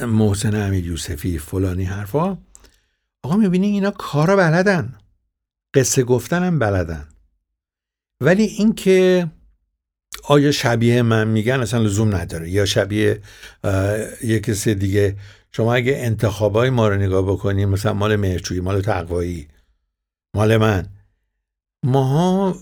محسن 0.00 0.54
امیر 0.66 0.86
یوسفی 0.86 1.38
فلانی 1.38 1.84
حرفا. 1.84 2.38
آقا 3.22 3.36
می‌بینی 3.36 3.66
اینا 3.66 3.90
کارا 3.90 4.36
بلدن. 4.36 4.94
قصه 5.74 6.02
گفتن 6.02 6.42
هم 6.42 6.58
بلدن. 6.58 7.08
ولی 8.20 8.42
اینکه 8.42 9.26
آیا 10.24 10.52
شبیه 10.52 11.02
من 11.02 11.28
میگن 11.28 11.60
اصلا 11.60 11.82
لزوم 11.82 12.14
نداره. 12.14 12.50
یا 12.50 12.64
شبیه 12.64 13.20
یه 14.24 14.40
کسی 14.40 14.74
دیگه 14.74 15.16
شما 15.52 15.74
اگه 15.74 15.96
انتخابای 15.96 16.70
ما 16.70 16.88
رو 16.88 16.96
نگاه 16.96 17.22
بکنیم 17.22 17.68
مثلا 17.68 17.92
مال 17.92 18.16
مهرچویی 18.16 18.60
مال 18.60 18.80
تقوایی 18.80 19.48
مال 20.34 20.56
من. 20.56 20.86
ماها 21.82 22.56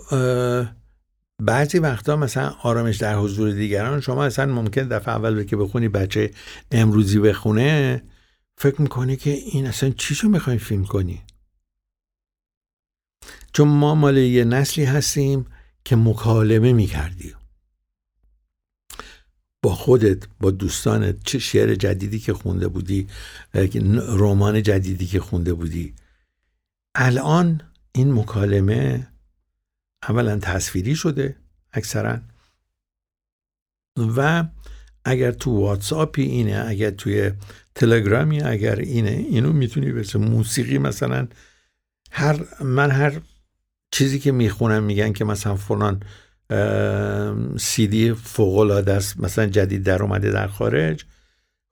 بعضی 1.43 1.79
وقتا 1.79 2.17
مثلا 2.17 2.49
آرامش 2.49 2.97
در 2.97 3.19
حضور 3.19 3.53
دیگران 3.53 4.01
شما 4.01 4.25
اصلا 4.25 4.53
ممکن 4.53 4.89
دفعه 4.89 5.15
اول 5.15 5.45
که 5.45 5.57
بخونی 5.57 5.89
بچه 5.89 6.31
امروزی 6.71 7.19
بخونه 7.19 8.03
فکر 8.59 8.83
می‌کنی 8.83 9.17
که 9.17 9.31
این 9.31 9.67
اصلا 9.67 9.91
چیشو 9.91 10.29
می‌خوایم 10.29 10.59
فیلم 10.59 10.85
کنی؟ 10.85 11.23
چون 13.53 13.69
ما 13.69 13.95
مال 13.95 14.17
یه 14.17 14.45
نسلی 14.45 14.85
هستیم 14.85 15.47
که 15.85 15.97
مکالمه 15.97 16.73
می‌کردیم. 16.73 17.35
با 19.63 19.75
خودت 19.75 20.27
با 20.41 20.51
دوستانت 20.51 21.25
چه 21.25 21.39
شعر 21.39 21.75
جدیدی 21.75 22.19
که 22.19 22.35
خونده 22.35 22.69
بودی 22.69 23.09
رمان 24.09 24.63
جدیدی 24.63 25.07
که 25.07 25.21
خونده 25.21 25.55
بودی. 25.55 25.95
الان 26.95 27.61
این 27.93 28.13
مکالمه 28.13 29.09
اولا 30.09 30.39
تصویری 30.39 30.95
شده 30.95 31.37
اکثرا. 31.73 32.19
و 34.17 34.45
اگر 35.05 35.33
تو 35.33 35.61
واتساپی 35.61 36.23
اینه 36.23 36.65
اگر 36.69 36.91
توی 36.91 37.33
تلگرامی 37.75 38.43
اگر 38.43 38.77
اینه 38.77 39.11
اینو 39.11 39.53
می‌تونی 39.53 39.93
بسه 39.93 40.19
موسیقی 40.19 40.79
مثلا 40.79 41.29
هر 42.11 42.45
من 42.61 42.91
هر 42.91 43.21
چیزی 43.91 44.19
که 44.19 44.33
می‌خونم 44.33 44.83
میگن 44.83 45.13
که 45.13 45.25
مثلا 45.25 45.57
فلان 45.57 46.03
سیدی 47.59 48.13
فوق 48.13 48.59
العاده 48.59 48.93
است 48.93 49.21
مثلا 49.21 49.47
جدید 49.47 49.83
در 49.83 50.03
اومده 50.03 50.31
در 50.31 50.47
خارج. 50.47 51.05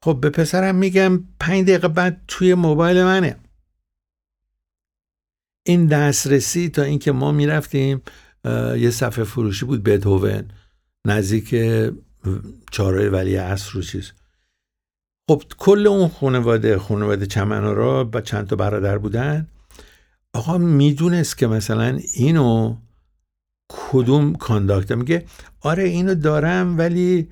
خب 0.03 0.19
به 0.21 0.31
پسرم 0.31 0.75
میگم 0.75 1.25
پنج 1.41 1.65
دقیقه 1.65 1.89
بعد 1.89 2.25
توی 2.29 2.55
موبایل 2.55 3.05
منه. 3.05 3.37
این 5.67 5.87
دسترسی 5.87 6.69
تا 6.69 6.83
اینکه 6.83 7.13
ما 7.13 7.33
می‌رفتیم 7.33 8.03
یه 8.79 8.91
صفحه 8.91 9.25
فروشی 9.25 9.67
بود 9.67 9.83
بتهوون. 9.83 10.49
نزدیک 11.07 11.55
چهارای 12.71 13.09
ولی 13.09 13.37
عصر 13.37 13.71
رو 13.73 13.83
چیز. 13.83 14.13
خب 15.31 15.43
کل 15.59 15.87
اون 15.87 16.09
خانواده 16.09 16.79
خانواده 16.79 17.27
چمنارا 17.27 18.05
با 18.05 18.21
چند 18.21 18.47
تا 18.47 18.57
برادر 18.57 18.99
بودن. 18.99 19.49
آقا 20.35 20.59
می‌دونست 20.59 21.39
که 21.39 21.47
مثلا 21.47 21.99
اینو 22.15 22.77
کدوم 23.69 24.35
کانداکتر 24.35 24.95
میگه. 24.95 25.25
آره 25.61 25.83
اینو 25.83 26.15
دارم 26.15 26.79
ولی 26.79 27.29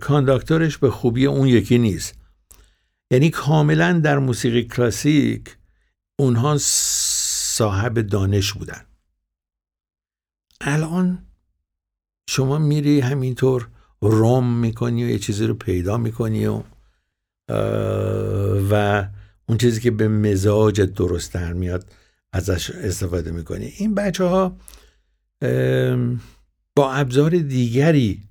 کانداکتورش 0.00 0.78
به 0.78 0.90
خوبی 0.90 1.26
اون 1.26 1.48
یکی 1.48 1.78
نیست. 1.78 2.18
یعنی 3.10 3.30
کاملا 3.30 3.92
در 3.92 4.18
موسیقی 4.18 4.64
کلاسیک 4.64 5.56
اونها 6.18 6.56
صاحب 6.60 8.00
دانش 8.00 8.52
بودن. 8.52 8.84
الان 10.66 11.26
شما 12.28 12.58
میری 12.58 13.00
همینطور 13.00 13.68
روم 14.00 14.56
می‌کنی 14.56 15.04
و 15.04 15.08
یه 15.08 15.18
چیزی 15.18 15.46
رو 15.46 15.54
پیدا 15.54 15.96
می‌کنی 15.96 16.46
و 16.46 16.62
و 18.70 19.04
اون 19.48 19.58
چیزی 19.58 19.80
که 19.80 19.90
به 19.90 20.08
مزاج 20.08 20.80
درست 20.80 21.34
در 21.34 21.52
میاد 21.52 21.90
ازش 22.32 22.70
استفاده 22.70 23.30
می‌کنی. 23.30 23.72
این 23.78 23.94
بچه 23.94 24.24
ها 24.24 24.56
با 26.76 26.92
ابزار 26.92 27.30
دیگری 27.30 28.28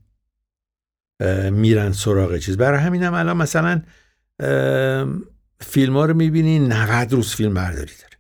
میرن 1.52 1.92
سراغ 1.92 2.38
چیز. 2.38 2.58
برای 2.58 2.80
همینم 2.80 3.14
الان 3.14 3.38
مثلا 3.38 3.82
فیلم 5.60 5.94
ها 5.94 6.06
رو 6.06 6.14
می‌بینی 6.14 6.60
90 6.60 7.14
روز 7.14 7.36
فیلم 7.36 7.54
برداری 7.54 7.92
داره 8.02 8.13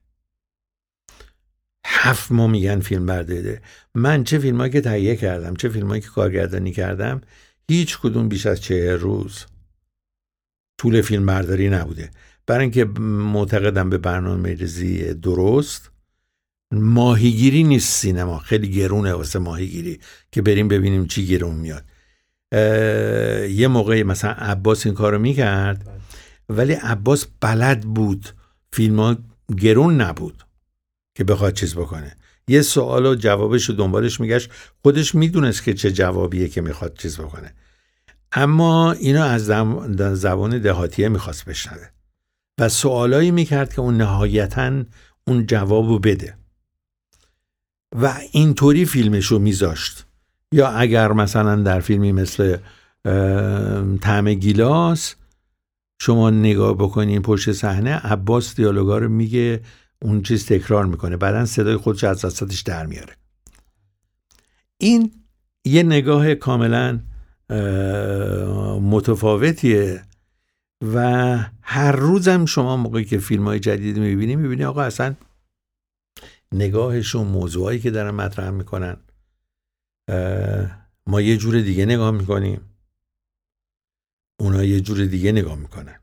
هفت 2.03 2.31
ماه 2.31 2.49
میگن 2.51 2.79
فیلم 2.79 3.05
برداری 3.05 3.57
من 3.95 4.23
چه 4.23 4.39
فیلم 4.39 4.69
که 4.69 4.81
تهیه 4.81 5.15
کردم 5.15 5.55
چه 5.55 5.69
فیلم 5.69 5.99
که 5.99 6.07
کارگردانی 6.07 6.71
کردم 6.71 7.21
هیچ 7.69 7.97
کدوم 7.99 8.29
بیش 8.29 8.45
از 8.45 8.61
چه 8.61 8.95
روز 8.95 9.45
طول 10.77 11.01
فیلم 11.01 11.25
برداری 11.25 11.69
نبوده. 11.69 12.11
برای 12.45 12.61
اینکه 12.61 12.85
معتقدم 12.99 13.89
به 13.89 13.97
برنامه 13.97 14.53
ریزی 14.53 15.13
درست 15.13 15.91
ماهیگیری 16.71 17.63
نیست 17.63 17.93
سینما. 17.93 18.39
خیلی 18.39 18.71
گرونه 18.71 19.13
واسه 19.13 19.39
ماهیگیری 19.39 19.99
که 20.31 20.41
بریم 20.41 20.67
ببینیم 20.67 21.07
چی 21.07 21.27
گرون 21.27 21.55
میاد. 21.55 21.83
یه 23.51 23.67
موقعی 23.67 24.03
مثلا 24.03 24.31
عباس 24.31 24.85
این 24.85 24.95
کارو 24.95 25.19
می‌کرد 25.19 25.87
ولی 26.49 26.73
عباس 26.73 27.25
بلد 27.41 27.81
بود. 27.81 28.29
فیلم 28.73 28.99
ها 28.99 29.17
گرون 29.57 30.01
نبود. 30.01 30.43
که 31.15 31.23
بخواد 31.23 31.53
چیز 31.53 31.75
بکنه. 31.75 32.15
یه 32.47 32.61
سوال 32.61 33.05
و 33.05 33.15
جوابش 33.15 33.69
رو 33.69 33.75
دنبالش 33.75 34.19
میگشت. 34.19 34.49
خودش 34.81 35.15
می‌دونست 35.15 35.63
که 35.63 35.73
چه 35.73 35.91
جوابیه 35.91 36.49
که 36.49 36.61
می‌خواد 36.61 36.97
چیز 36.97 37.19
بکنه. 37.19 37.53
اما 38.31 38.91
اینا 38.91 39.23
از 39.23 39.45
زبان 40.13 40.59
دهاتیه 40.59 41.09
می‌خواست 41.09 41.45
بشنوه. 41.45 41.87
و 42.59 42.69
سوالایی 42.69 43.31
می‌کرد 43.31 43.73
که 43.73 43.81
اون 43.81 43.97
نهایتا 43.97 44.83
اون 45.27 45.45
جوابو 45.45 45.99
بده. 45.99 46.37
و 48.01 48.19
اینطوری 48.31 48.85
فیلمش 48.85 49.25
رو 49.25 49.39
میذاشت. 49.39 50.05
یا 50.51 50.67
اگر 50.67 51.11
مثلا 51.11 51.55
در 51.55 51.79
فیلمی 51.79 52.11
مثل 52.11 52.57
طعم 54.01 54.33
گیلاس 54.33 55.15
شما 56.01 56.29
نگاه 56.29 56.73
بکنین 56.73 57.21
پشت 57.21 57.51
صحنه 57.51 57.91
عباس 57.91 58.55
دیالوگا 58.55 58.97
رو 58.97 59.09
میگه 59.09 59.61
اون 60.03 60.21
چیز 60.21 60.45
تکرار 60.45 60.85
می‌کنه. 60.85 61.17
بعدا 61.17 61.45
صدای 61.45 61.77
خودش 61.77 62.03
از 62.03 62.25
وسطش 62.25 62.61
در 62.61 62.85
میاره. 62.85 63.15
این 64.77 65.11
یه 65.65 65.83
نگاه 65.83 66.35
کاملا 66.35 66.99
متفاوتیه 68.81 70.03
و 70.93 71.37
هر 71.61 71.91
روزم 71.91 72.45
شما 72.45 72.77
موقعی 72.77 73.05
که 73.05 73.17
فیلم 73.17 73.45
های 73.45 73.59
جدید 73.59 73.97
می‌بینی 73.97 74.35
می‌بینی 74.35 74.63
آقا 74.63 74.81
اصلا 74.81 75.15
نگاهشون 76.51 77.27
موضوعایی 77.27 77.79
که 77.79 77.91
دارن 77.91 78.11
مطرح 78.11 78.49
می‌کنن 78.49 78.97
ما 81.07 81.21
یه 81.21 81.37
جور 81.37 81.61
دیگه 81.61 81.85
نگاه 81.85 82.11
می‌کنیم. 82.11 82.61
اونا 84.39 84.63
یه 84.63 84.81
جور 84.81 85.05
دیگه 85.05 85.31
نگاه 85.31 85.55
می‌کنن. 85.55 85.99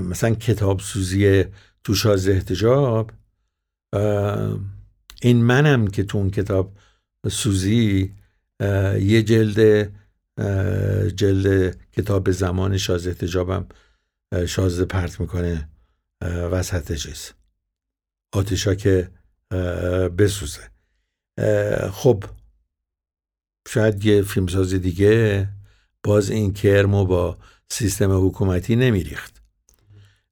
مثلا 0.00 0.34
کتاب 0.34 0.80
سوزی 0.80 1.44
تو 1.84 1.94
شاز 1.94 2.28
احتجاب 2.28 3.10
این 5.22 5.44
منم 5.44 5.86
که 5.86 6.02
تو 6.02 6.18
اون 6.18 6.30
کتاب 6.30 6.78
سوزی 7.30 8.14
یه 9.00 9.22
جلد 9.22 9.92
جلد 11.16 11.76
کتاب 11.92 12.30
زمان 12.30 12.76
شاز 12.76 13.06
احتجابم 13.06 13.66
شازده 14.46 14.84
پرت 14.84 15.20
می‌کنه 15.20 15.68
وسط 16.22 16.92
چیز. 16.92 17.32
آتیشا 18.32 18.74
که 18.74 19.10
بسوزه. 20.18 20.70
خب 21.90 22.24
شاید 23.68 24.04
یه 24.04 24.22
فیلمساز 24.22 24.74
دیگه 24.74 25.48
باز 26.02 26.30
این 26.30 26.52
کرمو 26.52 27.06
با 27.06 27.38
سیستم 27.70 28.26
حکومتی 28.26 28.76
نمیریخت. 28.76 29.42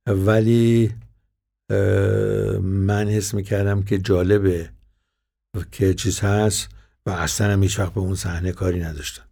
ولی 0.07 0.95
من 2.63 3.09
حس 3.09 3.35
می‌کردم 3.35 3.83
که 3.83 3.99
جالبه 3.99 4.71
که 5.73 5.95
چیز 5.95 6.21
هست 6.21 6.69
و 7.07 7.11
اصلا 7.11 7.53
هم 7.53 7.63
وقت 7.63 7.95
به 7.95 8.01
اون 8.01 8.15
صحنه 8.15 8.53
کاری 8.53 8.81
نداشتن 8.81 9.25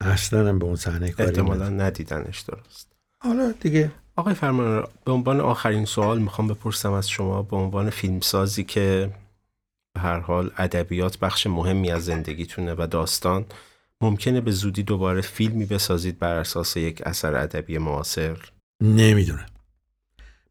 اصلا 0.00 0.48
هم 0.48 0.58
به 0.58 0.64
اون 0.64 0.76
صحنه 0.76 1.10
کاری 1.10 1.28
احتمالا 1.28 1.68
ندیدنش 1.68 2.40
درست. 2.40 2.92
حالا 3.18 3.52
دیگه. 3.60 3.92
آقای 4.16 4.34
فرمان 4.34 4.84
به 5.04 5.12
عنوان 5.12 5.40
آخرین 5.40 5.84
سوال 5.84 6.18
می‌خوام 6.18 6.48
بپرسم 6.48 6.92
از 6.92 7.08
شما 7.08 7.42
به 7.42 7.56
عنوان 7.56 7.90
فیلمسازی 7.90 8.64
که 8.64 9.10
به 9.94 10.00
هر 10.00 10.18
حال 10.18 10.50
ادبیات 10.56 11.18
بخش 11.18 11.46
مهمی 11.46 11.90
از 11.90 12.04
زندگیتونه 12.04 12.74
و 12.74 12.86
داستان 12.90 13.46
ممکنه 14.00 14.40
به 14.40 14.50
زودی 14.50 14.82
دوباره 14.82 15.20
فیلمی 15.20 15.66
بسازید 15.66 16.18
بر 16.18 16.34
اساس 16.34 16.76
یک 16.76 17.02
اثر 17.06 17.36
ادبی 17.36 17.78
معاصر؟ 17.78 18.38
نمی‌دونم. 18.82 19.49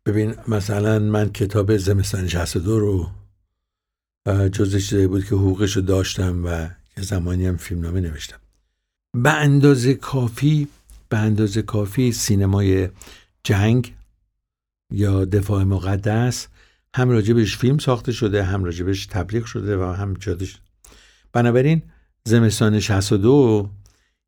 ببین 0.05 0.35
مثلا 0.47 0.99
من 0.99 1.29
کتاب 1.29 1.77
زمستان 1.77 2.27
62 2.27 2.79
رو 2.79 3.09
جز 4.49 4.71
چیزایی 4.75 5.07
بود 5.07 5.25
که 5.25 5.35
حقوقش 5.35 5.75
رو 5.75 5.81
داشتم 5.81 6.45
و 6.45 6.69
یه 6.97 7.03
زمانی 7.03 7.45
هم 7.45 7.57
فیلمنامه 7.57 8.01
نوشتم. 8.01 8.37
به 9.13 9.33
اندازه 9.33 9.93
کافی 9.93 10.67
به 11.09 11.17
اندازه 11.17 11.61
کافی 11.61 12.11
سینمای 12.11 12.89
جنگ 13.43 13.95
یا 14.91 15.25
دفاع 15.25 15.63
مقدس 15.63 16.47
هم 16.95 17.09
راجبش 17.09 17.57
فیلم 17.57 17.77
ساخته 17.77 18.11
شده 18.11 18.43
هم 18.43 18.63
راجبش 18.63 19.05
تبلیغ 19.05 19.45
شده 19.45 19.77
و 19.77 19.83
هم 19.83 20.13
جادش 20.13 20.57
بنابراین 21.33 21.81
زمستان 22.23 22.79
62 22.79 23.69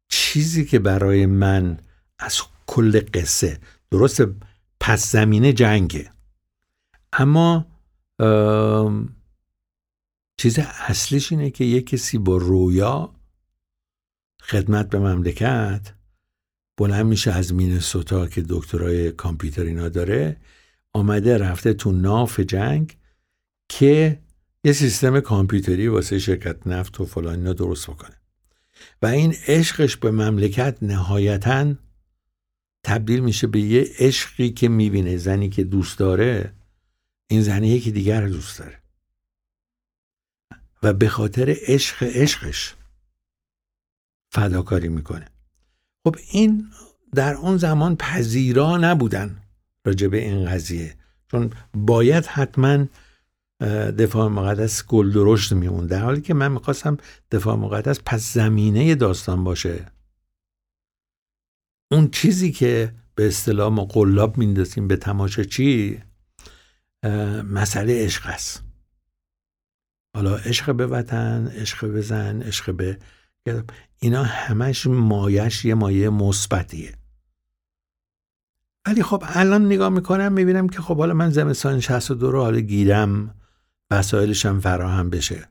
چیزی 0.08 0.66
که 0.66 0.80
برای 0.80 1.26
من 1.26 1.78
از 2.20 2.42
کل 2.68 3.02
قصه 3.14 3.60
درست 3.92 4.22
پس 4.92 5.12
زمینه 5.12 5.54
جنگه. 5.54 6.12
اما 7.14 7.68
چیز 10.38 10.60
اصلیش 10.88 11.32
اینه 11.32 11.50
که 11.50 11.64
یک 11.66 11.86
کسی 11.86 12.18
با 12.18 12.38
رویا 12.38 13.16
خدمت 14.42 14.90
به 14.90 15.00
مملکت 15.00 15.94
بلند 16.78 17.06
میشه 17.06 17.32
از 17.32 17.54
مینسوتا 17.54 18.28
که 18.28 18.46
دکترای 18.50 19.12
کامپیوتر 19.12 19.64
اینا 19.64 19.90
داره 19.90 20.38
آمده 20.94 21.38
رفته 21.38 21.74
تو 21.74 21.92
ناف 21.92 22.40
جنگ 22.40 22.98
که 23.70 24.20
یه 24.64 24.74
سیستم 24.74 25.20
کامپیوتری 25.20 25.88
واسه 25.88 26.20
شرکت 26.20 26.68
نفت 26.68 27.02
و 27.02 27.06
فلان 27.06 27.36
اینا 27.36 27.54
درست 27.54 27.90
بکنه. 27.90 28.16
و 29.02 29.06
این 29.06 29.36
عشقش 29.48 29.98
به 29.98 30.12
مملکت 30.12 30.78
نهایتا 30.82 31.74
تبدیل 32.84 33.20
میشه 33.20 33.48
به 33.48 33.60
یه 33.60 33.90
عشقی 34.00 34.50
که 34.50 34.70
می‌بینه 34.70 35.18
زنی 35.18 35.50
که 35.50 35.64
دوست 35.64 36.00
داره 36.00 36.54
این 37.28 37.42
زنی 37.42 37.68
یکی 37.68 37.92
دیگر 37.92 38.28
دوست 38.28 38.60
داره. 38.60 38.78
و 40.84 40.94
به 40.94 41.10
خاطر 41.10 41.56
عشق 41.62 42.04
عشقش 42.04 42.76
فداکاری 44.30 44.90
می‌کنه. 44.90 45.28
خب 46.04 46.16
این 46.32 46.68
در 47.14 47.34
اون 47.34 47.58
زمان 47.58 47.96
پذیرا 47.96 48.78
نبودن 48.78 49.38
راجع 49.86 50.08
به 50.08 50.18
این 50.18 50.46
قضیه. 50.46 50.96
چون 51.32 51.54
باید 51.74 52.26
حتما 52.26 52.86
دفاع 54.00 54.28
مقدس 54.28 54.86
گل 54.86 55.12
درشت 55.12 55.54
میمون 55.54 55.88
در 55.88 56.02
حالی 56.02 56.22
که 56.22 56.34
من 56.34 56.52
می‌خواستم 56.52 56.98
دفاع 57.32 57.56
مقدس 57.56 58.00
پس 58.06 58.34
زمینه 58.34 58.96
داستان 58.96 59.44
باشه. 59.44 59.92
اون 61.92 62.10
چیزی 62.12 62.52
که 62.52 62.96
به 63.16 63.28
اصطلاح 63.28 63.74
ما 63.74 63.86
قلاب 63.86 64.38
میندازیم 64.38 64.88
به 64.88 64.96
تماشا 64.96 65.44
چی؟ 65.44 66.00
مسئله 67.44 68.06
عشق 68.06 68.28
است. 68.28 68.64
حالا 70.16 70.36
عشق 70.36 70.76
به 70.76 70.88
وطن 70.88 71.48
عشق 71.48 71.88
به 71.88 72.02
زن 72.02 72.42
عشق 72.42 72.76
به 72.76 73.00
اینا 74.00 74.24
همش 74.24 74.88
مایش 74.88 75.66
یه 75.66 75.74
مایه 75.74 76.10
مثبتیه. 76.10 76.98
ولی 78.88 79.04
خب 79.04 79.24
الان 79.26 79.66
نگاه 79.66 79.90
می‌کنم 79.90 80.34
می‌بینم 80.34 80.70
که 80.70 80.82
خب 80.82 80.98
حالا 80.98 81.14
من 81.14 81.30
زمستان 81.30 81.80
62 81.80 82.32
رو 82.32 82.42
حالا 82.42 82.60
گیرم 82.60 83.36
وسایلشم 83.92 84.60
فراهم 84.60 85.10
بشه. 85.10 85.50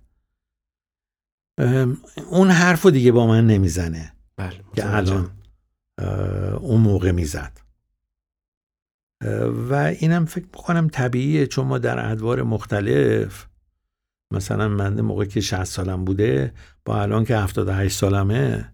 اون 2.30 2.50
حرف 2.50 2.86
دیگه 2.86 3.12
با 3.12 3.26
من 3.26 3.46
نمی‌زنه. 3.46 4.12
بله 4.36 4.60
که 4.76 4.96
الان 4.96 5.39
اون 6.60 6.80
موقع 6.80 7.10
می‌زد. 7.10 7.60
و 9.70 9.74
اینم 9.74 10.24
فکر 10.24 10.44
می‌کنم 10.44 10.88
طبیعیه 10.88 11.46
چون 11.46 11.66
ما 11.66 11.78
در 11.78 12.10
ادوار 12.10 12.42
مختلف 12.42 13.46
مثلا 14.32 14.68
من 14.68 15.00
موقع 15.00 15.24
که 15.24 15.40
60 15.40 15.64
سالم 15.64 16.04
بوده 16.04 16.54
با 16.84 17.02
الان 17.02 17.24
که 17.24 17.36
78 17.36 17.96
سالمه 17.96 18.72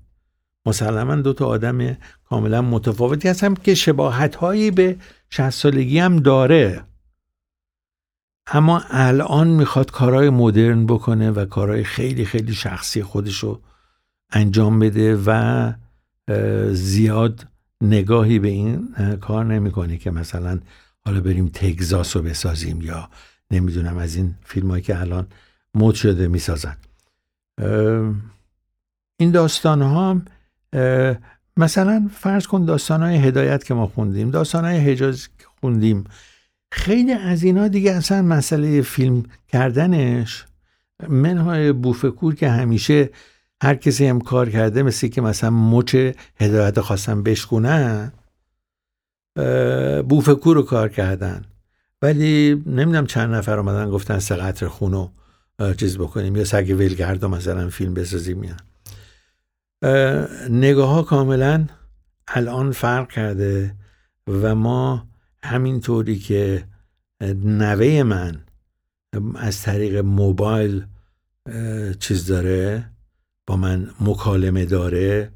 مسلما 0.67 1.17
دو 1.17 1.33
تا 1.33 1.47
آدم 1.47 1.97
کاملا 2.25 2.63
متفاوتی 2.63 3.29
هستم 3.29 3.55
که 3.55 3.75
شباهت 3.75 4.35
هایی 4.35 4.71
به 4.71 4.97
60 5.31 5.51
سالگی 5.51 5.99
هم 5.99 6.17
داره. 6.17 6.85
اما 8.47 8.83
الان 8.91 9.49
می‌خواد 9.49 9.91
کارهای 9.91 10.31
مدرن 10.31 10.87
بکنه 10.87 11.31
و 11.31 11.45
کارهای 11.45 11.85
خیلی 11.85 12.25
خیلی 12.25 12.55
شخصی 12.55 13.03
خودش 13.03 13.39
رو 13.39 13.63
انجام 14.33 14.79
بده 14.79 15.23
و 15.27 15.73
زیاد 16.73 17.47
نگاهی 17.81 18.39
به 18.39 18.49
این 18.49 18.89
کار 19.21 19.45
نمی‌کنه 19.45 19.97
که 19.97 20.11
مثلا 20.11 20.61
حالا 21.05 21.21
بریم 21.21 21.49
تگزاس 21.49 22.17
رو 22.17 22.23
بسازیم 22.23 22.81
یا 22.81 23.09
نمی‌دونم 23.51 23.97
از 23.97 24.17
این 24.17 24.35
فیلم 24.45 24.71
هایی 24.71 24.83
که 24.83 25.01
الان 25.01 25.27
مد 25.75 25.95
شده 25.95 26.29
می‌سازن. 26.29 26.77
این 29.17 29.31
داستان 29.31 29.83
ها 29.83 30.23
مثلا 31.57 32.11
فرض 32.15 32.47
کن 32.47 32.65
داستان 32.65 33.03
های 33.03 33.17
هدایت 33.17 33.65
که 33.65 33.75
ما 33.75 33.87
خوندیم 33.87 34.31
داستان 34.31 34.65
های 34.65 34.79
حجاز 34.79 35.29
که 35.29 35.45
خوندیم 35.61 36.05
خیلی 36.73 37.13
از 37.13 37.43
اینا 37.43 37.69
دیگه 37.69 37.93
اصلا 37.93 38.23
مسئله 38.23 38.83
فیلم 38.83 39.23
کردنش 39.49 40.45
منهای 41.09 41.73
بوفکور 41.73 42.35
که 42.35 42.51
همیشه 42.51 43.11
هر 43.63 43.75
کسی 43.75 44.07
هم 44.07 44.21
کار 44.21 44.51
کرده 44.51 44.83
مثل 44.83 45.09
که 45.09 45.21
مثلا 45.21 45.51
مچ 45.51 45.97
هدایت 46.41 46.81
خواستن 46.81 47.23
بشکونن 47.23 48.13
بوفکور 50.09 50.57
رو 50.57 50.63
کار 50.63 50.89
کردن. 50.89 51.45
ولی 52.03 52.63
نمی‌دونم 52.67 53.07
چند 53.07 53.35
نفر 53.35 53.59
اومدن 53.59 53.91
گفتن 53.91 54.19
سه 54.19 54.37
قطر 54.37 54.69
خونو 54.69 55.09
چیز 55.77 55.99
بکنیم 55.99 56.37
یا 56.37 56.45
سگ 56.45 56.77
ولگرد 56.79 57.25
مثلا 57.25 57.69
فیلم 57.69 57.95
بسازیم 57.95 58.45
یا. 58.45 58.57
نگاه 60.51 60.89
ها 60.89 61.03
کاملا 61.03 61.67
الان 62.29 62.73
فرق 62.73 63.13
کرده 63.13 63.75
و 64.29 64.55
ما 64.55 65.07
همینطوری 65.43 66.19
که 66.19 66.65
نوه 67.45 68.03
من 68.03 68.41
از 69.35 69.63
طریق 69.63 69.97
موبایل 69.97 70.87
چیز 72.01 72.27
داره 72.27 72.91
با 73.47 73.57
من 73.57 73.91
مکالمه 74.01 74.65
داره 74.65 75.33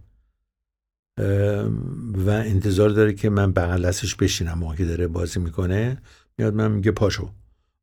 و 2.14 2.30
انتظار 2.30 2.90
داره 2.90 3.12
که 3.12 3.30
من 3.30 3.52
بغل 3.52 3.86
دستش 3.86 4.14
بشینم. 4.14 4.58
موقعی 4.58 4.76
که 4.76 4.84
داره 4.84 5.06
بازی 5.06 5.40
می‌کنه 5.40 6.02
میاد 6.38 6.54
من 6.54 6.72
میگه 6.72 6.90
پاشو. 6.90 7.30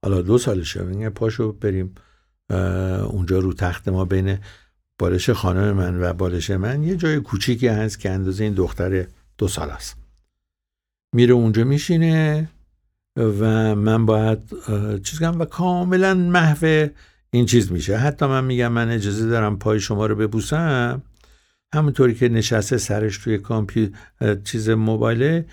حالا 0.03 0.21
دو 0.21 0.37
سالشه 0.37 0.83
میگه 0.83 1.09
پاشو 1.09 1.51
بریم 1.51 1.95
اونجا 3.09 3.39
رو 3.39 3.53
تخت 3.53 3.89
ما 3.89 4.05
بین 4.05 4.37
بالش 4.99 5.29
خانم 5.29 5.71
من 5.71 6.01
و 6.01 6.13
بالش 6.13 6.49
من. 6.49 6.83
یه 6.83 6.95
جای 6.95 7.19
کوچیکی 7.19 7.67
هست 7.67 7.99
که 7.99 8.11
اندازه 8.11 8.43
این 8.43 8.53
دختر 8.53 9.07
دو 9.37 9.47
سال 9.47 9.69
است. 9.69 9.97
میره 11.13 11.33
اونجا 11.33 11.63
میشینه 11.63 12.49
و 13.17 13.75
من 13.75 14.05
باید 14.05 14.39
چیز 15.03 15.19
کنم 15.19 15.39
و 15.39 15.45
کاملا 15.45 16.13
محو 16.13 16.87
این 17.31 17.45
چیز 17.45 17.71
میشه. 17.71 17.97
حتی 17.97 18.25
من 18.25 18.43
میگم 18.43 18.71
من 18.71 18.89
اجازه 18.89 19.27
دارم 19.29 19.59
پای 19.59 19.79
شما 19.79 20.05
رو 20.05 20.15
ببوسم. 20.15 21.01
همونطوری 21.73 22.15
که 22.15 22.29
نشسته 22.29 22.77
سرش 22.77 23.17
توی 23.17 23.37
کامپیوتر 23.37 24.35
چیز 24.43 24.69
موبایله 24.69 25.45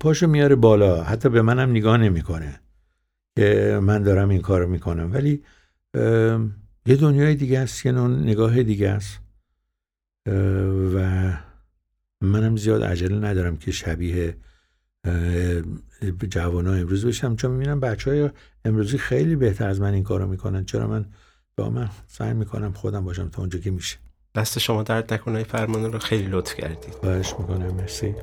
پاشو 0.00 0.26
میاره 0.26 0.54
بالا. 0.54 1.02
حتی 1.02 1.28
به 1.28 1.42
منم 1.42 1.70
نگاه 1.70 1.96
نمی‌کنه 1.96 2.60
که 3.36 3.80
من 3.82 4.02
دارم 4.02 4.28
این 4.28 4.40
کارو 4.40 4.68
می‌کنم. 4.68 5.12
ولی 5.12 5.42
یه 6.86 6.96
دنیای 7.00 7.34
دیگه 7.34 7.58
است 7.58 7.86
یه 7.86 7.92
نگاه 7.92 8.62
دیگه 8.62 8.88
است. 8.88 9.20
و 10.94 11.32
منم 12.20 12.56
زیاد 12.56 12.84
عجله 12.84 13.18
ندارم 13.18 13.56
که 13.56 13.72
شبیه 13.72 14.36
جوان 16.28 16.66
ها 16.66 16.74
امروز 16.74 17.06
بشم. 17.06 17.36
چون 17.36 17.50
می‌بینم 17.50 17.80
بچه 17.80 18.10
های 18.10 18.30
امروزی 18.64 18.98
خیلی 18.98 19.36
بهتر 19.36 19.68
از 19.68 19.80
من 19.80 19.94
این 19.94 20.02
کارو 20.02 20.26
می‌کنن. 20.26 20.64
چرا 20.64 20.86
من 20.86 21.06
با 21.56 21.70
من 21.70 21.88
سعی 22.06 22.34
می‌کنم 22.34 22.72
خودم 22.72 23.04
باشم 23.04 23.28
تا 23.28 23.42
اونجا 23.42 23.58
که 23.58 23.70
میشه. 23.70 23.96
دست 24.34 24.58
شما 24.58 24.82
درد 24.82 25.14
نکنه 25.14 25.42
فرمان 25.42 25.92
رو 25.92 25.98
خیلی 25.98 26.26
لطف 26.26 26.54
کردید. 26.54 26.94
خواهش 26.94 27.34
می‌کنم. 27.38 27.74
مرسی. 27.74 28.14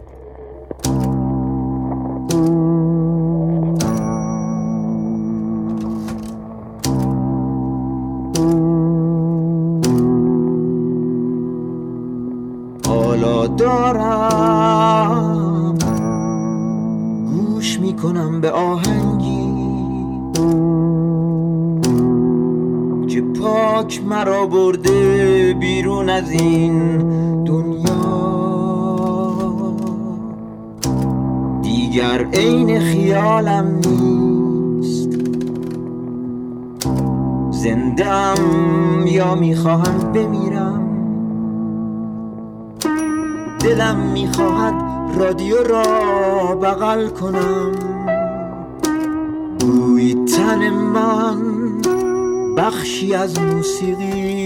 به 18.45 18.51
آهنگی. 18.51 19.53
که 23.07 23.21
پاک 23.21 24.01
مرا 24.09 24.45
برده 24.45 25.53
بیرون 25.53 26.09
از 26.09 26.31
این 26.31 26.97
دنیا. 27.43 27.95
دیگر 31.61 32.25
عین 32.33 32.79
خیالم 32.79 33.81
نیست. 33.85 35.09
زندم 37.51 38.35
یا 39.05 39.35
می‌خواهم 39.35 40.11
بمیرم؟ 40.13 40.81
دلم 43.59 43.97
می‌خواهد 44.13 44.73
رادیو 45.19 45.55
را 45.63 46.55
بغل 46.55 47.07
کنم. 47.07 47.94
بوی 49.65 50.13
تن 50.13 50.69
من 50.69 51.37
بخشی 52.57 53.13
از 53.13 53.39
موسیقی 53.39 54.44